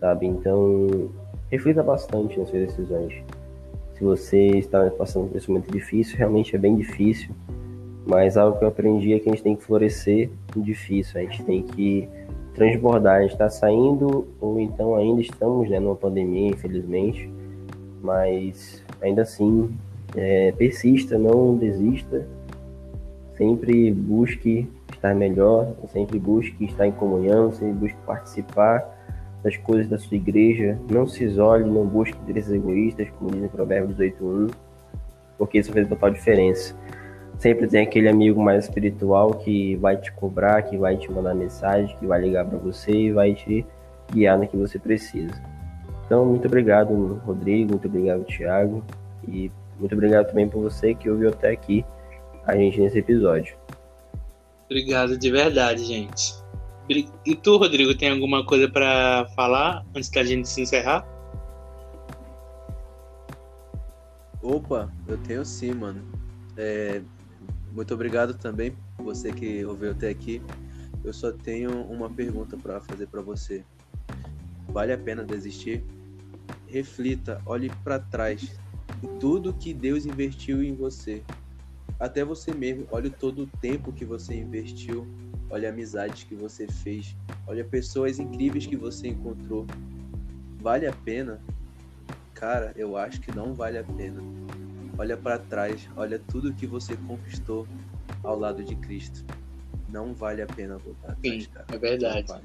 sabe? 0.00 0.26
Então 0.26 1.10
reflita 1.50 1.82
bastante 1.82 2.38
nas 2.38 2.48
suas 2.48 2.66
decisões. 2.66 3.14
Se 3.94 4.04
você 4.04 4.58
está 4.58 4.88
passando 4.90 5.28
por 5.28 5.36
esse 5.36 5.50
momento 5.50 5.70
difícil, 5.70 6.16
realmente 6.16 6.54
é 6.54 6.58
bem 6.58 6.76
difícil, 6.76 7.34
mas 8.06 8.36
algo 8.36 8.58
que 8.58 8.64
eu 8.64 8.68
aprendi 8.68 9.12
é 9.12 9.18
que 9.18 9.28
a 9.28 9.32
gente 9.32 9.42
tem 9.42 9.56
que 9.56 9.62
florescer 9.62 10.30
no 10.54 10.62
difícil, 10.62 11.20
a 11.20 11.22
gente 11.22 11.42
tem 11.42 11.62
que 11.62 12.08
transbordar, 12.54 13.16
a 13.16 13.22
gente 13.22 13.32
está 13.32 13.50
saindo, 13.50 14.26
ou 14.40 14.58
então 14.58 14.94
ainda 14.94 15.20
estamos 15.20 15.68
né, 15.68 15.78
numa 15.78 15.96
pandemia, 15.96 16.48
infelizmente, 16.48 17.30
mas 18.02 18.82
ainda 19.02 19.22
assim, 19.22 19.70
é, 20.16 20.52
persista, 20.52 21.18
não 21.18 21.56
desista, 21.56 22.26
sempre 23.36 23.92
busque 23.92 24.68
estar 24.92 25.14
melhor, 25.14 25.74
sempre 25.88 26.18
busque 26.18 26.64
estar 26.64 26.86
em 26.86 26.92
comunhão, 26.92 27.52
sempre 27.52 27.74
busque 27.74 27.98
participar 28.06 28.99
das 29.42 29.56
coisas 29.56 29.88
da 29.88 29.98
sua 29.98 30.16
igreja, 30.16 30.78
não 30.90 31.06
se 31.06 31.24
isole, 31.24 31.64
não 31.64 31.86
busque 31.86 32.16
interesses 32.18 32.52
egoístas, 32.52 33.08
como 33.18 33.30
diz 33.30 33.42
em 33.42 33.48
Provérbios 33.48 33.96
18.1, 33.96 34.50
porque 35.38 35.58
isso 35.58 35.72
faz 35.72 35.88
total 35.88 36.10
diferença. 36.10 36.74
Sempre 37.38 37.66
tem 37.66 37.82
aquele 37.82 38.08
amigo 38.08 38.42
mais 38.42 38.64
espiritual 38.64 39.32
que 39.34 39.76
vai 39.76 39.96
te 39.96 40.12
cobrar, 40.12 40.60
que 40.62 40.76
vai 40.76 40.96
te 40.96 41.10
mandar 41.10 41.34
mensagem, 41.34 41.96
que 41.98 42.06
vai 42.06 42.20
ligar 42.20 42.44
para 42.44 42.58
você 42.58 42.92
e 42.92 43.12
vai 43.12 43.34
te 43.34 43.64
guiar 44.12 44.38
no 44.38 44.46
que 44.46 44.56
você 44.56 44.78
precisa. 44.78 45.32
Então, 46.04 46.26
muito 46.26 46.46
obrigado, 46.46 47.20
Rodrigo, 47.24 47.70
muito 47.70 47.88
obrigado, 47.88 48.24
Thiago, 48.24 48.84
e 49.26 49.50
muito 49.78 49.94
obrigado 49.94 50.26
também 50.26 50.48
por 50.48 50.60
você 50.60 50.94
que 50.94 51.08
ouviu 51.08 51.30
até 51.30 51.50
aqui 51.50 51.84
a 52.46 52.54
gente 52.56 52.78
nesse 52.80 52.98
episódio. 52.98 53.54
Obrigado 54.66 55.16
de 55.16 55.30
verdade, 55.30 55.84
gente. 55.84 56.39
E 57.24 57.36
tu, 57.36 57.56
Rodrigo, 57.56 57.96
tem 57.96 58.10
alguma 58.10 58.44
coisa 58.44 58.68
para 58.68 59.24
falar 59.36 59.86
antes 59.94 60.10
da 60.10 60.24
gente 60.24 60.48
se 60.48 60.62
encerrar? 60.62 61.06
Opa, 64.42 64.92
eu 65.06 65.16
tenho 65.18 65.44
sim, 65.44 65.72
mano. 65.72 66.02
É, 66.56 67.00
muito 67.70 67.94
obrigado 67.94 68.34
também 68.34 68.76
você 68.98 69.32
que 69.32 69.64
ouviu 69.64 69.92
até 69.92 70.08
aqui. 70.08 70.42
Eu 71.04 71.12
só 71.12 71.30
tenho 71.30 71.82
uma 71.82 72.10
pergunta 72.10 72.56
para 72.56 72.80
fazer 72.80 73.06
para 73.06 73.22
você. 73.22 73.64
Vale 74.68 74.92
a 74.92 74.98
pena 74.98 75.22
desistir? 75.22 75.84
Reflita, 76.66 77.40
olhe 77.46 77.70
para 77.84 78.00
trás 78.00 78.58
tudo 79.20 79.54
que 79.54 79.72
Deus 79.72 80.06
investiu 80.06 80.60
em 80.60 80.74
você. 80.74 81.22
Até 82.00 82.24
você 82.24 82.52
mesmo, 82.52 82.86
olhe 82.90 83.10
todo 83.10 83.44
o 83.44 83.46
tempo 83.46 83.92
que 83.92 84.04
você 84.04 84.34
investiu 84.34 85.06
olha 85.50 85.68
amizades 85.68 86.22
que 86.22 86.34
você 86.34 86.66
fez, 86.66 87.16
olha 87.46 87.64
pessoas 87.64 88.18
incríveis 88.18 88.66
que 88.66 88.76
você 88.76 89.08
encontrou. 89.08 89.66
Vale 90.60 90.86
a 90.86 90.92
pena? 90.92 91.40
Cara, 92.34 92.72
eu 92.76 92.96
acho 92.96 93.20
que 93.20 93.34
não 93.34 93.52
vale 93.52 93.78
a 93.78 93.84
pena. 93.84 94.22
Olha 94.96 95.16
para 95.16 95.38
trás, 95.38 95.88
olha 95.96 96.18
tudo 96.18 96.54
que 96.54 96.66
você 96.66 96.96
conquistou 96.96 97.66
ao 98.22 98.38
lado 98.38 98.62
de 98.62 98.74
Cristo. 98.76 99.24
Não 99.88 100.14
vale 100.14 100.42
a 100.42 100.46
pena 100.46 100.78
voltar 100.78 101.12
atrás, 101.12 101.44
Sim, 101.44 101.50
cara. 101.50 101.66
É 101.72 101.78
verdade. 101.78 102.28
Vale. 102.28 102.44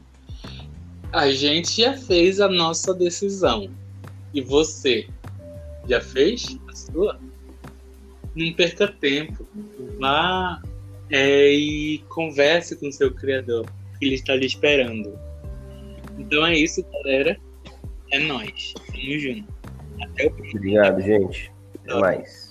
A 1.12 1.32
gente 1.32 1.82
já 1.82 1.96
fez 1.98 2.40
a 2.40 2.50
nossa 2.50 2.94
decisão. 2.94 3.70
E 4.34 4.42
você? 4.42 5.08
Já 5.88 6.02
fez 6.02 6.58
a 6.68 6.76
sua? 6.76 7.20
Não 8.36 8.54
perca 8.54 8.88
tempo. 8.88 9.48
Vá 10.00 10.62
é, 11.12 11.52
e 11.52 12.00
converse 12.10 12.76
com 12.76 12.92
seu 12.92 13.14
criador, 13.14 13.66
que 14.00 14.06
ele 14.06 14.16
está 14.16 14.36
lhe 14.36 14.46
esperando. 14.46 15.18
Então 16.18 16.46
é 16.46 16.56
isso, 16.56 16.84
galera. 16.92 17.38
É 18.12 18.20
nós. 18.20 18.74
Tamo 18.88 19.20
junto. 19.20 19.54
Até 20.02 20.28
o 20.28 20.32
próximo. 20.32 20.58
Obrigado, 20.58 21.02
gente. 21.02 21.52
Até 21.84 22.00
mais. 22.00 22.45